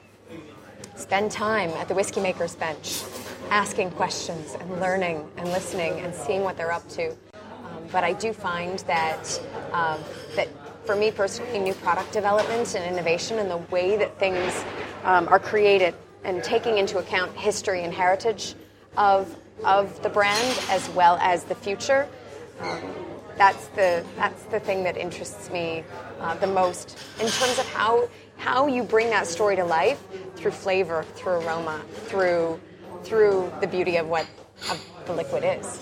spend 0.97 1.31
time 1.31 1.71
at 1.71 1.89
the 1.89 1.95
whiskey 1.95 2.21
maker's 2.21 2.55
bench 2.55 3.03
asking 3.51 3.91
questions 3.93 4.57
and 4.59 4.81
learning 4.81 5.29
and 5.37 5.49
listening 5.51 5.93
and 6.01 6.15
seeing 6.15 6.43
what 6.43 6.57
they're 6.57 6.73
up 6.73 6.89
to. 6.89 7.11
Um, 7.11 7.89
but 7.93 8.05
I 8.05 8.13
do 8.13 8.33
find 8.33 8.79
that 8.81 9.41
um, 9.73 10.01
that 10.37 10.49
for 10.85 10.97
me 10.97 11.11
personally, 11.11 11.59
new 11.59 11.75
product 11.75 12.13
development 12.13 12.75
and 12.75 12.85
innovation 12.85 13.39
and 13.39 13.51
the 13.51 13.57
way 13.57 13.97
that 13.97 14.19
things 14.19 14.65
um, 15.05 15.29
are 15.29 15.39
created 15.39 15.95
and 16.25 16.43
taking 16.43 16.79
into 16.79 16.99
account 16.99 17.35
history 17.37 17.83
and 17.85 17.93
heritage 17.93 18.55
of 18.97 19.37
of 19.65 20.03
the 20.03 20.09
brand 20.09 20.61
as 20.71 20.89
well 20.91 21.17
as 21.21 21.45
the 21.45 21.55
future. 21.55 22.09
Um, 22.61 22.83
that's 23.37 23.67
the 23.69 24.05
that's 24.17 24.43
the 24.45 24.61
thing 24.61 24.85
that 24.85 24.97
interests 24.97 25.51
me 25.51 25.85
uh, 26.25 26.35
the 26.37 26.47
most 26.47 26.99
in 27.21 27.29
terms 27.29 27.59
of 27.59 27.67
how 27.69 28.09
how 28.37 28.67
you 28.67 28.83
bring 28.83 29.11
that 29.11 29.27
story 29.27 29.57
to 29.57 29.65
life 29.65 30.03
through 30.37 30.51
flavor, 30.51 31.05
through 31.15 31.35
aroma, 31.45 31.81
through 32.07 32.59
through 33.05 33.53
the 33.61 33.67
beauty 33.67 33.97
of 33.97 34.09
what 34.09 34.27
of 34.71 34.85
the 35.07 35.13
liquid 35.13 35.45
is. 35.45 35.79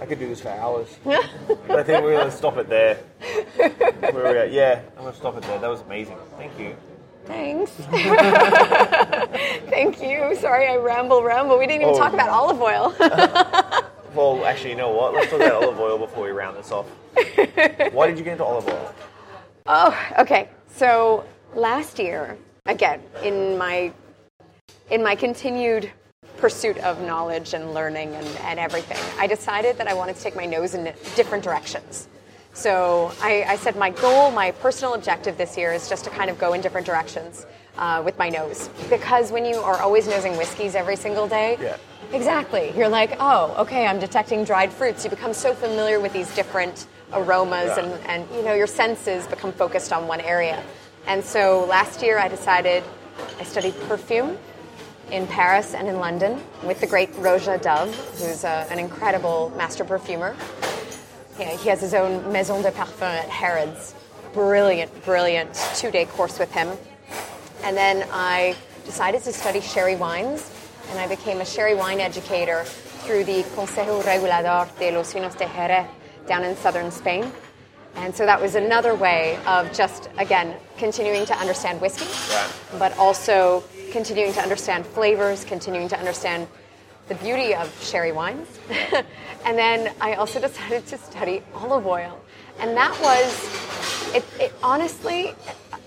I 0.00 0.06
could 0.06 0.18
do 0.18 0.26
this 0.28 0.40
for 0.40 0.48
hours. 0.48 0.88
but 1.04 1.78
I 1.78 1.82
think 1.84 2.02
we're 2.02 2.16
going 2.18 2.30
to 2.30 2.36
stop 2.36 2.56
it 2.56 2.68
there. 2.68 2.96
Where 3.56 4.26
are 4.26 4.32
we 4.32 4.38
at? 4.40 4.52
Yeah, 4.52 4.80
I'm 4.96 5.02
going 5.02 5.12
to 5.12 5.18
stop 5.18 5.36
it 5.36 5.44
there. 5.44 5.60
That 5.60 5.70
was 5.70 5.82
amazing. 5.82 6.16
Thank 6.36 6.58
you. 6.58 6.74
Thanks. 7.24 7.70
Thank 9.70 10.02
you. 10.02 10.34
Sorry, 10.40 10.66
I 10.66 10.74
ramble, 10.76 11.22
ramble. 11.22 11.56
We 11.56 11.68
didn't 11.68 11.82
even 11.82 11.94
Oh. 11.94 11.98
talk 11.98 12.14
about 12.14 12.30
olive 12.30 12.60
oil. 12.60 12.92
Well, 14.14 14.44
actually, 14.44 14.70
you 14.70 14.76
know 14.76 14.90
what? 14.90 15.14
Let's 15.14 15.30
talk 15.30 15.40
about 15.40 15.62
olive 15.64 15.80
oil 15.80 15.96
before 15.96 16.24
we 16.24 16.32
round 16.32 16.58
this 16.58 16.70
off. 16.70 16.86
Why 17.94 18.06
did 18.08 18.18
you 18.18 18.24
get 18.24 18.32
into 18.32 18.44
olive 18.44 18.68
oil? 18.68 18.94
Oh, 19.66 19.96
okay. 20.18 20.48
So 20.68 21.24
last 21.54 21.98
year, 21.98 22.36
again, 22.66 23.00
in 23.22 23.56
my 23.58 23.92
in 24.90 25.02
my 25.02 25.14
continued 25.14 25.90
pursuit 26.36 26.76
of 26.78 27.00
knowledge 27.00 27.54
and 27.54 27.72
learning 27.72 28.14
and, 28.14 28.26
and 28.42 28.58
everything, 28.58 28.98
I 29.18 29.26
decided 29.26 29.78
that 29.78 29.86
I 29.86 29.94
wanted 29.94 30.16
to 30.16 30.22
take 30.22 30.34
my 30.34 30.44
nose 30.44 30.74
in 30.74 30.92
different 31.14 31.44
directions. 31.44 32.08
So 32.52 33.12
I, 33.22 33.44
I 33.48 33.56
said 33.56 33.76
my 33.76 33.90
goal, 33.90 34.30
my 34.30 34.50
personal 34.50 34.94
objective 34.94 35.38
this 35.38 35.56
year 35.56 35.72
is 35.72 35.88
just 35.88 36.04
to 36.04 36.10
kind 36.10 36.28
of 36.28 36.38
go 36.38 36.52
in 36.52 36.60
different 36.60 36.86
directions 36.86 37.46
uh, 37.78 38.02
with 38.04 38.18
my 38.18 38.28
nose. 38.28 38.68
Because 38.90 39.30
when 39.30 39.46
you 39.46 39.56
are 39.56 39.80
always 39.80 40.06
nosing 40.06 40.36
whiskeys 40.36 40.74
every 40.74 40.96
single 40.96 41.26
day, 41.28 41.56
Yeah. 41.60 41.76
exactly, 42.12 42.72
you're 42.76 42.88
like, 42.88 43.16
oh, 43.20 43.54
okay, 43.58 43.86
I'm 43.86 43.98
detecting 44.00 44.44
dried 44.44 44.72
fruits. 44.72 45.04
You 45.04 45.10
become 45.10 45.32
so 45.32 45.54
familiar 45.54 46.00
with 46.00 46.12
these 46.12 46.34
different 46.34 46.86
aromas 47.12 47.70
Right. 47.70 47.84
and, 47.84 48.06
and 48.06 48.36
you 48.36 48.42
know 48.42 48.54
your 48.54 48.66
senses 48.66 49.26
become 49.26 49.52
focused 49.52 49.92
on 49.92 50.06
one 50.08 50.20
area. 50.20 50.62
And 51.06 51.24
so 51.24 51.64
last 51.68 52.02
year 52.02 52.18
I 52.18 52.28
decided 52.28 52.82
I 53.38 53.44
studied 53.44 53.74
perfume 53.88 54.38
in 55.10 55.26
Paris 55.26 55.74
and 55.74 55.88
in 55.88 55.98
London 55.98 56.40
with 56.64 56.80
the 56.80 56.86
great 56.86 57.12
Roja 57.14 57.60
Dove, 57.60 57.94
who's 58.18 58.44
uh, 58.44 58.66
an 58.70 58.78
incredible 58.78 59.52
master 59.56 59.84
perfumer. 59.84 60.34
He, 61.36 61.44
he 61.44 61.68
has 61.68 61.80
his 61.80 61.92
own 61.94 62.32
Maison 62.32 62.62
de 62.62 62.70
Parfum 62.70 63.02
at 63.02 63.28
Harrods. 63.28 63.94
Brilliant, 64.32 65.04
brilliant 65.04 65.54
two 65.76 65.90
day 65.90 66.06
course 66.06 66.38
with 66.38 66.50
him. 66.52 66.68
And 67.62 67.76
then 67.76 68.08
I 68.10 68.56
decided 68.86 69.22
to 69.22 69.32
study 69.32 69.60
sherry 69.60 69.94
wines, 69.96 70.50
and 70.90 70.98
I 70.98 71.06
became 71.06 71.40
a 71.40 71.44
sherry 71.44 71.74
wine 71.74 72.00
educator 72.00 72.64
through 73.04 73.24
the 73.24 73.42
Consejo 73.54 74.02
Regulador 74.02 74.66
de 74.78 74.90
los 74.92 75.12
Vinos 75.12 75.36
de 75.36 75.46
Jerez 75.46 75.86
down 76.26 76.44
in 76.44 76.56
southern 76.56 76.90
Spain. 76.90 77.32
And 77.94 78.14
so 78.14 78.24
that 78.24 78.40
was 78.40 78.54
another 78.54 78.94
way 78.94 79.38
of 79.46 79.72
just, 79.72 80.08
again, 80.18 80.54
continuing 80.78 81.26
to 81.26 81.34
understand 81.36 81.80
whiskey, 81.80 82.06
Right. 82.32 82.50
but 82.78 82.96
also 82.96 83.62
continuing 83.90 84.32
to 84.32 84.40
understand 84.40 84.86
flavors, 84.86 85.44
continuing 85.44 85.88
to 85.88 85.98
understand 85.98 86.48
the 87.08 87.14
beauty 87.16 87.54
of 87.54 87.70
sherry 87.82 88.12
wines. 88.12 88.48
and 89.44 89.58
then 89.58 89.92
I 90.00 90.14
also 90.14 90.40
decided 90.40 90.86
to 90.86 90.98
study 90.98 91.42
olive 91.54 91.86
oil. 91.86 92.18
And 92.60 92.76
that 92.76 92.98
was, 93.02 94.14
it, 94.14 94.24
it 94.40 94.52
honestly, 94.62 95.34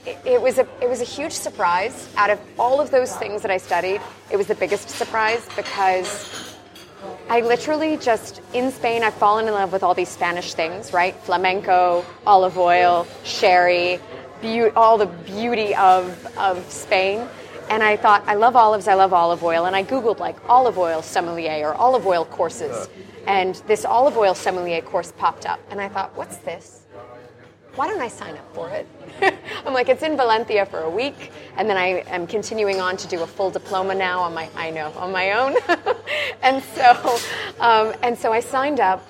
it, 0.05 0.17
it 0.25 0.41
was 0.41 0.57
a 0.59 0.67
it 0.81 0.89
was 0.89 1.01
a 1.01 1.05
huge 1.05 1.31
surprise. 1.31 2.09
Out 2.17 2.29
of 2.29 2.39
all 2.59 2.79
of 2.79 2.91
those 2.91 3.15
things 3.15 3.41
that 3.41 3.51
I 3.51 3.57
studied, 3.57 4.01
it 4.31 4.37
was 4.37 4.47
the 4.47 4.55
biggest 4.55 4.89
surprise 4.89 5.47
because 5.55 6.44
I 7.27 7.41
literally 7.41 7.97
just 7.97 8.41
in 8.53 8.71
Spain 8.71 9.03
I've 9.03 9.15
fallen 9.15 9.47
in 9.47 9.53
love 9.53 9.71
with 9.71 9.81
all 9.81 9.95
these 9.95 10.09
Spanish 10.09 10.53
things, 10.53 10.93
right? 10.93 11.15
Flamenco, 11.23 12.05
olive 12.25 12.57
oil, 12.57 13.07
sherry, 13.23 13.99
beau- 14.41 14.71
all 14.75 14.97
the 14.97 15.07
beauty 15.07 15.73
of 15.75 16.27
of 16.37 16.71
Spain. 16.71 17.27
And 17.67 17.81
I 17.81 17.97
thought, 17.97 18.23
I 18.27 18.35
love 18.35 18.55
olives, 18.55 18.87
I 18.87 18.93
love 18.93 19.11
olive 19.11 19.43
oil, 19.43 19.65
and 19.65 19.75
I 19.75 19.83
googled 19.83 20.19
like 20.19 20.35
olive 20.47 20.77
oil 20.77 21.01
sommelier 21.01 21.69
or 21.69 21.73
olive 21.73 22.05
oil 22.05 22.23
courses, 22.25 22.87
and 23.25 23.55
this 23.65 23.85
olive 23.85 24.17
oil 24.17 24.35
sommelier 24.35 24.81
course 24.81 25.11
popped 25.17 25.47
up, 25.47 25.59
and 25.71 25.81
I 25.81 25.89
thought, 25.89 26.15
what's 26.15 26.37
this? 26.37 26.84
Why 27.75 27.87
don't 27.87 28.01
I 28.01 28.07
sign 28.07 28.35
up 28.35 28.55
for 28.55 28.69
it? 28.69 28.87
I'm 29.65 29.73
like, 29.73 29.89
it's 29.89 30.03
in 30.03 30.15
Valencia 30.15 30.65
for 30.65 30.79
a 30.79 30.89
week, 30.89 31.31
and 31.57 31.69
then 31.69 31.77
I 31.77 32.03
am 32.07 32.25
continuing 32.25 32.79
on 32.79 32.95
to 32.97 33.07
do 33.07 33.21
a 33.21 33.27
full 33.27 33.51
diploma 33.51 33.95
now 33.95 34.21
on 34.21 34.33
my, 34.33 34.49
I 34.55 34.71
know, 34.71 34.91
on 34.97 35.11
my 35.11 35.31
own. 35.33 35.55
and 36.41 36.63
so, 36.63 37.19
um, 37.59 37.93
and 38.01 38.17
so 38.17 38.31
I 38.31 38.39
signed 38.39 38.79
up, 38.79 39.05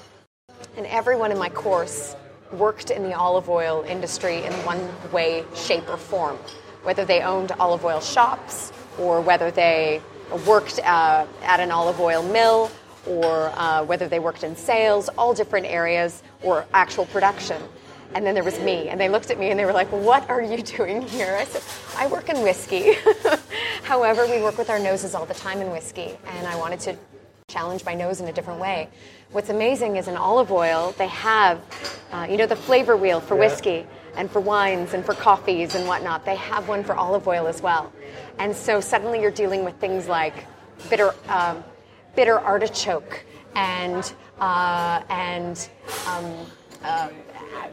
and 0.77 0.85
everyone 0.87 1.31
in 1.31 1.37
my 1.37 1.49
course 1.49 2.15
worked 2.51 2.89
in 2.89 3.03
the 3.03 3.13
olive 3.13 3.49
oil 3.49 3.85
industry 3.87 4.43
in 4.43 4.53
one 4.65 4.89
way, 5.11 5.43
shape, 5.55 5.87
or 5.89 5.97
form. 5.97 6.37
Whether 6.83 7.05
they 7.05 7.21
owned 7.21 7.51
olive 7.53 7.85
oil 7.85 7.99
shops, 7.99 8.71
or 8.99 9.21
whether 9.21 9.51
they 9.51 10.01
worked 10.47 10.79
uh, 10.79 11.25
at 11.43 11.59
an 11.59 11.71
olive 11.71 11.99
oil 11.99 12.23
mill, 12.23 12.71
or 13.05 13.51
uh, 13.55 13.83
whether 13.83 14.07
they 14.07 14.19
worked 14.19 14.43
in 14.43 14.55
sales, 14.55 15.09
all 15.17 15.33
different 15.33 15.67
areas, 15.67 16.23
or 16.41 16.65
actual 16.73 17.05
production. 17.07 17.61
And 18.13 18.25
then 18.25 18.33
there 18.33 18.43
was 18.43 18.59
me, 18.59 18.89
and 18.89 18.99
they 18.99 19.09
looked 19.09 19.29
at 19.29 19.39
me 19.39 19.49
and 19.49 19.59
they 19.59 19.65
were 19.65 19.73
like, 19.73 19.91
What 19.91 20.29
are 20.29 20.41
you 20.41 20.61
doing 20.61 21.01
here? 21.01 21.35
I 21.39 21.45
said, 21.45 21.61
I 21.97 22.07
work 22.07 22.29
in 22.29 22.41
whiskey. 22.43 22.93
However, 23.83 24.25
we 24.27 24.41
work 24.41 24.57
with 24.57 24.69
our 24.69 24.79
noses 24.79 25.15
all 25.15 25.25
the 25.25 25.33
time 25.33 25.61
in 25.61 25.71
whiskey, 25.71 26.17
and 26.27 26.47
I 26.47 26.55
wanted 26.55 26.79
to 26.81 26.97
challenge 27.47 27.85
my 27.85 27.93
nose 27.93 28.21
in 28.21 28.27
a 28.27 28.33
different 28.33 28.59
way. 28.59 28.89
What's 29.31 29.49
amazing 29.49 29.97
is 29.97 30.07
in 30.07 30.17
olive 30.17 30.51
oil, 30.51 30.95
they 30.97 31.07
have, 31.07 31.61
uh, 32.11 32.27
you 32.29 32.37
know, 32.37 32.47
the 32.47 32.55
flavor 32.55 32.97
wheel 32.97 33.19
for 33.19 33.35
whiskey 33.35 33.85
and 34.15 34.31
for 34.31 34.39
wines 34.39 34.93
and 34.93 35.05
for 35.05 35.13
coffees 35.13 35.75
and 35.75 35.87
whatnot. 35.87 36.25
They 36.25 36.35
have 36.35 36.67
one 36.67 36.83
for 36.83 36.95
olive 36.95 37.27
oil 37.27 37.47
as 37.47 37.61
well. 37.61 37.91
And 38.39 38.55
so 38.55 38.81
suddenly 38.81 39.21
you're 39.21 39.31
dealing 39.31 39.63
with 39.63 39.75
things 39.75 40.07
like 40.07 40.45
bitter, 40.89 41.13
um, 41.27 41.63
bitter 42.15 42.39
artichoke 42.39 43.23
and, 43.55 44.13
uh, 44.39 45.01
and 45.09 45.69
um, 46.07 46.33
uh, 46.83 47.09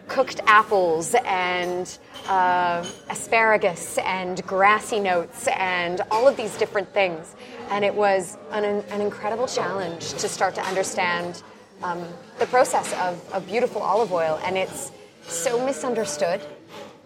cooked 0.09 0.41
apples 0.47 1.15
and 1.25 1.99
uh, 2.29 2.85
asparagus 3.09 3.99
and 3.99 4.45
grassy 4.47 5.01
notes 5.01 5.49
and 5.49 6.01
all 6.11 6.29
of 6.29 6.37
these 6.37 6.57
different 6.59 6.93
things. 6.93 7.35
And 7.71 7.85
it 7.85 7.95
was 7.95 8.37
an, 8.51 8.65
an 8.65 9.01
incredible 9.01 9.47
challenge 9.47 10.13
to 10.15 10.29
start 10.29 10.55
to 10.57 10.63
understand 10.63 11.43
um, 11.83 12.05
the 12.39 12.47
process 12.47 12.93
of, 12.95 13.33
of 13.33 13.47
beautiful 13.47 13.83
olive 13.83 14.13
oil. 14.13 14.41
And 14.45 14.57
it's 14.57 14.93
so 15.23 15.65
misunderstood, 15.65 16.41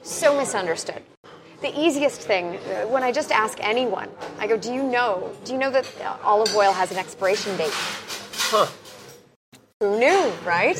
so 0.02 0.36
misunderstood. 0.36 1.02
The 1.62 1.78
easiest 1.78 2.20
thing, 2.20 2.56
uh, 2.56 2.86
when 2.88 3.02
I 3.02 3.12
just 3.12 3.32
ask 3.32 3.58
anyone, 3.60 4.10
I 4.38 4.46
go, 4.46 4.58
Do 4.58 4.72
you 4.72 4.82
know? 4.82 5.32
Do 5.44 5.52
you 5.52 5.58
know 5.58 5.70
that 5.70 5.86
olive 6.22 6.54
oil 6.54 6.72
has 6.72 6.90
an 6.90 6.98
expiration 6.98 7.56
date? 7.56 7.72
Huh. 7.72 8.66
Who 9.80 9.98
knew, 9.98 10.32
right? 10.44 10.76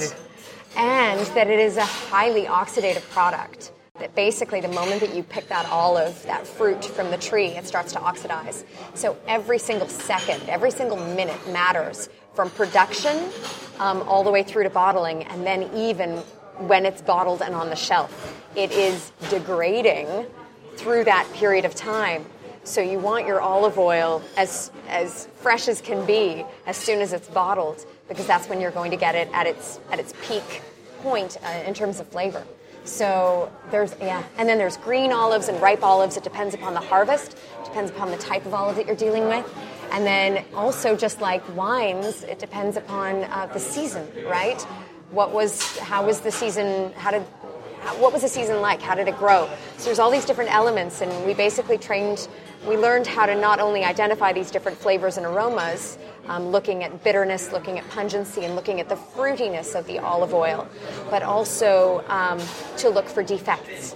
And 0.76 1.20
that 1.34 1.48
it 1.48 1.58
is 1.58 1.76
a 1.76 1.84
highly 1.84 2.44
oxidative 2.44 3.08
product. 3.10 3.72
That 3.98 4.14
basically, 4.14 4.60
the 4.60 4.68
moment 4.68 5.00
that 5.00 5.14
you 5.14 5.22
pick 5.22 5.48
that 5.48 5.66
olive, 5.70 6.22
that 6.24 6.46
fruit 6.46 6.84
from 6.84 7.10
the 7.10 7.16
tree, 7.16 7.46
it 7.46 7.66
starts 7.66 7.92
to 7.94 8.00
oxidize. 8.00 8.62
So 8.94 9.16
every 9.26 9.58
single 9.58 9.88
second, 9.88 10.42
every 10.48 10.70
single 10.70 10.98
minute 10.98 11.50
matters 11.50 12.10
from 12.34 12.50
production 12.50 13.30
um, 13.78 14.02
all 14.02 14.22
the 14.22 14.30
way 14.30 14.42
through 14.42 14.64
to 14.64 14.70
bottling, 14.70 15.24
and 15.24 15.46
then 15.46 15.70
even 15.74 16.18
when 16.58 16.84
it's 16.86 17.00
bottled 17.02 17.42
and 17.42 17.54
on 17.54 17.70
the 17.70 17.76
shelf. 17.76 18.34
It 18.54 18.70
is 18.70 19.12
degrading 19.30 20.26
through 20.76 21.04
that 21.04 21.26
period 21.34 21.64
of 21.64 21.74
time. 21.74 22.24
So 22.64 22.80
you 22.80 22.98
want 22.98 23.26
your 23.26 23.40
olive 23.40 23.78
oil 23.78 24.22
as 24.36 24.70
as 24.88 25.28
fresh 25.36 25.68
as 25.68 25.80
can 25.80 26.04
be 26.06 26.44
as 26.66 26.76
soon 26.76 27.00
as 27.00 27.12
it's 27.12 27.28
bottled, 27.28 27.86
because 28.08 28.26
that's 28.26 28.48
when 28.48 28.60
you're 28.60 28.70
going 28.70 28.90
to 28.90 28.96
get 28.96 29.14
it 29.14 29.28
at 29.32 29.46
its 29.46 29.80
at 29.90 29.98
its 29.98 30.12
peak 30.26 30.62
point 31.02 31.36
uh, 31.44 31.48
in 31.66 31.74
terms 31.74 32.00
of 32.00 32.08
flavor. 32.08 32.44
So 32.84 33.50
there's 33.70 33.94
yeah, 34.00 34.22
and 34.38 34.48
then 34.48 34.58
there's 34.58 34.76
green 34.76 35.12
olives 35.12 35.48
and 35.48 35.60
ripe 35.60 35.82
olives. 35.82 36.16
It 36.16 36.24
depends 36.24 36.54
upon 36.54 36.74
the 36.74 36.80
harvest, 36.80 37.36
depends 37.64 37.90
upon 37.90 38.10
the 38.10 38.16
type 38.18 38.46
of 38.46 38.54
olive 38.54 38.76
that 38.76 38.86
you're 38.86 38.96
dealing 38.96 39.28
with, 39.28 39.46
and 39.92 40.06
then 40.06 40.44
also 40.54 40.96
just 40.96 41.20
like 41.20 41.42
wines, 41.56 42.22
it 42.22 42.38
depends 42.38 42.76
upon 42.76 43.24
uh, 43.24 43.46
the 43.52 43.58
season, 43.58 44.06
right? 44.26 44.60
What 45.10 45.32
was 45.32 45.78
how 45.78 46.06
was 46.06 46.20
the 46.20 46.30
season? 46.30 46.92
How 46.92 47.10
did 47.10 47.22
what 47.98 48.12
was 48.12 48.22
the 48.22 48.28
season 48.28 48.60
like? 48.60 48.82
How 48.82 48.94
did 48.94 49.08
it 49.08 49.16
grow? 49.16 49.48
So 49.78 49.84
there's 49.84 49.98
all 49.98 50.10
these 50.10 50.24
different 50.24 50.52
elements, 50.52 51.00
and 51.00 51.26
we 51.26 51.34
basically 51.34 51.78
trained, 51.78 52.28
we 52.66 52.76
learned 52.76 53.06
how 53.06 53.26
to 53.26 53.34
not 53.34 53.60
only 53.60 53.84
identify 53.84 54.32
these 54.32 54.50
different 54.50 54.76
flavors 54.76 55.16
and 55.16 55.26
aromas, 55.26 55.98
um, 56.28 56.48
looking 56.48 56.84
at 56.84 57.02
bitterness, 57.04 57.52
looking 57.52 57.78
at 57.78 57.88
pungency, 57.90 58.44
and 58.44 58.54
looking 58.56 58.80
at 58.80 58.88
the 58.88 58.96
fruitiness 58.96 59.74
of 59.78 59.86
the 59.86 59.98
olive 59.98 60.34
oil, 60.34 60.68
but 61.10 61.22
also 61.22 62.04
um, 62.08 62.40
to 62.78 62.88
look 62.88 63.06
for 63.06 63.22
defects. 63.22 63.94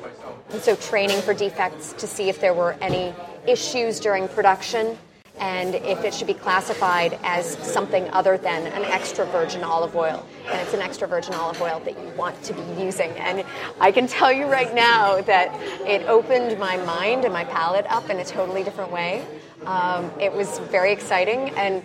And 0.53 0.61
so 0.61 0.77
training 0.77 1.21
for 1.23 1.35
defects 1.35 1.93
to 1.95 2.07
see 2.07 2.29
if 2.29 2.41
there 2.41 2.55
were 2.55 2.77
any 2.81 3.15
issues 3.47 4.01
during 4.01 4.29
production 4.29 4.99
and 5.39 5.75
if 5.75 6.05
it 6.05 6.13
should 6.13 6.27
be 6.27 6.35
classified 6.35 7.19
as 7.23 7.57
something 7.67 8.09
other 8.11 8.37
than 8.37 8.67
an 8.67 8.85
extra 8.85 9.25
virgin 9.27 9.65
olive 9.65 9.97
oil. 9.97 10.27
And 10.47 10.61
it's 10.61 10.75
an 10.75 10.83
extra 10.83 11.09
virgin 11.09 11.33
olive 11.33 11.61
oil 11.63 11.81
that 11.81 11.99
you 11.99 12.13
want 12.17 12.41
to 12.43 12.53
be 12.53 12.63
using. 12.83 13.11
And 13.13 13.45
I 13.81 13.91
can 13.91 14.07
tell 14.07 14.31
you 14.31 14.45
right 14.47 14.73
now 14.75 15.23
that 15.23 15.59
it 15.87 16.07
opened 16.07 16.59
my 16.59 16.77
mind 16.85 17.25
and 17.25 17.33
my 17.33 17.45
palate 17.45 17.87
up 17.89 18.11
in 18.11 18.19
a 18.19 18.25
totally 18.25 18.63
different 18.63 18.93
way. 18.93 19.25
Um, 19.65 20.11
it 20.21 20.33
was 20.33 20.59
very 20.71 20.93
exciting. 20.93 21.51
And 21.51 21.83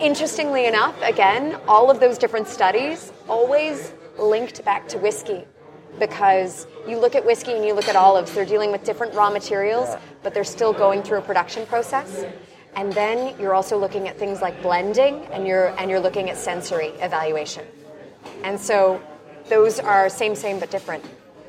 interestingly 0.00 0.66
enough, 0.66 0.96
again, 1.02 1.60
all 1.68 1.90
of 1.90 2.00
those 2.00 2.18
different 2.18 2.48
studies 2.48 3.12
always 3.28 3.92
linked 4.18 4.64
back 4.64 4.88
to 4.88 4.98
whiskey 4.98 5.44
because 5.98 6.66
you 6.88 6.98
look 6.98 7.14
at 7.14 7.24
whiskey 7.24 7.52
and 7.52 7.64
you 7.64 7.72
look 7.72 7.88
at 7.88 7.96
olives, 7.96 8.32
they're 8.32 8.44
dealing 8.44 8.72
with 8.72 8.84
different 8.84 9.14
raw 9.14 9.30
materials, 9.30 9.96
but 10.22 10.34
they're 10.34 10.44
still 10.44 10.72
going 10.72 11.02
through 11.02 11.18
a 11.18 11.22
production 11.22 11.66
process. 11.66 12.24
And 12.76 12.92
then 12.92 13.38
you're 13.38 13.54
also 13.54 13.78
looking 13.78 14.08
at 14.08 14.18
things 14.18 14.42
like 14.42 14.60
blending 14.60 15.24
and 15.26 15.46
you're 15.46 15.68
and 15.78 15.88
you're 15.88 16.00
looking 16.00 16.28
at 16.30 16.36
sensory 16.36 16.88
evaluation. 16.98 17.64
And 18.42 18.58
so 18.58 19.00
those 19.48 19.78
are 19.78 20.08
same 20.08 20.34
same 20.34 20.58
but 20.58 20.70
different. 20.70 21.04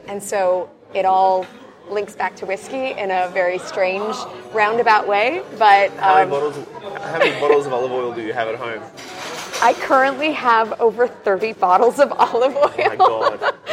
And 0.07 0.21
so 0.21 0.69
it 0.93 1.05
all 1.05 1.47
links 1.89 2.15
back 2.15 2.35
to 2.37 2.45
whiskey 2.45 2.91
in 2.91 3.11
a 3.11 3.29
very 3.29 3.57
strange 3.59 4.15
roundabout 4.53 5.07
way, 5.07 5.43
but 5.57 5.91
How 5.91 6.15
many 6.15 6.23
um, 6.23 6.29
bottles? 6.29 6.57
Of, 6.57 6.67
how 7.03 7.19
many 7.19 7.39
bottles 7.39 7.65
of 7.65 7.73
olive 7.73 7.91
oil 7.91 8.13
do 8.13 8.21
you 8.21 8.33
have 8.33 8.47
at 8.47 8.55
home? 8.55 8.81
I 9.61 9.73
currently 9.73 10.31
have 10.33 10.79
over 10.81 11.07
30 11.07 11.53
bottles 11.53 11.99
of 11.99 12.11
olive 12.17 12.55
oil. 12.55 12.73
Oh 12.77 12.87
my 12.89 12.95
god. 12.95 13.53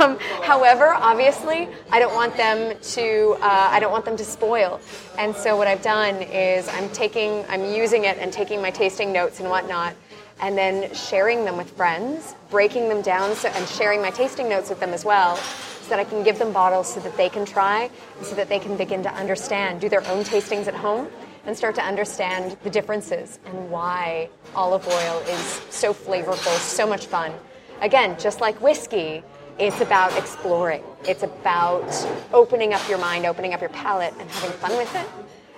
Um, 0.00 0.18
however, 0.42 0.94
obviously, 0.94 1.68
I 1.90 1.98
don't 1.98 2.14
want 2.14 2.36
them 2.36 2.76
to. 2.80 3.36
Uh, 3.40 3.68
I 3.70 3.80
don't 3.80 3.92
want 3.92 4.04
them 4.04 4.16
to 4.16 4.24
spoil. 4.24 4.80
And 5.18 5.34
so 5.34 5.56
what 5.56 5.66
I've 5.66 5.82
done 5.82 6.16
is 6.16 6.68
I'm 6.68 6.88
taking, 6.90 7.44
I'm 7.48 7.64
using 7.64 8.04
it 8.04 8.18
and 8.18 8.32
taking 8.32 8.60
my 8.60 8.70
tasting 8.70 9.12
notes 9.12 9.40
and 9.40 9.48
whatnot, 9.48 9.94
and 10.40 10.56
then 10.56 10.92
sharing 10.94 11.44
them 11.44 11.56
with 11.56 11.70
friends, 11.70 12.34
breaking 12.50 12.88
them 12.88 13.02
down, 13.02 13.34
so, 13.34 13.48
and 13.48 13.68
sharing 13.68 14.00
my 14.00 14.10
tasting 14.10 14.48
notes 14.48 14.68
with 14.70 14.80
them 14.80 14.90
as 14.90 15.04
well, 15.04 15.36
so 15.36 15.88
that 15.90 15.98
I 15.98 16.04
can 16.04 16.22
give 16.22 16.38
them 16.38 16.52
bottles 16.52 16.92
so 16.92 17.00
that 17.00 17.16
they 17.16 17.28
can 17.28 17.44
try, 17.44 17.90
so 18.22 18.34
that 18.34 18.48
they 18.48 18.58
can 18.58 18.76
begin 18.76 19.02
to 19.02 19.12
understand, 19.14 19.80
do 19.80 19.88
their 19.88 20.06
own 20.08 20.24
tastings 20.24 20.66
at 20.66 20.74
home, 20.74 21.08
and 21.46 21.56
start 21.56 21.74
to 21.76 21.82
understand 21.82 22.56
the 22.62 22.70
differences 22.70 23.38
and 23.46 23.70
why 23.70 24.28
olive 24.54 24.86
oil 24.86 25.18
is 25.28 25.62
so 25.70 25.94
flavorful, 25.94 26.56
so 26.58 26.86
much 26.86 27.06
fun. 27.06 27.32
Again, 27.80 28.16
just 28.18 28.40
like 28.40 28.60
whiskey, 28.60 29.22
it's 29.58 29.80
about 29.80 30.16
exploring. 30.16 30.84
It's 31.06 31.22
about 31.22 31.88
opening 32.32 32.74
up 32.74 32.86
your 32.88 32.98
mind, 32.98 33.24
opening 33.24 33.54
up 33.54 33.60
your 33.60 33.70
palate, 33.70 34.14
and 34.20 34.30
having 34.30 34.56
fun 34.58 34.76
with 34.76 34.94
it, 34.94 35.06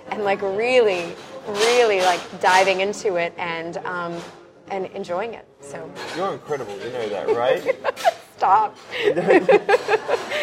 and 0.09 0.23
like 0.23 0.41
really, 0.41 1.13
really 1.47 1.99
like 2.01 2.21
diving 2.39 2.79
into 2.79 3.17
it 3.17 3.33
and 3.37 3.77
um, 3.77 4.15
and 4.71 4.87
enjoying 4.87 5.35
it. 5.35 5.47
So 5.59 5.91
You're 6.15 6.33
incredible, 6.33 6.73
you 6.77 6.91
know 6.91 7.09
that, 7.09 7.27
right? 7.35 7.75
stop. 8.41 8.75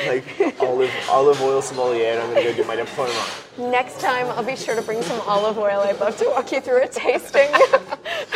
like 0.07 0.61
olive 0.61 0.93
olive 1.11 1.43
oil 1.43 1.61
sommelier 1.61 2.13
and 2.13 2.21
I'm 2.21 2.29
gonna 2.29 2.45
go 2.45 2.55
do 2.55 2.65
my 2.65 2.77
diploma. 2.77 3.27
Next 3.59 3.99
time, 4.01 4.27
I'll 4.27 4.45
be 4.45 4.55
sure 4.55 4.77
to 4.77 4.83
bring 4.83 5.03
some 5.03 5.21
olive 5.23 5.59
oil. 5.59 5.81
I'd 5.81 5.99
love 5.99 6.17
to 6.19 6.27
walk 6.27 6.53
you 6.53 6.61
through 6.61 6.83
a 6.83 6.89
tasting. 6.89 7.51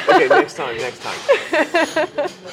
Okay, 0.09 0.27
next 0.27 0.57
time, 0.57 0.77
next 0.79 1.01
time. 1.01 1.17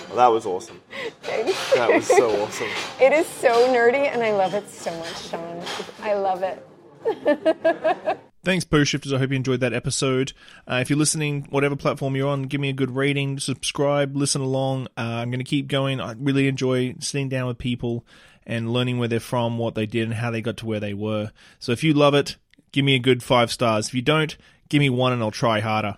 Well, 0.07 0.15
that 0.17 0.27
was 0.27 0.45
awesome. 0.45 0.79
Thanks. 1.23 1.73
That 1.73 1.91
was 1.91 2.05
so 2.05 2.43
awesome. 2.43 2.67
It 3.01 3.11
is 3.11 3.25
so 3.25 3.67
nerdy, 3.73 4.07
and 4.07 4.21
I 4.21 4.31
love 4.33 4.53
it 4.53 4.69
so 4.69 4.95
much, 4.97 5.29
Sean. 5.29 5.63
I 6.01 6.13
love 6.13 6.43
it. 6.43 8.19
Thanks, 8.41 8.63
Post 8.63 8.91
Shifters. 8.91 9.11
I 9.11 9.17
hope 9.17 9.31
you 9.31 9.35
enjoyed 9.35 9.59
that 9.59 9.73
episode. 9.73 10.31
Uh, 10.65 10.75
if 10.75 10.89
you're 10.89 10.97
listening, 10.97 11.45
whatever 11.49 11.75
platform 11.75 12.15
you're 12.15 12.29
on, 12.29 12.43
give 12.43 12.61
me 12.61 12.69
a 12.69 12.73
good 12.73 12.91
rating, 12.91 13.37
subscribe, 13.37 14.15
listen 14.15 14.39
along. 14.39 14.87
Uh, 14.97 15.01
I'm 15.01 15.29
going 15.29 15.39
to 15.39 15.43
keep 15.43 15.67
going. 15.67 15.99
I 15.99 16.13
really 16.17 16.47
enjoy 16.47 16.95
sitting 16.99 17.27
down 17.27 17.47
with 17.47 17.57
people 17.57 18.05
and 18.45 18.71
learning 18.71 18.97
where 18.97 19.09
they're 19.09 19.19
from, 19.19 19.57
what 19.57 19.75
they 19.75 19.85
did, 19.85 20.03
and 20.03 20.13
how 20.13 20.31
they 20.31 20.41
got 20.41 20.57
to 20.57 20.65
where 20.65 20.79
they 20.79 20.93
were. 20.93 21.31
So 21.59 21.73
if 21.73 21.83
you 21.83 21.93
love 21.93 22.13
it, 22.13 22.37
give 22.71 22.85
me 22.85 22.95
a 22.95 22.99
good 22.99 23.21
five 23.21 23.51
stars. 23.51 23.89
If 23.89 23.93
you 23.93 24.01
don't, 24.01 24.35
give 24.69 24.79
me 24.79 24.89
one 24.89 25.11
and 25.11 25.21
I'll 25.21 25.31
try 25.31 25.59
harder. 25.59 25.97